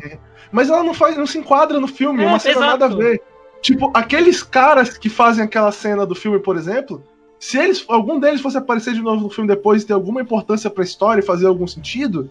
Mas 0.52 0.70
ela 0.70 0.84
não 0.84 0.94
faz, 0.94 1.16
não 1.16 1.26
se 1.26 1.38
enquadra 1.38 1.80
no 1.80 1.88
filme, 1.88 2.22
é, 2.22 2.26
uma 2.28 2.38
cena 2.38 2.54
exato. 2.54 2.70
nada 2.70 2.84
a 2.86 2.96
ver. 2.96 3.20
Tipo, 3.60 3.90
aqueles 3.92 4.40
caras 4.40 4.96
que 4.96 5.08
fazem 5.08 5.44
aquela 5.44 5.72
cena 5.72 6.06
do 6.06 6.14
filme, 6.14 6.38
por 6.38 6.56
exemplo, 6.56 7.02
se 7.36 7.58
eles, 7.58 7.84
algum 7.88 8.20
deles 8.20 8.40
fosse 8.40 8.56
aparecer 8.56 8.94
de 8.94 9.02
novo 9.02 9.24
no 9.24 9.30
filme 9.30 9.48
depois 9.48 9.82
e 9.82 9.86
ter 9.86 9.92
alguma 9.92 10.22
importância 10.22 10.70
pra 10.70 10.84
história 10.84 11.20
e 11.20 11.26
fazer 11.26 11.48
algum 11.48 11.66
sentido, 11.66 12.30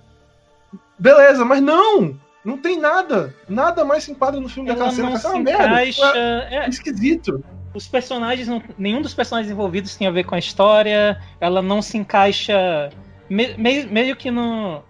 beleza, 0.97 1.43
mas 1.43 1.61
não! 1.61 2.17
Não 2.43 2.57
tem 2.57 2.79
nada. 2.79 3.35
Nada 3.47 3.83
mais 3.83 4.03
se 4.03 4.11
enquadra 4.11 4.39
no 4.39 4.49
filme 4.49 4.69
Ela 4.69 4.77
daquela 4.77 4.95
cena. 4.95 5.09
Não 5.09 5.17
se 5.17 5.37
encaixa, 5.37 6.05
tipo, 6.05 6.17
é, 6.17 6.55
é, 6.55 6.69
esquisito. 6.69 7.43
Os 7.73 7.87
personagens, 7.87 8.47
não, 8.47 8.61
nenhum 8.77 9.01
dos 9.01 9.13
personagens 9.13 9.51
envolvidos 9.51 9.95
tem 9.95 10.07
a 10.07 10.11
ver 10.11 10.23
com 10.23 10.35
a 10.35 10.39
história. 10.39 11.21
Ela 11.39 11.61
não 11.61 11.81
se 11.81 11.97
encaixa 11.97 12.89
me, 13.29 13.55
meio, 13.57 13.89
meio 13.89 14.15
que 14.15 14.31
no, 14.31 14.81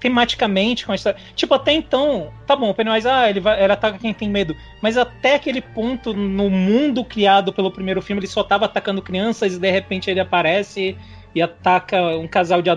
tematicamente 0.00 0.84
com 0.84 0.92
a 0.92 0.94
história. 0.96 1.18
Tipo, 1.34 1.54
até 1.54 1.72
então, 1.72 2.32
tá 2.46 2.56
bom, 2.56 2.70
o 2.70 2.74
Pennywise, 2.74 3.06
ah, 3.06 3.30
ele, 3.30 3.40
vai, 3.40 3.62
ele 3.62 3.72
ataca 3.72 3.98
quem 3.98 4.12
tem 4.12 4.28
medo. 4.28 4.56
Mas 4.82 4.98
até 4.98 5.36
aquele 5.36 5.60
ponto, 5.60 6.12
no 6.12 6.50
mundo 6.50 7.04
criado 7.04 7.52
pelo 7.52 7.70
primeiro 7.70 8.02
filme, 8.02 8.20
ele 8.20 8.26
só 8.26 8.42
tava 8.42 8.64
atacando 8.64 9.00
crianças 9.00 9.54
e 9.54 9.58
de 9.58 9.70
repente 9.70 10.10
ele 10.10 10.20
aparece 10.20 10.96
e 11.34 11.40
ataca 11.40 12.00
um 12.16 12.26
casal 12.26 12.60
de 12.60 12.70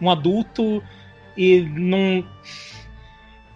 um 0.00 0.10
adulto 0.10 0.82
e 1.36 1.60
não. 1.60 2.24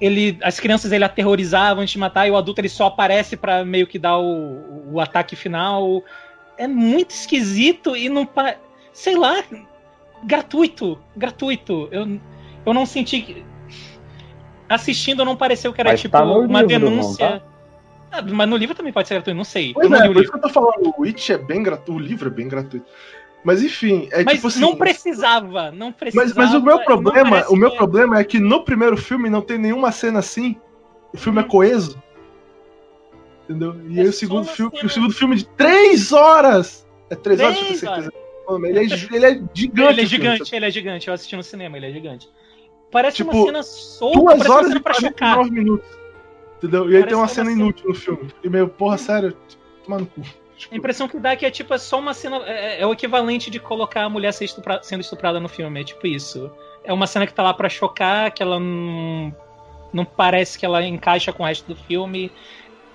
Ele, 0.00 0.38
as 0.42 0.60
crianças 0.60 0.92
ele 0.92 1.04
aterrorizava 1.04 1.80
antes 1.80 1.92
de 1.92 1.98
matar 1.98 2.26
e 2.28 2.30
o 2.30 2.36
adulto 2.36 2.60
ele 2.60 2.68
só 2.68 2.86
aparece 2.86 3.36
para 3.36 3.64
meio 3.64 3.86
que 3.86 3.98
dar 3.98 4.18
o, 4.18 4.92
o 4.92 5.00
ataque 5.00 5.34
final. 5.34 6.04
É 6.56 6.68
muito 6.68 7.10
esquisito 7.10 7.96
e 7.96 8.08
não. 8.08 8.28
Sei 8.92 9.16
lá, 9.16 9.42
gratuito, 10.24 10.98
gratuito. 11.16 11.88
Eu, 11.90 12.20
eu 12.64 12.74
não 12.74 12.86
senti 12.86 13.22
que. 13.22 13.44
Assistindo 14.68 15.24
não 15.24 15.36
pareceu 15.36 15.72
que 15.72 15.80
era 15.80 15.90
mas 15.90 16.00
tipo 16.00 16.12
tá 16.12 16.22
uma 16.22 16.62
livro, 16.62 16.66
denúncia. 16.66 17.30
Não, 17.30 17.38
tá? 17.38 17.44
ah, 18.12 18.22
mas 18.22 18.48
no 18.48 18.56
livro 18.56 18.74
também 18.74 18.92
pode 18.92 19.08
ser 19.08 19.14
gratuito, 19.14 19.36
não 19.36 19.44
sei. 19.44 19.72
Pois 19.72 19.90
é, 19.90 20.06
por 20.06 20.22
isso 20.22 20.30
que 20.30 20.36
eu 20.36 20.42
tô 20.42 20.48
falando, 20.50 20.94
o 20.96 21.02
Witch 21.02 21.30
é 21.30 21.38
bem 21.38 21.62
gratuito, 21.62 21.92
o 21.92 21.98
livro 21.98 22.28
é 22.28 22.30
bem 22.30 22.48
gratuito. 22.48 22.86
Mas 23.44 23.62
enfim, 23.62 24.08
é 24.10 24.24
mas 24.24 24.34
tipo 24.34 24.48
assim. 24.48 24.60
Não 24.60 24.76
precisava, 24.76 25.70
não 25.70 25.92
precisava. 25.92 26.26
Mas, 26.26 26.36
mas 26.36 26.54
o 26.54 26.62
meu 26.62 26.80
problema, 26.80 27.44
o 27.48 27.56
meu 27.56 27.70
que... 27.70 27.76
problema 27.76 28.18
é 28.18 28.24
que 28.24 28.38
no 28.38 28.64
primeiro 28.64 28.96
filme 28.96 29.30
não 29.30 29.40
tem 29.40 29.58
nenhuma 29.58 29.92
cena 29.92 30.18
assim. 30.18 30.56
O 31.12 31.16
filme 31.16 31.38
é 31.38 31.42
uhum. 31.42 31.48
coeso. 31.48 32.02
Entendeu? 33.44 33.76
E 33.88 33.98
é 33.98 34.02
aí 34.02 34.08
o 34.08 34.12
segundo 34.12 34.46
filme, 34.46 34.76
cena... 34.76 34.86
o 34.86 34.90
segundo 34.90 35.14
filme 35.14 35.36
de 35.36 35.48
três 35.50 36.12
horas. 36.12 36.86
É 37.08 37.14
três, 37.14 37.38
três 37.38 37.56
horas, 37.56 37.68
ter 37.68 37.76
certeza. 37.76 38.12
Ele 38.64 38.78
é, 38.78 38.82
ele 38.82 39.26
é 39.26 39.40
gigante. 39.54 39.92
Ele 39.92 40.00
é 40.00 40.06
gigante, 40.06 40.38
filme, 40.38 40.56
ele 40.56 40.66
é 40.66 40.70
gigante. 40.70 41.08
Eu 41.08 41.14
assisti 41.14 41.36
no 41.36 41.42
cinema, 41.42 41.76
ele 41.76 41.86
é 41.86 41.92
gigante. 41.92 42.28
Parece 42.90 43.18
tipo, 43.18 43.30
uma 43.30 43.44
cena 43.44 43.62
solta, 43.62 44.18
duas 44.18 44.38
parece 44.38 44.50
horas 44.50 44.66
uma 44.66 44.72
cena 44.72 44.80
pra 44.80 44.94
chocar. 44.94 45.50
minutos. 45.50 45.88
Entendeu? 46.56 46.84
E 46.84 46.86
aí 46.86 46.92
parece 46.92 47.08
tem 47.08 47.16
uma 47.16 47.28
cena 47.28 47.52
inútil 47.52 47.88
no 47.88 47.94
filme. 47.94 48.30
E 48.42 48.48
meio, 48.48 48.68
porra, 48.68 48.98
sério, 48.98 49.36
toma 49.84 49.98
no 49.98 50.06
cu. 50.06 50.22
Tipo... 50.58 50.74
A 50.74 50.76
impressão 50.76 51.06
que 51.06 51.18
dá 51.20 51.30
é 51.30 51.36
que 51.36 51.46
é 51.46 51.50
tipo 51.52 51.72
é 51.72 51.78
só 51.78 52.00
uma 52.00 52.12
cena. 52.12 52.38
É, 52.44 52.82
é 52.82 52.86
o 52.86 52.92
equivalente 52.92 53.48
de 53.48 53.60
colocar 53.60 54.02
a 54.02 54.08
mulher 54.08 54.34
estupra, 54.40 54.80
sendo 54.82 55.00
estuprada 55.00 55.38
no 55.38 55.48
filme. 55.48 55.80
É 55.80 55.84
tipo 55.84 56.04
isso. 56.04 56.50
É 56.82 56.92
uma 56.92 57.06
cena 57.06 57.26
que 57.26 57.32
tá 57.32 57.44
lá 57.44 57.54
pra 57.54 57.68
chocar, 57.68 58.32
que 58.32 58.42
ela 58.42 58.58
não, 58.58 59.34
não 59.92 60.04
parece 60.04 60.58
que 60.58 60.66
ela 60.66 60.84
encaixa 60.84 61.32
com 61.32 61.44
o 61.44 61.46
resto 61.46 61.64
do 61.72 61.76
filme. 61.76 62.32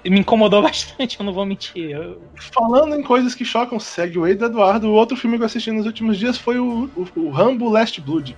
me 0.03 0.19
incomodou 0.19 0.61
bastante, 0.63 1.17
eu 1.17 1.25
não 1.25 1.31
vou 1.31 1.45
mentir. 1.45 1.91
Eu... 1.91 2.21
Falando 2.35 2.95
em 2.95 3.01
coisas 3.01 3.33
que 3.33 3.45
chocam, 3.45 3.79
segue 3.79 4.19
o 4.19 4.27
Eida 4.27 4.47
Eduardo. 4.47 4.89
O 4.89 4.93
outro 4.93 5.15
filme 5.15 5.37
que 5.37 5.43
eu 5.43 5.45
assisti 5.45 5.71
nos 5.71 5.85
últimos 5.85 6.19
dias 6.19 6.37
foi 6.37 6.59
o, 6.59 6.89
o, 6.97 7.07
o 7.15 7.29
Rambo 7.29 7.69
Last 7.69 8.01
Blood. 8.01 8.37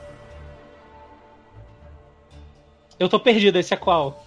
Eu 2.99 3.09
tô 3.09 3.19
perdido, 3.19 3.57
esse 3.57 3.73
é 3.73 3.77
qual? 3.77 4.23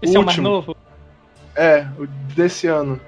Esse 0.00 0.16
o 0.16 0.18
é 0.18 0.20
o 0.20 0.24
mais 0.24 0.38
novo? 0.38 0.76
É, 1.56 1.84
o 1.98 2.06
desse 2.06 2.68
ano. 2.68 3.00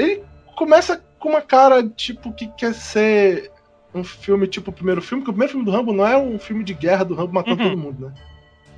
Ele 0.00 0.22
começa 0.56 1.02
com 1.18 1.30
uma 1.30 1.42
cara, 1.42 1.86
tipo, 1.88 2.32
que 2.32 2.46
quer 2.48 2.74
ser 2.74 3.50
um 3.94 4.04
filme 4.04 4.46
tipo 4.46 4.70
o 4.70 4.74
primeiro 4.74 5.02
filme, 5.02 5.22
porque 5.22 5.30
o 5.30 5.34
primeiro 5.34 5.52
filme 5.52 5.64
do 5.64 5.72
Rambo 5.72 5.92
não 5.92 6.06
é 6.06 6.16
um 6.16 6.38
filme 6.38 6.62
de 6.64 6.74
guerra 6.74 7.04
do 7.04 7.14
Rambo 7.14 7.34
matando 7.34 7.62
uhum. 7.62 7.70
todo 7.70 7.78
mundo, 7.78 8.06
né? 8.06 8.14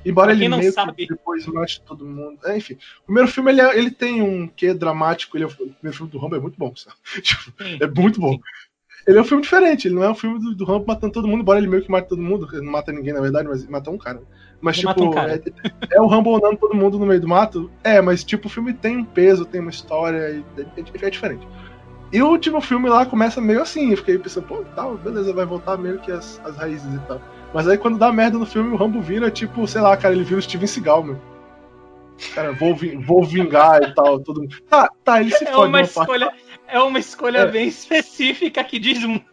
Embora 0.05 0.33
ele 0.33 0.49
meio 0.49 0.71
sabe. 0.71 0.93
que 0.93 1.07
depois 1.07 1.45
mate 1.47 1.81
todo 1.81 2.05
mundo. 2.05 2.37
É, 2.45 2.57
enfim, 2.57 2.73
o 2.73 3.05
primeiro 3.05 3.29
filme 3.29 3.51
ele, 3.51 3.61
é, 3.61 3.77
ele 3.77 3.91
tem 3.91 4.21
um 4.21 4.47
quê 4.47 4.73
dramático. 4.73 5.37
Ele 5.37 5.45
é, 5.45 5.47
o 5.47 5.49
primeiro 5.49 5.93
filme 5.93 6.11
do 6.11 6.17
Rambo 6.17 6.35
é 6.35 6.39
muito 6.39 6.57
bom, 6.57 6.75
sabe? 6.75 6.97
Tipo, 7.21 7.53
é 7.81 7.87
muito 7.87 8.19
bom. 8.19 8.37
Ele 9.07 9.17
é 9.17 9.21
um 9.21 9.25
filme 9.25 9.43
diferente, 9.43 9.87
ele 9.87 9.95
não 9.95 10.03
é 10.03 10.09
um 10.09 10.15
filme 10.15 10.39
do, 10.39 10.55
do 10.55 10.65
Rambo 10.65 10.85
matando 10.87 11.13
todo 11.13 11.27
mundo, 11.27 11.41
embora 11.41 11.59
ele 11.59 11.67
meio 11.67 11.83
que 11.83 11.91
mate 11.91 12.09
todo 12.09 12.21
mundo. 12.21 12.47
Ele 12.51 12.65
não 12.65 12.71
mata 12.71 12.91
ninguém, 12.91 13.13
na 13.13 13.21
verdade, 13.21 13.47
mas 13.47 13.65
mata 13.67 13.89
um 13.89 13.97
cara. 13.97 14.21
Mas, 14.63 14.77
ele 14.77 14.87
tipo, 14.87 15.03
um. 15.03 15.19
É, 15.19 15.41
é, 15.91 16.01
o 16.01 16.07
Rambo 16.07 16.37
andando 16.37 16.57
todo 16.57 16.73
mundo 16.73 16.97
no 16.97 17.05
meio 17.05 17.19
do 17.19 17.27
mato? 17.27 17.69
É, 17.83 18.01
mas, 18.01 18.23
tipo, 18.23 18.47
o 18.47 18.49
filme 18.49 18.73
tem 18.73 18.95
um 18.95 19.03
peso, 19.03 19.43
tem 19.43 19.59
uma 19.59 19.69
história, 19.69 20.17
é, 20.17 20.61
é, 20.61 21.05
é 21.05 21.09
diferente. 21.09 21.45
E 22.13 22.21
o 22.21 22.29
último 22.29 22.61
filme 22.61 22.87
lá 22.87 23.05
começa 23.05 23.41
meio 23.41 23.61
assim, 23.61 23.91
eu 23.91 23.97
fiquei 23.97 24.17
pensando, 24.17 24.47
pô, 24.47 24.63
tal, 24.73 24.95
beleza, 24.95 25.33
vai 25.33 25.45
voltar 25.45 25.77
meio 25.77 25.99
que 25.99 26.11
as, 26.11 26.39
as 26.45 26.55
raízes 26.55 26.93
e 26.93 26.99
tal. 26.99 27.21
Mas 27.53 27.67
aí 27.67 27.77
quando 27.77 27.97
dá 27.97 28.09
merda 28.09 28.37
no 28.37 28.45
filme, 28.45 28.71
o 28.71 28.77
Rambo 28.77 29.01
vira, 29.01 29.29
tipo, 29.29 29.67
sei 29.67 29.81
lá, 29.81 29.97
cara, 29.97 30.13
ele 30.13 30.23
vira 30.23 30.39
o 30.39 30.41
Steven 30.41 30.67
Seagal, 30.67 31.03
meu. 31.03 31.19
Cara, 32.33 32.53
vou, 32.53 32.73
vou 33.05 33.23
vingar 33.25 33.83
e 33.83 33.93
tal, 33.93 34.19
tudo. 34.19 34.47
Tá, 34.69 34.87
tá, 35.03 35.19
ele 35.19 35.31
se 35.31 35.43
é 35.43 35.51
fode 35.51 35.69
uma 35.69 35.81
escolha, 35.81 36.27
parte. 36.27 36.43
É 36.67 36.79
uma 36.79 36.99
escolha 36.99 37.39
é. 37.39 37.51
bem 37.51 37.67
específica 37.67 38.63
que 38.63 38.79
diz 38.79 39.03
muito. 39.03 39.25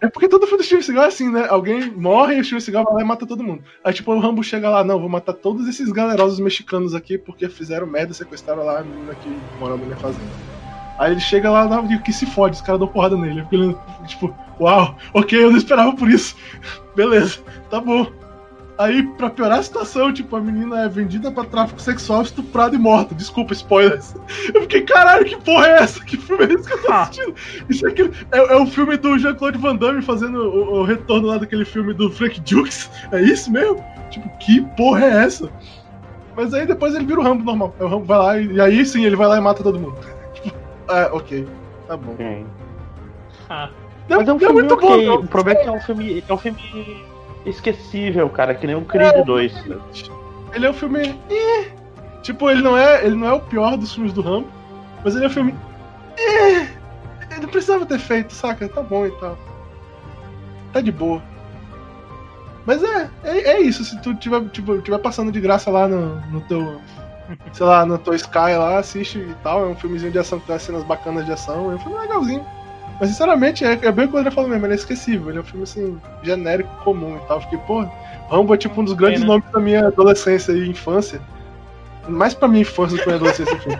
É 0.00 0.08
porque 0.08 0.28
todo 0.28 0.46
filme 0.46 0.58
do 0.58 0.64
Steven 0.64 0.82
Seagal 0.82 1.04
é 1.04 1.08
assim, 1.08 1.30
né? 1.30 1.46
Alguém 1.48 1.90
morre 1.90 2.36
e 2.36 2.40
o 2.40 2.44
Steven 2.44 2.60
Seagal 2.60 2.84
vai 2.84 2.94
lá 2.94 3.00
e 3.02 3.04
mata 3.04 3.26
todo 3.26 3.42
mundo. 3.42 3.62
Aí, 3.82 3.94
tipo, 3.94 4.12
o 4.12 4.18
Rambo 4.18 4.42
chega 4.42 4.68
lá, 4.68 4.84
não, 4.84 5.00
vou 5.00 5.08
matar 5.08 5.32
todos 5.32 5.66
esses 5.66 5.90
galerosos 5.90 6.38
mexicanos 6.38 6.94
aqui 6.94 7.16
porque 7.16 7.48
fizeram 7.48 7.86
merda, 7.86 8.12
sequestraram 8.12 8.64
lá 8.64 8.80
a 8.80 8.84
menina 8.84 9.14
que 9.14 9.28
morava 9.58 9.80
na 9.80 9.86
minha 9.86 9.96
fazenda. 9.96 10.30
Aí 10.98 11.12
ele 11.12 11.20
chega 11.20 11.50
lá 11.50 11.66
e 11.90 11.98
que 11.98 12.12
se 12.12 12.26
fode, 12.26 12.56
os 12.56 12.62
caras 12.62 12.78
dão 12.78 12.88
porrada 12.88 13.16
nele. 13.16 13.42
Porque 13.42 13.56
ele, 13.56 13.76
tipo, 14.06 14.34
uau, 14.60 14.96
ok, 15.14 15.44
eu 15.44 15.50
não 15.50 15.58
esperava 15.58 15.94
por 15.94 16.10
isso. 16.10 16.36
Beleza, 16.94 17.38
tá 17.70 17.80
bom. 17.80 18.06
Aí, 18.78 19.02
pra 19.02 19.30
piorar 19.30 19.60
a 19.60 19.62
situação, 19.62 20.12
tipo, 20.12 20.36
a 20.36 20.40
menina 20.40 20.82
é 20.84 20.88
vendida 20.88 21.30
pra 21.30 21.44
tráfico 21.44 21.80
sexual, 21.80 22.20
estuprada 22.22 22.76
e 22.76 22.78
morta. 22.78 23.14
Desculpa, 23.14 23.54
spoilers. 23.54 24.14
Eu 24.52 24.62
fiquei, 24.62 24.82
caralho, 24.82 25.24
que 25.24 25.36
porra 25.36 25.66
é 25.66 25.82
essa? 25.82 26.04
Que 26.04 26.18
filme 26.18 26.44
é 26.44 26.52
esse 26.52 26.68
que 26.68 26.74
eu 26.74 26.82
tô 26.82 26.92
ah. 26.92 27.02
assistindo? 27.02 27.34
Isso 27.70 27.86
aqui 27.86 28.02
é, 28.30 28.38
é 28.38 28.56
o 28.56 28.66
filme 28.66 28.98
do 28.98 29.18
Jean-Claude 29.18 29.56
Van 29.56 29.76
Damme 29.76 30.02
fazendo 30.02 30.40
o, 30.40 30.80
o, 30.80 30.84
retorno 30.84 31.28
lá 31.28 31.38
daquele 31.38 31.64
filme 31.64 31.94
do 31.94 32.10
Frank 32.10 32.38
Dukes. 32.40 32.90
É 33.12 33.22
isso 33.22 33.50
mesmo? 33.50 33.82
Tipo, 34.10 34.28
que 34.38 34.60
porra 34.76 35.06
é 35.06 35.24
essa? 35.24 35.50
Mas 36.36 36.52
aí 36.52 36.66
depois 36.66 36.94
ele 36.94 37.06
vira 37.06 37.20
o 37.20 37.22
Rambo 37.22 37.44
normal. 37.44 37.74
Aí 37.80 37.86
o 37.86 37.88
Rambo 37.88 38.04
vai 38.04 38.18
lá 38.18 38.38
e, 38.38 38.46
e 38.52 38.60
aí 38.60 38.84
sim 38.84 39.06
ele 39.06 39.16
vai 39.16 39.26
lá 39.26 39.38
e 39.38 39.40
mata 39.40 39.62
todo 39.62 39.80
mundo. 39.80 39.96
Ah, 40.86 41.08
ok. 41.16 41.48
Tá 41.88 41.96
bom. 41.96 42.14
Ah. 43.48 43.70
Não, 44.06 44.18
Mas 44.18 44.28
é 44.28 44.32
um 44.34 44.38
filme 44.38 44.54
muito 44.54 44.74
okay. 44.74 45.08
bom. 45.08 45.14
O 45.14 45.26
problema 45.26 45.60
é 45.60 45.62
que 45.62 45.68
é 45.68 45.72
um 45.72 45.80
filme, 45.80 46.22
é 46.28 46.32
um 46.32 46.38
filme 46.38 46.58
esquecível, 47.46 48.28
cara, 48.28 48.54
que 48.54 48.66
nem 48.66 48.76
o 48.76 48.84
Creed 48.84 49.14
é, 49.14 49.24
2. 49.24 49.64
Ele 50.52 50.66
é 50.66 50.70
um 50.70 50.74
filme. 50.74 51.18
Eh. 51.30 51.70
Tipo, 52.22 52.50
ele 52.50 52.62
não, 52.62 52.76
é, 52.76 53.04
ele 53.04 53.14
não 53.14 53.28
é 53.28 53.32
o 53.32 53.40
pior 53.40 53.76
dos 53.76 53.94
filmes 53.94 54.12
do 54.12 54.20
Rambo, 54.20 54.48
mas 55.04 55.14
ele 55.14 55.24
é 55.24 55.28
um 55.28 55.30
filme. 55.30 55.54
Eh. 56.18 56.66
Ele 57.30 57.40
não 57.42 57.48
precisava 57.48 57.84
ter 57.86 57.98
feito, 57.98 58.32
saca? 58.32 58.68
Tá 58.68 58.82
bom 58.82 59.06
e 59.06 59.10
tal. 59.12 59.36
Tá 60.72 60.80
de 60.80 60.92
boa. 60.92 61.22
Mas 62.64 62.82
é, 62.82 63.10
é, 63.22 63.38
é 63.52 63.60
isso. 63.60 63.84
Se 63.84 64.00
tu 64.02 64.14
tiver, 64.14 64.42
tipo, 64.48 64.80
tiver 64.80 64.98
passando 64.98 65.30
de 65.30 65.40
graça 65.40 65.70
lá 65.70 65.86
no, 65.86 66.16
no 66.26 66.40
teu 66.42 66.80
sei 67.52 67.66
lá, 67.66 67.84
no 67.84 67.98
Toy 67.98 68.16
Sky 68.16 68.56
lá, 68.56 68.78
assiste 68.78 69.18
e 69.18 69.34
tal. 69.42 69.64
É 69.64 69.68
um 69.68 69.76
filmezinho 69.76 70.12
de 70.12 70.18
ação 70.18 70.38
que 70.38 70.46
tem 70.46 70.58
cenas 70.58 70.84
bacanas 70.84 71.24
de 71.24 71.32
ação. 71.32 71.70
É 71.70 71.74
um 71.74 71.78
filme 71.78 71.98
legalzinho. 71.98 72.46
Mas 72.98 73.10
sinceramente, 73.10 73.64
é, 73.64 73.72
é 73.72 73.92
bem 73.92 74.06
o 74.06 74.08
que 74.08 74.16
o 74.16 74.18
André 74.18 74.30
falou 74.30 74.48
mesmo, 74.48 74.66
ele 74.66 74.72
é 74.72 74.76
esquecível. 74.76 75.30
Ele 75.30 75.38
é 75.38 75.40
um 75.40 75.44
filme 75.44 75.64
assim, 75.64 76.00
genérico, 76.22 76.70
comum 76.82 77.16
e 77.16 77.28
tal. 77.28 77.40
Fiquei, 77.42 77.58
pô, 77.58 77.86
Rambo 78.30 78.54
é 78.54 78.56
tipo 78.56 78.80
um 78.80 78.84
dos 78.84 78.94
grandes 78.94 79.22
nomes 79.22 79.48
da 79.52 79.60
minha 79.60 79.88
adolescência 79.88 80.52
e 80.52 80.68
infância. 80.68 81.20
Mais 82.08 82.34
pra 82.34 82.48
minha 82.48 82.62
infância 82.62 82.96
do 82.96 83.00
que 83.00 83.06
minha 83.06 83.16
adolescência, 83.16 83.54
enfim. 83.54 83.78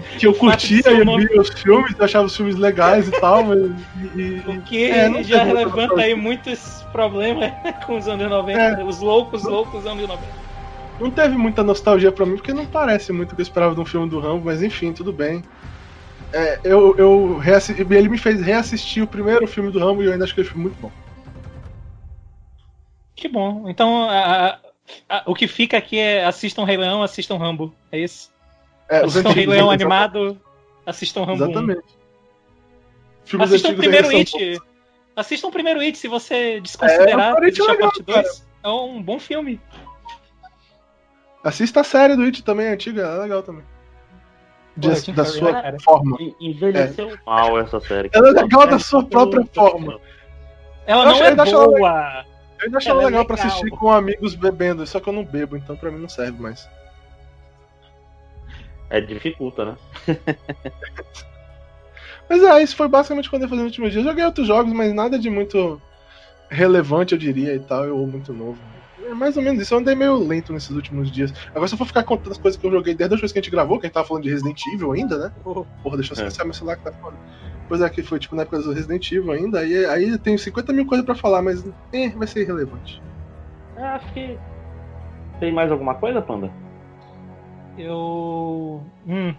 que 0.18 0.26
eu 0.26 0.34
curtia 0.34 0.82
e 0.90 1.04
via 1.04 1.40
os 1.40 1.48
filmes, 1.50 1.94
eu 1.98 2.04
achava 2.04 2.26
os 2.26 2.36
filmes 2.36 2.56
legais 2.56 3.08
e 3.08 3.10
tal. 3.12 3.54
E, 3.54 3.74
e, 4.14 4.42
o 4.46 4.62
que 4.62 4.90
é, 4.90 5.22
já 5.22 5.42
levanta 5.42 6.00
aí 6.00 6.14
muitos 6.14 6.84
problemas 6.92 7.52
com 7.86 7.96
os 7.96 8.08
anos 8.08 8.28
90, 8.28 8.60
é. 8.60 8.84
os 8.84 9.00
loucos, 9.00 9.44
loucos 9.44 9.86
anos 9.86 10.06
90. 10.06 10.46
Não 10.98 11.10
teve 11.10 11.36
muita 11.36 11.62
nostalgia 11.62 12.10
para 12.10 12.24
mim, 12.24 12.36
porque 12.36 12.54
não 12.54 12.64
parece 12.64 13.12
muito 13.12 13.32
o 13.32 13.34
que 13.34 13.42
eu 13.42 13.44
esperava 13.44 13.74
de 13.74 13.80
um 13.80 13.84
filme 13.84 14.08
do 14.08 14.18
Rambo, 14.18 14.46
mas 14.46 14.62
enfim, 14.62 14.92
tudo 14.92 15.12
bem. 15.12 15.42
É, 16.36 16.60
eu, 16.64 16.94
eu 16.98 17.40
ele 17.90 18.10
me 18.10 18.18
fez 18.18 18.42
reassistir 18.42 19.02
o 19.02 19.06
primeiro 19.06 19.46
filme 19.46 19.70
do 19.70 19.78
Rambo 19.78 20.02
e 20.02 20.06
eu 20.06 20.12
ainda 20.12 20.24
acho 20.24 20.34
que 20.34 20.42
ele 20.42 20.48
foi 20.48 20.60
muito 20.60 20.76
bom. 20.78 20.92
Que 23.14 23.26
bom. 23.26 23.70
Então, 23.70 24.06
a, 24.06 24.58
a, 25.08 25.22
o 25.24 25.34
que 25.34 25.48
fica 25.48 25.78
aqui 25.78 25.98
é 25.98 26.26
assistam 26.26 26.64
Rei 26.64 26.76
Leão, 26.76 27.02
assistam 27.02 27.38
Rambo. 27.38 27.74
É 27.90 27.98
isso? 27.98 28.30
É, 28.86 28.98
assistam 28.98 29.30
Rei 29.30 29.46
Leão 29.46 29.70
animado, 29.70 30.38
assistam 30.84 31.24
Rambo. 31.24 31.44
Exatamente. 31.44 31.84
Assistam 33.40 33.70
o 33.70 33.76
primeiro 33.76 34.08
It. 34.10 34.60
Assistam 35.16 35.48
o 35.48 35.52
primeiro 35.52 35.80
It 35.80 35.96
se 35.96 36.06
você 36.06 36.60
desconsiderar 36.60 37.08
é, 37.42 37.46
é 37.46 37.72
a 37.72 37.76
parte 37.78 38.02
2. 38.02 38.46
É 38.62 38.68
um 38.68 39.02
bom 39.02 39.18
filme. 39.18 39.58
Assista 41.42 41.80
a 41.80 41.84
série 41.84 42.14
do 42.14 42.24
It 42.24 42.42
também, 42.42 42.68
antiga, 42.68 43.06
é 43.06 43.18
legal 43.20 43.42
também. 43.42 43.64
De, 44.76 45.12
da 45.12 45.24
sua 45.24 45.58
é, 45.60 45.78
forma. 45.80 46.18
Envelheceu 46.38 47.10
é. 47.10 47.18
mal 47.24 47.58
essa 47.58 47.80
série. 47.80 48.10
Ela 48.12 48.28
é 48.28 48.32
legal 48.32 48.66
da 48.66 48.78
sua 48.78 49.02
própria 49.04 49.44
forma. 49.54 49.98
Ela 50.86 51.02
eu 51.02 51.06
não 51.06 51.24
é 51.24 51.34
boa. 51.34 52.24
Eu 52.58 52.66
ainda 52.66 52.78
acho 52.78 52.88
ela 52.88 52.98
legal, 52.98 53.10
legal 53.10 53.24
pra 53.24 53.34
assistir 53.34 53.70
com 53.70 53.90
amigos 53.90 54.34
bebendo, 54.34 54.86
só 54.86 55.00
que 55.00 55.08
eu 55.08 55.12
não 55.12 55.24
bebo, 55.24 55.56
então 55.56 55.76
pra 55.76 55.90
mim 55.90 56.00
não 56.00 56.08
serve 56.08 56.40
mais. 56.40 56.68
É, 58.88 59.00
dificulta, 59.00 59.64
né? 59.64 59.76
mas 62.28 62.42
é, 62.42 62.62
isso 62.62 62.76
foi 62.76 62.88
basicamente 62.88 63.28
quando 63.28 63.42
eu 63.42 63.48
fazer 63.48 63.62
nos 63.62 63.70
últimos 63.70 63.92
dias. 63.92 64.04
Eu 64.04 64.10
joguei 64.10 64.24
outros 64.24 64.46
jogos, 64.46 64.72
mas 64.72 64.94
nada 64.94 65.18
de 65.18 65.28
muito 65.28 65.80
relevante, 66.48 67.12
eu 67.12 67.18
diria, 67.18 67.54
e 67.54 67.60
tal, 67.60 67.88
ou 67.88 68.06
muito 68.06 68.32
novo. 68.32 68.58
É 69.08 69.14
mais 69.14 69.36
ou 69.36 69.42
menos 69.42 69.62
isso. 69.62 69.72
Eu 69.72 69.78
andei 69.78 69.94
meio 69.94 70.16
lento 70.16 70.52
nesses 70.52 70.70
últimos 70.70 71.10
dias. 71.10 71.32
Agora, 71.50 71.68
se 71.68 71.74
eu 71.74 71.78
for 71.78 71.86
ficar 71.86 72.02
contando 72.02 72.32
as 72.32 72.38
coisas 72.38 72.60
que 72.60 72.66
eu 72.66 72.70
joguei 72.70 72.94
desde 72.94 73.14
a 73.14 73.18
vez 73.18 73.32
que 73.32 73.38
a 73.38 73.42
gente 73.42 73.50
gravou, 73.50 73.78
que 73.78 73.86
a 73.86 73.88
gente 73.88 73.94
tava 73.94 74.06
falando 74.06 74.24
de 74.24 74.30
Resident 74.30 74.60
Evil 74.74 74.92
ainda, 74.92 75.16
né? 75.18 75.32
Porra, 75.44 75.96
deixa 75.96 76.12
eu 76.12 76.16
esquecer 76.16 76.42
é. 76.42 76.44
meu 76.44 76.54
celular 76.54 76.76
que 76.76 76.82
tá 76.82 76.92
fora. 76.92 77.14
Pois 77.68 77.80
é, 77.80 77.88
que 77.88 78.02
foi 78.02 78.18
tipo 78.18 78.34
na 78.36 78.42
época 78.42 78.60
do 78.60 78.72
Resident 78.72 79.10
Evil 79.12 79.32
ainda. 79.32 79.64
E 79.64 79.86
aí 79.86 80.10
eu 80.10 80.18
tenho 80.18 80.38
50 80.38 80.72
mil 80.72 80.86
coisas 80.86 81.04
pra 81.04 81.14
falar, 81.14 81.42
mas 81.42 81.64
eh, 81.92 82.10
vai 82.10 82.26
ser 82.26 82.42
irrelevante. 82.42 83.00
É, 83.76 83.82
acho 83.82 84.12
que. 84.12 84.38
Tem 85.38 85.52
mais 85.52 85.70
alguma 85.70 85.94
coisa, 85.94 86.22
Panda? 86.22 86.50
Eu. 87.78 88.82
Hum. 89.06 89.34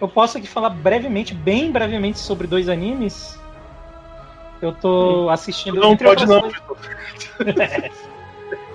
Eu 0.00 0.08
posso 0.08 0.38
aqui 0.38 0.46
falar 0.46 0.70
brevemente, 0.70 1.34
bem 1.34 1.70
brevemente, 1.70 2.18
sobre 2.18 2.46
dois 2.46 2.68
animes. 2.68 3.38
Eu 4.60 4.72
tô 4.72 5.28
assistindo. 5.28 5.80
Não 5.80 5.96
pode 5.96 6.26
não, 6.26 6.50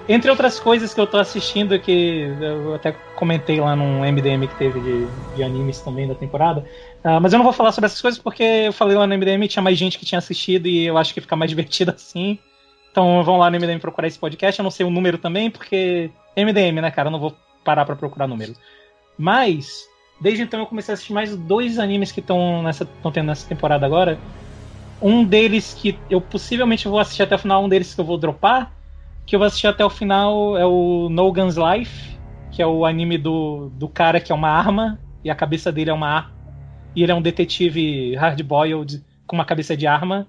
Entre 0.07 0.29
outras 0.29 0.59
coisas 0.59 0.93
que 0.93 0.99
eu 0.99 1.07
tô 1.07 1.17
assistindo, 1.17 1.79
que 1.79 2.27
eu 2.41 2.75
até 2.75 2.93
comentei 3.15 3.61
lá 3.61 3.73
num 3.73 4.01
MDM 4.01 4.47
que 4.47 4.55
teve 4.55 4.79
de, 4.81 5.07
de 5.35 5.43
animes 5.43 5.79
também 5.79 6.07
da 6.07 6.13
temporada. 6.13 6.65
Uh, 7.05 7.21
mas 7.21 7.31
eu 7.31 7.37
não 7.37 7.43
vou 7.43 7.53
falar 7.53 7.71
sobre 7.71 7.85
essas 7.85 8.01
coisas 8.01 8.19
porque 8.19 8.43
eu 8.43 8.73
falei 8.73 8.97
lá 8.97 9.07
no 9.07 9.13
MDM 9.17 9.47
tinha 9.47 9.63
mais 9.63 9.77
gente 9.77 9.97
que 9.97 10.05
tinha 10.05 10.19
assistido 10.19 10.67
e 10.67 10.85
eu 10.85 10.97
acho 10.97 11.13
que 11.13 11.21
fica 11.21 11.35
mais 11.37 11.49
divertido 11.51 11.91
assim. 11.91 12.37
Então 12.91 13.23
vão 13.23 13.37
lá 13.37 13.49
no 13.49 13.57
MDM 13.57 13.79
procurar 13.79 14.07
esse 14.07 14.19
podcast. 14.19 14.59
Eu 14.59 14.63
não 14.63 14.71
sei 14.71 14.85
o 14.85 14.89
número 14.89 15.17
também, 15.17 15.49
porque 15.49 16.11
MDM, 16.35 16.81
né, 16.81 16.91
cara? 16.91 17.07
Eu 17.07 17.11
não 17.11 17.19
vou 17.19 17.33
parar 17.63 17.85
pra 17.85 17.95
procurar 17.95 18.27
número. 18.27 18.53
Mas, 19.17 19.87
desde 20.19 20.43
então 20.43 20.59
eu 20.59 20.65
comecei 20.65 20.91
a 20.91 20.95
assistir 20.95 21.13
mais 21.13 21.33
dois 21.35 21.79
animes 21.79 22.11
que 22.11 22.19
estão 22.19 22.61
tendo 23.13 23.27
nessa 23.27 23.47
temporada 23.47 23.85
agora. 23.85 24.19
Um 25.01 25.23
deles 25.23 25.73
que 25.73 25.97
eu 26.09 26.19
possivelmente 26.19 26.89
vou 26.89 26.99
assistir 26.99 27.23
até 27.23 27.35
o 27.35 27.39
final, 27.39 27.63
um 27.63 27.69
deles 27.69 27.95
que 27.95 28.01
eu 28.01 28.05
vou 28.05 28.17
dropar 28.17 28.82
que 29.25 29.35
eu 29.35 29.39
vou 29.39 29.45
assistir 29.45 29.67
até 29.67 29.83
o 29.83 29.89
final 29.89 30.57
é 30.57 30.65
o 30.65 31.07
No 31.09 31.31
Guns 31.31 31.55
Life, 31.55 32.17
que 32.51 32.61
é 32.61 32.67
o 32.67 32.85
anime 32.85 33.17
do, 33.17 33.69
do 33.75 33.87
cara 33.87 34.19
que 34.19 34.31
é 34.31 34.35
uma 34.35 34.49
arma 34.49 34.99
e 35.23 35.29
a 35.29 35.35
cabeça 35.35 35.71
dele 35.71 35.89
é 35.89 35.93
uma 35.93 36.07
arma. 36.07 36.33
E 36.95 37.01
ele 37.01 37.11
é 37.11 37.15
um 37.15 37.21
detetive 37.21 38.15
hard-boiled 38.15 39.03
com 39.25 39.35
uma 39.35 39.45
cabeça 39.45 39.75
de 39.75 39.87
arma. 39.87 40.27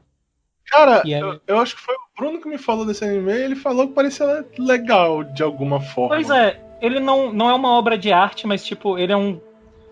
Cara, 0.66 1.02
é... 1.06 1.20
eu, 1.20 1.40
eu, 1.46 1.58
acho 1.58 1.76
que 1.76 1.82
foi 1.82 1.94
o 1.94 1.98
Bruno 2.16 2.40
que 2.40 2.48
me 2.48 2.56
falou 2.56 2.86
desse 2.86 3.04
anime 3.04 3.32
ele 3.32 3.56
falou 3.56 3.86
que 3.86 3.92
parecia 3.92 4.46
legal 4.58 5.22
de 5.22 5.42
alguma 5.42 5.80
forma. 5.80 6.14
Pois 6.14 6.30
é, 6.30 6.58
ele 6.80 7.00
não, 7.00 7.32
não 7.32 7.50
é 7.50 7.54
uma 7.54 7.70
obra 7.70 7.98
de 7.98 8.12
arte, 8.12 8.46
mas 8.46 8.64
tipo, 8.64 8.98
ele 8.98 9.12
é 9.12 9.16
um. 9.16 9.40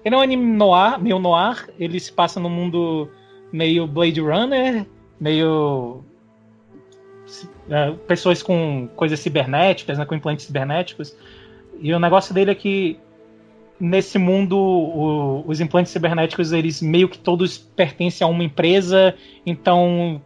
Ele 0.05 0.15
é 0.15 0.19
um 0.19 0.21
anime 0.21 0.45
noir, 0.45 1.01
meio 1.01 1.19
noir. 1.19 1.69
Ele 1.79 1.99
se 2.01 2.13
passa 2.13 2.41
no 2.41 2.51
mundo 2.51 3.09
meio 3.53 3.87
Blade 3.87 4.21
Runner, 4.21 4.87
meio. 5.21 6.05
É, 7.73 7.91
pessoas 8.07 8.43
com 8.43 8.87
coisas 8.95 9.19
cibernéticas, 9.19 9.97
né, 9.97 10.05
com 10.05 10.15
implantes 10.15 10.45
cibernéticos. 10.45 11.17
E 11.81 11.95
o 11.95 11.99
negócio 11.99 12.35
dele 12.35 12.51
é 12.51 12.55
que 12.55 13.01
nesse 13.81 14.19
mundo 14.19 14.59
o, 14.59 15.43
os 15.49 15.59
implantes 15.59 15.91
cibernéticos 15.91 16.53
eles 16.53 16.83
meio 16.83 17.09
que 17.09 17.19
todos 17.19 17.57
pertencem 17.57 18.27
a 18.27 18.29
uma 18.29 18.45
empresa, 18.45 19.15
então 19.47 20.21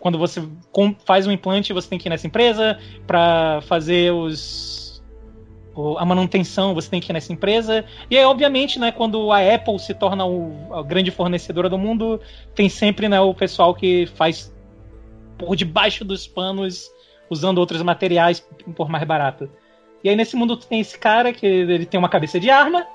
quando 0.00 0.18
você 0.18 0.42
faz 1.06 1.24
um 1.24 1.30
implante 1.30 1.72
você 1.72 1.88
tem 1.88 2.00
que 2.00 2.08
ir 2.08 2.10
nessa 2.10 2.26
empresa 2.26 2.76
para 3.06 3.60
fazer 3.62 4.12
os 4.12 5.00
a 5.96 6.04
manutenção 6.04 6.74
você 6.74 6.90
tem 6.90 7.00
que 7.00 7.12
ir 7.12 7.14
nessa 7.14 7.32
empresa. 7.32 7.84
E 8.10 8.18
aí, 8.18 8.24
obviamente, 8.24 8.80
né, 8.80 8.90
quando 8.90 9.30
a 9.30 9.38
Apple 9.38 9.78
se 9.78 9.94
torna 9.94 10.26
o, 10.26 10.74
a 10.74 10.82
grande 10.82 11.12
fornecedora 11.12 11.68
do 11.68 11.78
mundo, 11.78 12.20
tem 12.56 12.68
sempre 12.68 13.08
né, 13.08 13.20
o 13.20 13.32
pessoal 13.32 13.72
que 13.72 14.06
faz 14.16 14.52
por 15.38 15.54
debaixo 15.56 16.04
dos 16.04 16.26
panos, 16.26 16.90
usando 17.30 17.58
outros 17.58 17.82
materiais 17.82 18.40
por 18.74 18.88
mais 18.88 19.04
barato. 19.04 19.48
E 20.02 20.08
aí 20.08 20.16
nesse 20.16 20.36
mundo 20.36 20.56
tem 20.56 20.80
esse 20.80 20.98
cara 20.98 21.32
que 21.32 21.46
ele 21.46 21.86
tem 21.86 21.98
uma 21.98 22.08
cabeça 22.08 22.38
de 22.38 22.50
arma, 22.50 22.86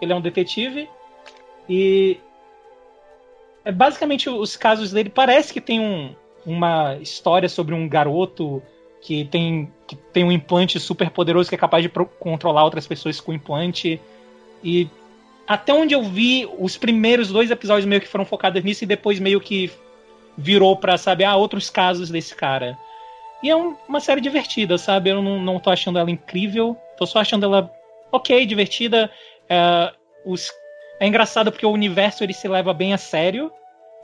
ele 0.00 0.12
é 0.12 0.16
um 0.16 0.20
detetive, 0.20 0.88
e 1.68 2.18
é 3.64 3.72
basicamente 3.72 4.28
os 4.28 4.56
casos 4.56 4.92
dele 4.92 5.10
parece 5.10 5.52
que 5.52 5.60
tem 5.60 5.80
um, 5.80 6.14
uma 6.44 6.96
história 6.96 7.48
sobre 7.48 7.74
um 7.74 7.88
garoto 7.88 8.62
que 9.00 9.24
tem, 9.24 9.72
que 9.86 9.96
tem 9.96 10.24
um 10.24 10.32
implante 10.32 10.78
super 10.78 11.10
poderoso 11.10 11.48
que 11.48 11.54
é 11.54 11.58
capaz 11.58 11.82
de 11.82 11.88
controlar 12.18 12.64
outras 12.64 12.86
pessoas 12.86 13.20
com 13.20 13.32
implante. 13.32 14.00
E 14.62 14.88
até 15.46 15.72
onde 15.74 15.94
eu 15.94 16.02
vi, 16.04 16.48
os 16.58 16.76
primeiros 16.76 17.28
dois 17.28 17.50
episódios 17.50 17.84
meio 17.84 18.00
que 18.00 18.08
foram 18.08 18.24
focados 18.24 18.62
nisso 18.62 18.84
e 18.84 18.86
depois 18.86 19.18
meio 19.18 19.40
que 19.40 19.70
virou 20.36 20.76
pra, 20.76 20.96
saber 20.96 21.24
ah, 21.24 21.36
outros 21.36 21.70
casos 21.70 22.10
desse 22.10 22.34
cara. 22.34 22.76
E 23.42 23.50
é 23.50 23.56
um, 23.56 23.76
uma 23.88 24.00
série 24.00 24.20
divertida, 24.20 24.78
sabe? 24.78 25.10
Eu 25.10 25.20
não, 25.20 25.40
não 25.40 25.58
tô 25.58 25.70
achando 25.70 25.98
ela 25.98 26.10
incrível, 26.10 26.76
tô 26.96 27.06
só 27.06 27.20
achando 27.20 27.44
ela 27.44 27.70
ok, 28.10 28.46
divertida. 28.46 29.10
É, 29.48 29.92
os, 30.24 30.52
é 31.00 31.06
engraçado 31.06 31.50
porque 31.50 31.66
o 31.66 31.72
universo 31.72 32.22
ele 32.22 32.32
se 32.32 32.46
leva 32.46 32.72
bem 32.72 32.92
a 32.92 32.98
sério. 32.98 33.50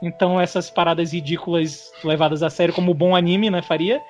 Então 0.01 0.39
essas 0.39 0.69
paradas 0.69 1.13
ridículas 1.13 1.91
levadas 2.03 2.41
a 2.41 2.49
sério 2.49 2.73
como 2.73 2.93
bom 2.93 3.15
anime, 3.15 3.49
né, 3.49 3.61
faria. 3.61 4.01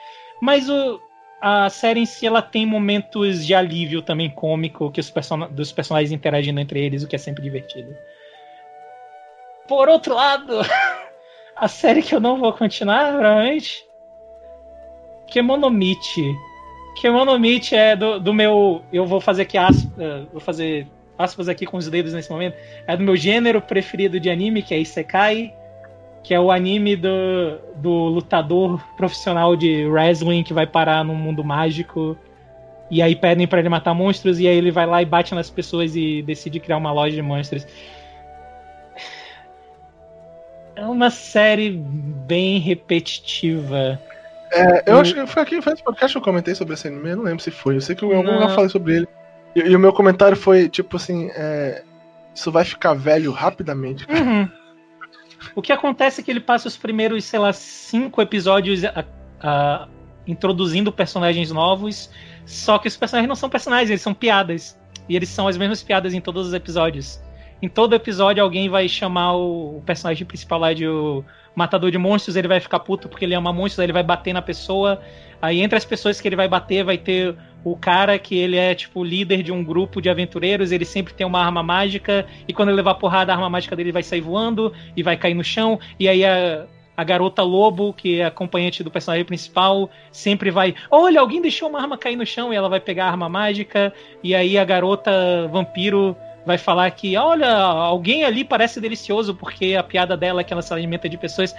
Mas 0.42 0.70
o, 0.70 1.00
a 1.42 1.70
série 1.70 2.00
em 2.00 2.06
si 2.06 2.28
ela 2.28 2.42
tem 2.42 2.66
momentos 2.66 3.46
de 3.46 3.54
alívio 3.54 4.02
também 4.02 4.30
cômico, 4.30 4.92
que 4.92 5.00
os 5.00 5.10
person 5.10 5.48
dos 5.50 5.72
personagens 5.72 6.12
interagindo 6.12 6.60
entre 6.60 6.84
eles, 6.84 7.04
o 7.04 7.08
que 7.08 7.16
é 7.16 7.20
sempre 7.20 7.44
divertido. 7.44 7.96
Por 9.68 9.88
outro 9.88 10.16
lado, 10.16 10.62
a 11.60 11.68
série 11.68 12.02
que 12.02 12.14
eu 12.14 12.20
não 12.20 12.38
vou 12.38 12.54
continuar, 12.54 13.12
provavelmente. 13.14 13.84
Kemonomichi. 15.28 16.34
Kemonomichi 17.02 17.76
é 17.76 17.96
do, 17.96 18.20
do 18.20 18.34
meu. 18.34 18.82
Eu 18.92 19.06
vou 19.06 19.22
fazer 19.22 19.44
aqui 19.44 19.58
aspas. 19.58 19.86
Uh, 19.86 20.28
vou 20.32 20.42
fazer 20.42 20.88
aspas 21.18 21.48
aqui 21.50 21.66
com 21.66 21.78
os 21.78 21.88
dedos 21.90 22.14
nesse 22.14 22.30
momento. 22.32 22.56
É 22.88 22.96
do 22.96 23.04
meu 23.04 23.16
gênero 23.16 23.62
preferido 23.62 24.20
de 24.20 24.30
anime, 24.30 24.64
que 24.64 24.74
é 24.74 24.80
Isekai 24.80 25.54
que 26.24 26.34
é 26.34 26.40
o 26.40 26.52
anime 26.52 26.96
do, 26.96 27.10
do 27.76 27.92
lutador 27.92 28.84
profissional 28.98 29.56
de 29.56 29.86
wrestling 29.86 30.44
que 30.44 30.54
vai 30.54 30.68
parar 30.68 31.04
num 31.04 31.16
mundo 31.16 31.44
mágico. 31.44 32.18
E 32.92 33.02
aí 33.02 33.16
pedem 33.16 33.48
para 33.48 33.60
ele 33.60 33.70
matar 33.70 33.94
monstros, 33.94 34.40
e 34.40 34.48
aí 34.48 34.56
ele 34.56 34.72
vai 34.72 34.86
lá 34.86 35.02
e 35.02 35.06
bate 35.06 35.36
nas 35.36 35.50
pessoas 35.50 35.96
e 35.96 36.24
decide 36.24 36.60
criar 36.60 36.78
uma 36.78 36.92
loja 36.92 37.16
de 37.16 37.22
monstros. 37.22 37.66
É 40.80 40.86
uma 40.86 41.10
série 41.10 41.72
bem 41.72 42.58
repetitiva. 42.58 44.00
É, 44.52 44.92
eu 44.92 45.00
acho 45.00 45.14
que 45.14 45.28
foi 45.28 45.44
aqui, 45.44 45.62
foi 45.62 45.74
nesse 45.74 45.84
podcast 45.84 46.14
que 46.14 46.18
eu 46.18 46.24
comentei 46.24 46.56
sobre 46.56 46.74
esse 46.74 46.88
anime, 46.88 47.10
eu 47.10 47.18
não 47.18 47.24
lembro 47.26 47.44
se 47.44 47.52
foi. 47.52 47.76
Eu 47.76 47.82
sei 47.82 47.96
que 47.96 48.04
eu 48.04 48.16
algum 48.16 48.32
lugar 48.32 48.56
falei 48.56 48.70
sobre 48.70 48.96
ele. 48.96 49.08
E, 49.56 49.60
e, 49.60 49.76
o 49.76 49.80
meu 49.80 49.92
comentário 49.92 50.38
foi, 50.38 50.70
tipo 50.70 50.96
assim, 50.96 51.30
é, 51.34 51.84
isso 52.34 52.50
vai 52.50 52.64
ficar 52.64 52.94
velho 52.94 53.32
rapidamente. 53.32 54.08
Uhum. 54.10 54.50
O 55.54 55.62
que 55.62 55.74
acontece 55.74 56.22
é 56.22 56.24
que 56.24 56.32
ele 56.32 56.40
passa 56.40 56.70
os 56.70 56.78
primeiros, 56.78 57.26
sei 57.26 57.40
lá, 57.40 57.52
cinco 57.52 58.22
episódios 58.22 58.86
a, 58.86 59.06
a, 59.42 59.88
introduzindo 60.26 60.92
personagens 60.94 61.52
novos, 61.52 62.10
só 62.46 62.80
que 62.80 62.88
os 62.88 62.96
personagens 62.96 63.28
não 63.28 63.36
são 63.36 63.50
personagens, 63.50 63.90
eles 63.90 64.02
são 64.02 64.14
piadas. 64.14 64.80
E 65.10 65.16
eles 65.16 65.28
são 65.28 65.48
as 65.48 65.58
mesmas 65.58 65.84
piadas 65.84 66.14
em 66.14 66.22
todos 66.22 66.48
os 66.48 66.54
episódios. 66.54 67.20
Em 67.62 67.68
todo 67.68 67.94
episódio 67.94 68.42
alguém 68.42 68.70
vai 68.70 68.88
chamar 68.88 69.36
o, 69.36 69.82
personagem 69.86 70.26
principal 70.26 70.60
lá 70.60 70.74
de 70.74 70.88
o 70.88 71.24
matador 71.54 71.92
de 71.92 71.98
monstros, 71.98 72.36
ele 72.38 72.48
vai 72.48 72.60
ficar 72.60 72.80
puto 72.80 73.10
porque 73.10 73.26
ele 73.26 73.36
ama 73.36 73.52
monstros, 73.52 73.80
aí 73.80 73.86
ele 73.86 73.94
vai 73.94 74.04
bater 74.04 74.34
na 74.34 74.42
pessoa. 74.42 75.02
Aí 75.42 75.60
entre 75.62 75.78
as 75.78 75.84
pessoas 75.84 76.22
que 76.22 76.28
ele 76.28 76.36
vai 76.36 76.48
bater 76.48 76.84
vai 76.84 76.98
ter 76.98 77.36
o 77.64 77.76
cara 77.76 78.18
que 78.18 78.38
ele 78.38 78.56
é 78.56 78.74
tipo 78.74 79.04
líder 79.04 79.44
de 79.44 79.52
um 79.52 79.64
grupo 79.64 80.02
de 80.02 80.10
aventureiros, 80.10 80.72
ele 80.72 80.86
sempre 80.86 81.14
tem 81.14 81.28
uma 81.28 81.44
arma 81.44 81.62
mágica 81.62 82.26
e 82.48 82.54
quando 82.54 82.70
ele 82.70 82.78
levar 82.78 82.96
porrada 82.96 83.34
a 83.34 83.36
arma 83.36 83.50
mágica 83.50 83.76
dele 83.76 83.92
vai 83.92 84.04
sair 84.04 84.22
voando 84.22 84.74
e 84.96 85.04
vai 85.04 85.18
cair 85.18 85.34
no 85.34 85.44
chão 85.44 85.80
e 86.00 86.08
aí 86.08 86.24
a 86.24 86.66
a 87.00 87.04
garota 87.06 87.42
lobo, 87.44 87.94
que 87.94 88.20
é 88.20 88.26
acompanhante 88.26 88.84
do 88.84 88.92
personagem 88.92 89.24
principal, 89.24 89.90
sempre 90.12 90.52
vai. 90.52 90.76
Olha, 90.92 91.22
alguém 91.22 91.42
deixou 91.42 91.70
uma 91.70 91.80
arma 91.80 91.98
cair 91.98 92.18
no 92.18 92.26
chão 92.26 92.52
e 92.52 92.58
ela 92.58 92.68
vai 92.68 92.82
pegar 92.82 93.06
a 93.06 93.12
arma 93.12 93.30
mágica. 93.30 93.94
E 94.22 94.36
aí 94.36 94.58
a 94.58 94.66
garota 94.66 95.48
vampiro 95.50 96.14
vai 96.50 96.58
falar 96.58 96.90
que, 96.92 97.16
olha, 97.16 97.56
alguém 97.56 98.24
ali 98.26 98.44
parece 98.44 98.82
delicioso, 98.82 99.36
porque 99.36 99.76
a 99.76 99.84
piada 99.84 100.18
dela 100.18 100.42
é 100.42 100.44
que 100.44 100.52
ela 100.52 100.62
se 100.62 100.74
alimenta 100.74 101.08
de 101.08 101.18
pessoas. 101.18 101.56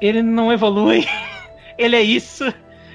Ele 0.00 0.22
não 0.22 0.52
evolui. 0.52 1.06
Ele 1.78 1.94
é 1.94 2.02
isso 2.02 2.52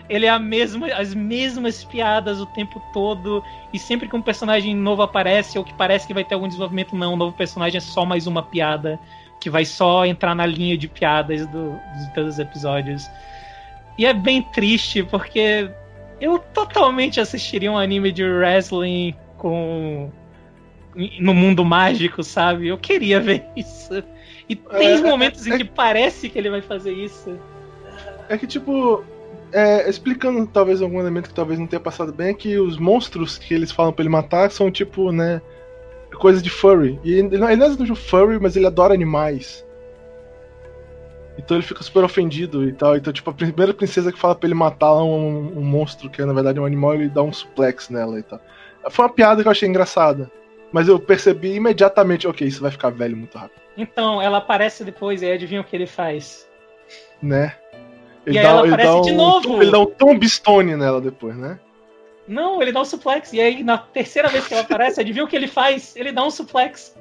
ele 0.09 0.25
é 0.25 0.39
mesma, 0.39 0.87
as 0.87 1.13
mesmas 1.13 1.83
piadas 1.83 2.39
o 2.39 2.45
tempo 2.45 2.81
todo. 2.93 3.43
E 3.73 3.79
sempre 3.79 4.07
que 4.07 4.15
um 4.15 4.21
personagem 4.21 4.75
novo 4.75 5.01
aparece, 5.01 5.57
ou 5.57 5.63
que 5.63 5.73
parece 5.73 6.05
que 6.05 6.13
vai 6.13 6.23
ter 6.23 6.35
algum 6.35 6.47
desenvolvimento, 6.47 6.95
não. 6.95 7.13
O 7.13 7.15
novo 7.15 7.35
personagem 7.35 7.77
é 7.77 7.81
só 7.81 8.05
mais 8.05 8.27
uma 8.27 8.43
piada. 8.43 8.99
Que 9.39 9.49
vai 9.49 9.65
só 9.65 10.05
entrar 10.05 10.35
na 10.35 10.45
linha 10.45 10.77
de 10.77 10.87
piadas 10.87 11.47
do, 11.47 11.79
todos 12.13 12.33
os 12.33 12.39
episódios. 12.39 13.09
E 13.97 14.05
é 14.05 14.13
bem 14.13 14.41
triste, 14.41 15.03
porque 15.03 15.69
eu 16.23 16.39
totalmente 16.39 17.19
assistiria 17.19 17.69
um 17.69 17.77
anime 17.77 18.09
de 18.09 18.23
wrestling 18.23 19.13
com. 19.37 20.09
no 21.19 21.33
mundo 21.33 21.65
mágico, 21.65 22.23
sabe? 22.23 22.69
Eu 22.69 22.77
queria 22.77 23.19
ver 23.19 23.43
isso. 23.57 24.01
E 24.47 24.55
tem 24.55 24.93
é, 24.93 25.01
momentos 25.01 25.45
é, 25.45 25.49
em 25.49 25.57
que 25.57 25.65
parece 25.65 26.29
que 26.29 26.39
ele 26.39 26.49
vai 26.49 26.61
fazer 26.61 26.93
isso. 26.93 27.37
É 28.29 28.37
que, 28.37 28.47
tipo, 28.47 29.03
é, 29.51 29.89
explicando 29.89 30.47
talvez 30.47 30.81
algum 30.81 30.97
elemento 30.97 31.27
que 31.27 31.35
talvez 31.35 31.59
não 31.59 31.67
tenha 31.67 31.79
passado 31.81 32.13
bem, 32.13 32.29
é 32.29 32.33
que 32.33 32.57
os 32.57 32.77
monstros 32.77 33.37
que 33.37 33.53
eles 33.53 33.71
falam 33.71 33.91
pra 33.91 34.03
ele 34.03 34.09
matar 34.09 34.49
são 34.49 34.71
tipo, 34.71 35.11
né, 35.11 35.41
coisa 36.17 36.41
de 36.41 36.49
furry. 36.49 36.97
E 37.03 37.15
ele 37.15 37.37
não, 37.37 37.49
ele 37.49 37.57
não 37.57 37.67
é 37.67 37.91
um 37.91 37.95
furry, 37.95 38.39
mas 38.39 38.55
ele 38.55 38.65
adora 38.65 38.93
animais. 38.93 39.65
Então 41.37 41.57
ele 41.57 41.65
fica 41.65 41.83
super 41.83 42.03
ofendido 42.03 42.67
e 42.67 42.73
tal. 42.73 42.95
Então, 42.95 43.11
tipo, 43.11 43.29
a 43.29 43.33
primeira 43.33 43.73
princesa 43.73 44.11
que 44.11 44.19
fala 44.19 44.35
pra 44.35 44.47
ele 44.47 44.53
matar 44.53 44.93
um, 44.95 45.57
um 45.57 45.63
monstro, 45.63 46.09
que 46.09 46.21
é, 46.21 46.25
na 46.25 46.33
verdade 46.33 46.59
é 46.59 46.61
um 46.61 46.65
animal, 46.65 46.93
ele 46.93 47.09
dá 47.09 47.23
um 47.23 47.33
suplex 47.33 47.89
nela 47.89 48.19
e 48.19 48.23
tal. 48.23 48.39
Foi 48.89 49.05
uma 49.05 49.11
piada 49.11 49.41
que 49.41 49.47
eu 49.47 49.51
achei 49.51 49.67
engraçada. 49.67 50.31
Mas 50.71 50.87
eu 50.87 50.99
percebi 50.99 51.53
imediatamente, 51.53 52.27
ok, 52.27 52.47
isso 52.47 52.61
vai 52.61 52.71
ficar 52.71 52.89
velho 52.89 53.15
muito 53.15 53.37
rápido. 53.37 53.61
Então, 53.77 54.21
ela 54.21 54.39
aparece 54.39 54.83
depois 54.83 55.21
e 55.21 55.31
adivinha 55.31 55.61
o 55.61 55.63
que 55.63 55.75
ele 55.75 55.85
faz? 55.85 56.47
Né? 57.21 57.55
Ele 58.25 58.35
e 58.35 58.39
aí 58.39 58.43
dá, 58.43 58.49
ela 58.49 58.67
aparece 58.67 58.91
um, 58.91 59.01
de 59.01 59.11
novo. 59.11 59.61
Ele 59.61 59.71
dá 59.71 59.79
um 59.79 59.85
tombstone 59.85 60.75
nela 60.75 60.99
depois, 60.99 61.35
né? 61.35 61.59
Não, 62.27 62.61
ele 62.61 62.71
dá 62.71 62.81
um 62.81 62.85
suplex. 62.85 63.33
E 63.33 63.41
aí, 63.41 63.63
na 63.63 63.77
terceira 63.77 64.29
vez 64.29 64.47
que 64.47 64.53
ela 64.53 64.63
aparece, 64.63 64.99
adivinha 65.01 65.25
o 65.25 65.27
que 65.27 65.35
ele 65.35 65.47
faz? 65.47 65.95
Ele 65.95 66.11
dá 66.11 66.23
um 66.23 66.31
suplex. 66.31 66.95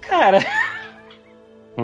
Cara. 0.00 0.38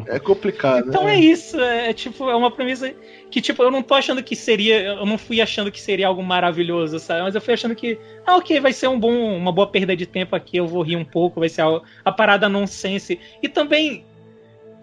É 0.07 0.21
complicado. 0.21 0.89
Então 0.89 1.05
né? 1.05 1.15
é 1.15 1.19
isso. 1.19 1.59
É, 1.61 1.91
é, 1.91 1.93
tipo, 1.93 2.29
é 2.29 2.37
uma 2.37 2.51
premissa 2.51 2.95
que, 3.31 3.41
tipo, 3.41 3.63
eu 3.63 3.71
não 3.71 3.83
tô 3.83 3.95
achando 3.95 4.23
que 4.23 4.37
seria. 4.37 4.81
Eu 4.83 5.07
não 5.07 5.19
fui 5.19 5.41
achando 5.41 5.71
que 5.71 5.81
seria 5.81 6.07
algo 6.07 6.23
maravilhoso, 6.23 6.99
sabe? 6.99 7.23
Mas 7.23 7.35
eu 7.35 7.41
fui 7.41 7.55
achando 7.55 7.75
que. 7.75 7.99
Ah, 8.25 8.37
ok, 8.37 8.61
vai 8.61 8.73
ser 8.73 8.89
um 8.89 8.99
bom, 8.99 9.37
uma 9.37 9.51
boa 9.51 9.67
perda 9.67 9.97
de 9.97 10.07
tempo 10.07 10.37
aqui. 10.37 10.57
Eu 10.57 10.67
vou 10.67 10.83
rir 10.83 10.97
um 10.97 11.05
pouco, 11.05 11.41
vai 11.41 11.49
ser 11.49 11.63
a, 11.63 11.81
a 12.05 12.13
parada 12.13 12.49
nonsense. 12.49 13.19
E 13.43 13.49
também. 13.49 14.05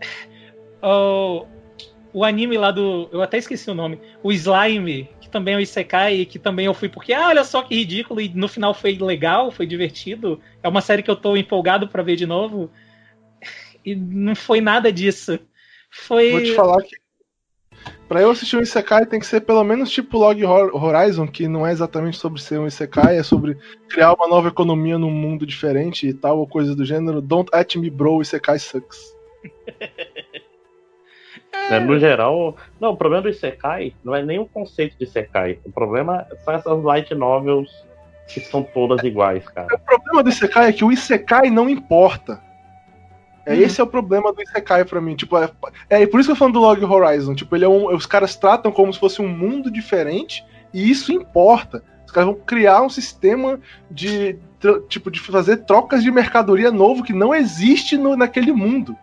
Oh, 0.80 1.48
o 2.14 2.24
anime 2.24 2.56
lá 2.56 2.70
do. 2.70 3.10
Eu 3.12 3.24
até 3.24 3.40
esqueci 3.40 3.70
o 3.70 3.74
nome. 3.74 4.00
O 4.22 4.32
Slime, 4.32 5.10
que 5.20 5.28
também 5.28 5.56
é 5.56 5.58
o 5.58 5.60
Isekai, 5.60 6.24
que 6.26 6.38
também 6.38 6.68
eu 6.68 6.74
fui 6.74 6.88
porque, 6.88 7.14
ah, 7.14 7.30
olha 7.30 7.44
só 7.44 7.64
que 7.64 7.74
ridículo, 7.74 8.22
e 8.22 8.30
no 8.30 8.48
final 8.48 8.76
foi 8.76 8.96
legal, 8.96 9.50
foi 9.50 9.66
divertido. 9.66 10.40
É 10.62 10.68
uma 10.68 10.82
série 10.82 11.02
que 11.02 11.10
eu 11.10 11.16
tô 11.16 11.36
empolgado 11.36 11.88
para 11.88 12.04
ver 12.04 12.16
de 12.16 12.28
novo. 12.28 12.70
E 13.88 13.96
não 13.96 14.36
foi 14.36 14.60
nada 14.60 14.92
disso. 14.92 15.40
Foi. 15.90 16.32
Vou 16.32 16.44
te 16.44 16.54
falar 16.54 16.82
que. 16.82 16.98
Pra 18.06 18.22
eu 18.22 18.30
assistir 18.30 18.58
um 18.58 18.62
Isekai 18.62 19.06
tem 19.06 19.18
que 19.18 19.26
ser 19.26 19.42
pelo 19.42 19.64
menos 19.64 19.90
tipo 19.90 20.18
Log 20.18 20.44
Horizon, 20.44 21.26
que 21.26 21.48
não 21.48 21.66
é 21.66 21.72
exatamente 21.72 22.18
sobre 22.18 22.42
ser 22.42 22.60
um 22.60 22.68
Isekai, 22.68 23.18
é 23.18 23.24
sobre 23.24 23.58
criar 23.88 24.14
uma 24.14 24.28
nova 24.28 24.50
economia 24.50 24.98
num 24.98 25.10
mundo 25.10 25.46
diferente 25.46 26.06
e 26.06 26.14
tal, 26.14 26.38
ou 26.38 26.46
coisas 26.46 26.76
do 26.76 26.84
gênero. 26.84 27.22
Don't 27.22 27.50
at 27.54 27.78
me 27.78 27.90
bro, 27.90 28.22
Isekai 28.22 28.60
sucks. 28.60 29.16
É, 31.70 31.80
no 31.80 32.00
geral, 32.00 32.56
não, 32.80 32.92
o 32.92 32.98
problema 32.98 33.24
do 33.24 33.30
Isekai 33.30 33.94
não 34.04 34.16
é 34.16 34.24
nem 34.24 34.40
o 34.40 34.46
conceito 34.46 34.98
de 34.98 35.04
Isekai. 35.04 35.60
O 35.66 35.72
problema 35.72 36.26
são 36.44 36.54
essas 36.54 36.84
light 36.84 37.14
novels 37.14 37.70
que 38.28 38.40
são 38.40 38.64
todas 38.64 39.04
iguais, 39.04 39.46
cara. 39.50 39.68
O 39.74 39.80
problema 39.80 40.24
do 40.24 40.30
Isekai 40.30 40.70
é 40.70 40.74
que 40.74 40.86
o 40.86 40.92
Isekai 40.92 41.50
não 41.50 41.70
importa. 41.70 42.42
É, 43.48 43.54
uhum. 43.54 43.62
Esse 43.62 43.80
é 43.80 43.84
o 43.84 43.88
problema 43.88 44.34
do 44.34 44.42
Isekai 44.42 44.84
pra 44.84 45.00
mim. 45.00 45.16
Tipo, 45.16 45.38
é, 45.38 45.50
é 45.90 46.06
por 46.06 46.20
isso 46.20 46.28
que 46.28 46.34
eu 46.34 46.36
falo 46.36 46.52
do 46.52 46.60
Log 46.60 46.84
Horizon. 46.84 47.34
Tipo, 47.34 47.56
ele 47.56 47.64
é 47.64 47.70
um, 47.70 47.96
os 47.96 48.06
caras 48.06 48.36
tratam 48.36 48.74
como 48.74 48.94
se 48.94 49.00
fosse 49.00 49.22
um 49.22 49.28
mundo 49.30 49.72
diferente 49.72 50.46
e 50.74 50.92
isso 50.92 51.14
importa. 51.14 51.82
Os 52.06 52.12
caras 52.12 52.30
vão 52.30 52.40
criar 52.46 52.82
um 52.82 52.90
sistema 52.90 53.58
de 53.90 54.38
tipo 54.90 55.10
de 55.10 55.20
fazer 55.22 55.58
trocas 55.58 56.04
de 56.04 56.12
mercadoria 56.12 56.72
novo 56.72 57.04
que 57.04 57.14
não 57.14 57.34
existe 57.34 57.98
no, 57.98 58.18
naquele 58.18 58.52
mundo. 58.52 58.98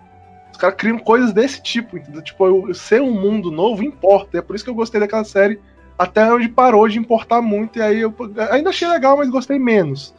Os 0.53 0.59
caras 0.59 0.77
criam 0.77 0.99
coisas 0.99 1.33
desse 1.33 1.63
tipo, 1.63 1.97
entendeu? 1.97 2.21
Tipo, 2.21 2.75
ser 2.75 3.01
um 3.01 3.13
mundo 3.13 3.51
novo 3.51 3.83
importa. 3.83 4.37
É 4.37 4.43
por 4.43 4.55
isso 4.55 4.65
que 4.65 4.71
eu 4.71 4.75
gostei 4.75 5.01
daquela 5.01 5.25
série 5.25 5.59
até 5.99 6.31
onde 6.31 6.49
parou 6.49 6.87
de 6.87 6.99
importar 6.99 7.41
muito 7.41 7.79
e 7.79 7.83
aí 7.83 8.01
eu 8.01 8.15
ainda 8.51 8.71
achei 8.71 8.87
legal, 8.87 9.17
mas 9.17 9.31
gostei 9.31 9.59
menos. 9.59 10.15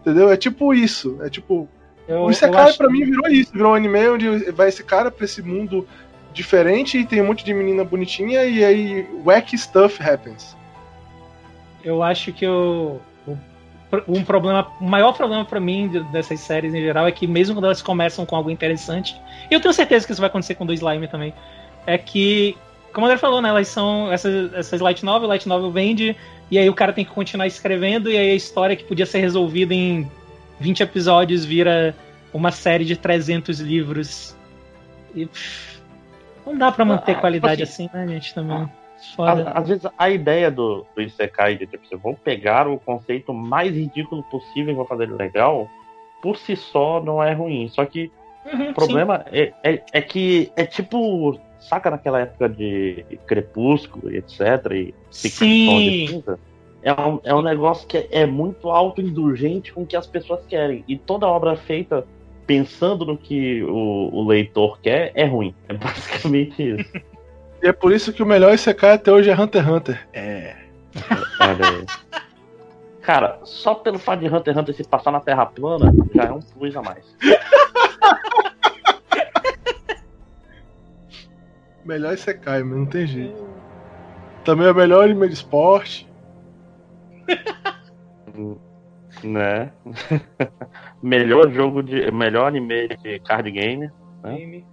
Entendeu? 0.00 0.30
É 0.30 0.36
tipo 0.36 0.74
isso. 0.74 1.18
É 1.22 1.30
tipo, 1.30 1.68
eu, 2.12 2.24
o 2.24 2.30
Isekai 2.30 2.72
pra 2.74 2.88
mim 2.90 3.04
virou 3.04 3.28
isso, 3.28 3.52
virou 3.52 3.72
um 3.72 3.74
anime 3.74 4.08
onde 4.08 4.50
vai 4.52 4.68
esse 4.68 4.84
cara 4.84 5.10
pra 5.10 5.24
esse 5.24 5.42
mundo 5.42 5.86
diferente 6.32 6.98
e 6.98 7.06
tem 7.06 7.22
um 7.22 7.26
monte 7.26 7.44
de 7.44 7.54
menina 7.54 7.84
bonitinha 7.84 8.44
e 8.44 8.64
aí 8.64 9.06
wacky 9.24 9.56
stuff 9.56 10.02
happens. 10.02 10.56
Eu 11.84 12.02
acho 12.02 12.32
que 12.32 12.46
o, 12.46 13.00
o 13.26 13.36
um 14.06 14.22
problema, 14.22 14.68
o 14.80 14.84
maior 14.84 15.12
problema 15.12 15.44
para 15.44 15.60
mim 15.60 15.88
dessas 16.12 16.40
séries 16.40 16.74
em 16.74 16.80
geral 16.80 17.06
é 17.06 17.12
que 17.12 17.26
mesmo 17.26 17.54
quando 17.54 17.64
elas 17.64 17.82
começam 17.82 18.24
com 18.26 18.36
algo 18.36 18.50
interessante, 18.50 19.20
e 19.50 19.54
eu 19.54 19.60
tenho 19.60 19.74
certeza 19.74 20.06
que 20.06 20.12
isso 20.12 20.20
vai 20.20 20.28
acontecer 20.28 20.54
com 20.54 20.66
do 20.66 20.72
Slime 20.72 21.08
também, 21.08 21.34
é 21.86 21.98
que 21.98 22.56
como 22.92 23.06
o 23.06 23.08
André 23.08 23.18
falou, 23.18 23.40
né, 23.40 23.48
elas 23.48 23.68
são 23.68 24.12
essas, 24.12 24.52
essas 24.52 24.80
light 24.80 25.02
novel, 25.02 25.28
light 25.28 25.48
novel 25.48 25.70
vende 25.70 26.14
e 26.50 26.58
aí 26.58 26.68
o 26.68 26.74
cara 26.74 26.92
tem 26.92 27.04
que 27.04 27.10
continuar 27.10 27.46
escrevendo 27.46 28.10
e 28.10 28.16
aí 28.18 28.32
a 28.32 28.34
história 28.34 28.76
que 28.76 28.84
podia 28.84 29.06
ser 29.06 29.20
resolvida 29.20 29.72
em 29.72 30.10
20 30.62 30.82
episódios 30.82 31.44
vira 31.44 31.94
uma 32.32 32.50
série 32.52 32.84
de 32.84 32.96
300 32.96 33.60
livros. 33.60 34.36
E 35.14 35.26
pff, 35.26 35.82
não 36.46 36.56
dá 36.56 36.72
para 36.72 36.84
manter 36.84 37.16
ah, 37.16 37.20
qualidade 37.20 37.62
assim, 37.62 37.90
né, 37.92 38.06
gente, 38.08 38.34
também. 38.34 38.68
Foda. 39.16 39.50
Às, 39.50 39.56
às, 39.56 39.68
vezes 39.68 39.86
a 39.98 40.10
ideia 40.10 40.50
do, 40.50 40.86
do 40.94 41.02
Isekai 41.02 41.56
de 41.56 41.66
tipo, 41.66 41.84
vou 41.98 42.14
pegar 42.14 42.68
o 42.68 42.78
conceito 42.78 43.34
mais 43.34 43.74
ridículo 43.74 44.22
possível 44.24 44.72
e 44.72 44.76
vou 44.76 44.86
fazer 44.86 45.04
ele 45.04 45.14
legal, 45.14 45.68
por 46.22 46.36
si 46.36 46.54
só 46.54 47.02
não 47.02 47.22
é 47.22 47.32
ruim. 47.32 47.68
Só 47.68 47.84
que 47.84 48.12
uhum, 48.46 48.70
o 48.70 48.74
problema 48.74 49.24
é, 49.32 49.52
é, 49.64 49.82
é, 49.92 50.00
que 50.00 50.52
é 50.56 50.64
tipo, 50.64 51.38
saca 51.58 51.90
naquela 51.90 52.20
época 52.20 52.48
de 52.48 53.04
Crepúsculo 53.26 54.10
e 54.12 54.18
etc. 54.18 54.40
E 54.72 54.94
sim. 55.10 56.22
É 56.82 56.92
um, 56.92 57.20
é 57.22 57.34
um 57.34 57.42
negócio 57.42 57.86
que 57.86 58.08
é, 58.10 58.26
muito 58.26 58.68
autoindulgente 58.68 59.72
com 59.72 59.82
o 59.82 59.86
que 59.86 59.96
as 59.96 60.06
pessoas 60.06 60.44
querem. 60.46 60.84
E 60.88 60.98
toda 60.98 61.26
obra 61.26 61.56
feita 61.56 62.04
pensando 62.46 63.04
no 63.06 63.16
que 63.16 63.62
o, 63.62 64.10
o 64.12 64.26
leitor 64.26 64.80
quer 64.80 65.12
é 65.14 65.24
ruim. 65.24 65.54
É 65.68 65.74
basicamente 65.74 66.60
isso. 66.60 66.90
e 67.62 67.68
é 67.68 67.72
por 67.72 67.92
isso 67.92 68.12
que 68.12 68.22
o 68.22 68.26
melhor 68.26 68.52
ICK 68.54 68.86
até 68.86 69.12
hoje 69.12 69.30
é 69.30 69.34
Hunter 69.34 69.62
x 69.62 69.72
Hunter. 69.72 70.08
É. 70.12 70.56
Cara, 73.00 73.38
só 73.44 73.74
pelo 73.74 73.98
fato 73.98 74.20
de 74.20 74.26
Hunter 74.26 74.52
x 74.52 74.60
Hunter 74.60 74.74
se 74.74 74.84
passar 74.84 75.12
na 75.12 75.20
Terra 75.20 75.46
plana, 75.46 75.92
já 76.14 76.24
é 76.24 76.32
um 76.32 76.40
plus 76.40 76.76
a 76.76 76.82
mais. 76.82 77.16
melhor 81.84 82.14
ICK, 82.14 82.46
mas 82.46 82.66
não 82.66 82.86
tem 82.86 83.06
jeito. 83.06 83.46
Também 84.44 84.66
é 84.66 84.72
o 84.72 84.74
melhor 84.74 85.04
anime 85.04 85.28
de 85.28 85.34
esporte. 85.34 86.11
Né? 89.22 89.70
melhor 91.02 91.52
jogo 91.52 91.82
de. 91.82 92.10
Melhor 92.10 92.46
anime 92.46 92.88
de 92.88 93.20
card 93.20 93.50
game. 93.50 93.90
Né? 94.22 94.64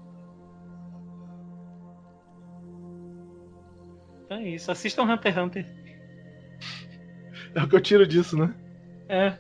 Então 4.25 4.37
é 4.37 4.47
isso, 4.47 4.71
assistam 4.71 5.03
Hunter 5.03 5.33
x 5.33 5.43
Hunter. 5.43 5.65
É 7.53 7.63
o 7.63 7.67
que 7.67 7.75
eu 7.75 7.81
tiro 7.81 8.07
disso, 8.07 8.37
né? 8.37 8.53
É. 9.09 9.33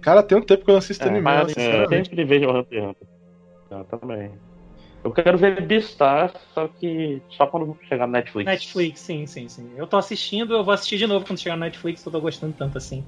Cara, 0.00 0.22
tem 0.22 0.38
um 0.38 0.42
tempo 0.42 0.64
que 0.64 0.70
eu 0.70 0.74
não 0.74 0.78
assisto 0.78 1.04
é, 1.04 1.08
anime. 1.08 1.22
Mas, 1.22 1.56
é, 1.56 1.86
sempre 1.88 2.24
vejo 2.24 2.48
Hunter 2.48 2.78
x 2.78 2.88
Hunter. 2.88 3.08
Eu 3.70 3.84
também. 3.84 4.32
Eu 5.04 5.10
quero 5.10 5.36
ver 5.36 5.60
Beastars, 5.66 6.32
só 6.54 6.68
que 6.68 7.20
só 7.30 7.46
quando 7.46 7.76
chegar 7.88 8.06
no 8.06 8.12
Netflix. 8.12 8.46
Netflix, 8.46 9.00
sim, 9.00 9.26
sim, 9.26 9.48
sim. 9.48 9.72
Eu 9.76 9.86
tô 9.86 9.96
assistindo, 9.96 10.54
eu 10.54 10.64
vou 10.64 10.72
assistir 10.72 10.96
de 10.96 11.06
novo 11.06 11.26
quando 11.26 11.40
chegar 11.40 11.56
no 11.56 11.64
Netflix, 11.64 12.04
eu 12.06 12.12
tô 12.12 12.20
gostando 12.20 12.54
tanto 12.56 12.78
assim. 12.78 13.04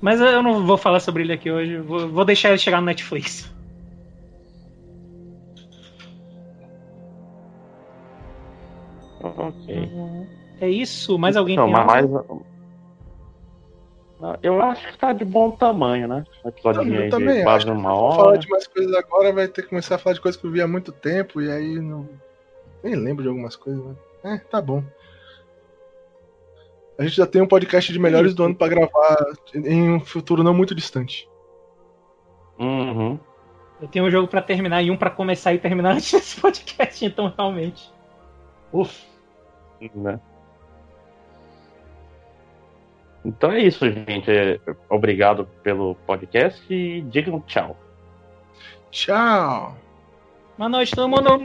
Mas 0.00 0.20
eu 0.20 0.42
não 0.42 0.66
vou 0.66 0.76
falar 0.76 1.00
sobre 1.00 1.22
ele 1.22 1.32
aqui 1.32 1.50
hoje, 1.50 1.78
vou, 1.78 2.08
vou 2.08 2.24
deixar 2.24 2.48
ele 2.48 2.58
chegar 2.58 2.80
no 2.80 2.86
Netflix. 2.86 3.48
Ok. 9.20 9.90
É 10.60 10.68
isso? 10.68 11.16
Mais 11.18 11.36
alguém 11.36 11.56
não, 11.56 11.66
tem 11.66 11.72
mais... 11.74 12.06
Eu 14.42 14.60
acho 14.60 14.90
que 14.90 14.98
tá 14.98 15.12
de 15.12 15.24
bom 15.24 15.52
tamanho, 15.52 16.08
né? 16.08 16.24
Episódio 16.44 16.82
aí 16.82 17.08
de 17.08 17.42
quase 17.44 17.70
uma 17.70 17.94
hora. 17.94 18.16
Falar 18.16 18.36
de 18.36 18.48
mais 18.48 18.66
coisas 18.66 18.92
agora, 18.96 19.32
vai 19.32 19.46
ter 19.46 19.62
que 19.62 19.68
começar 19.68 19.94
a 19.94 19.98
falar 19.98 20.14
de 20.14 20.20
coisas 20.20 20.40
que 20.40 20.46
eu 20.46 20.50
vi 20.50 20.60
há 20.60 20.66
muito 20.66 20.90
tempo, 20.90 21.40
e 21.40 21.50
aí 21.50 21.78
não. 21.78 22.08
Nem 22.82 22.96
lembro 22.96 23.22
de 23.22 23.28
algumas 23.28 23.54
coisas, 23.54 23.84
né? 23.84 23.94
É, 24.24 24.38
tá 24.38 24.60
bom. 24.60 24.82
A 26.98 27.04
gente 27.04 27.16
já 27.16 27.26
tem 27.26 27.40
um 27.40 27.46
podcast 27.46 27.92
de 27.92 27.98
melhores 27.98 28.34
do 28.34 28.42
ano 28.42 28.56
para 28.56 28.68
gravar 28.68 29.24
em 29.54 29.92
um 29.92 30.00
futuro 30.00 30.42
não 30.42 30.52
muito 30.52 30.74
distante. 30.74 31.28
Uhum. 32.58 33.20
Eu 33.80 33.86
tenho 33.86 34.04
um 34.04 34.10
jogo 34.10 34.26
para 34.26 34.42
terminar 34.42 34.82
e 34.82 34.90
um 34.90 34.96
para 34.96 35.10
começar 35.10 35.54
e 35.54 35.58
terminar 35.58 35.94
antes 35.94 36.10
desse 36.10 36.40
podcast, 36.40 37.04
então 37.04 37.32
realmente. 37.36 37.92
Uf. 38.72 39.06
Né? 39.94 40.18
Então 43.24 43.50
é 43.52 43.60
isso, 43.60 43.84
gente. 43.90 44.30
Obrigado 44.88 45.46
pelo 45.62 45.94
podcast 46.06 46.62
e 46.72 47.02
digam 47.02 47.40
tchau. 47.40 47.76
Tchau. 48.90 49.76
Boa 50.56 50.68
noite, 50.68 50.94
todo 50.94 51.08
mundo. 51.08 51.38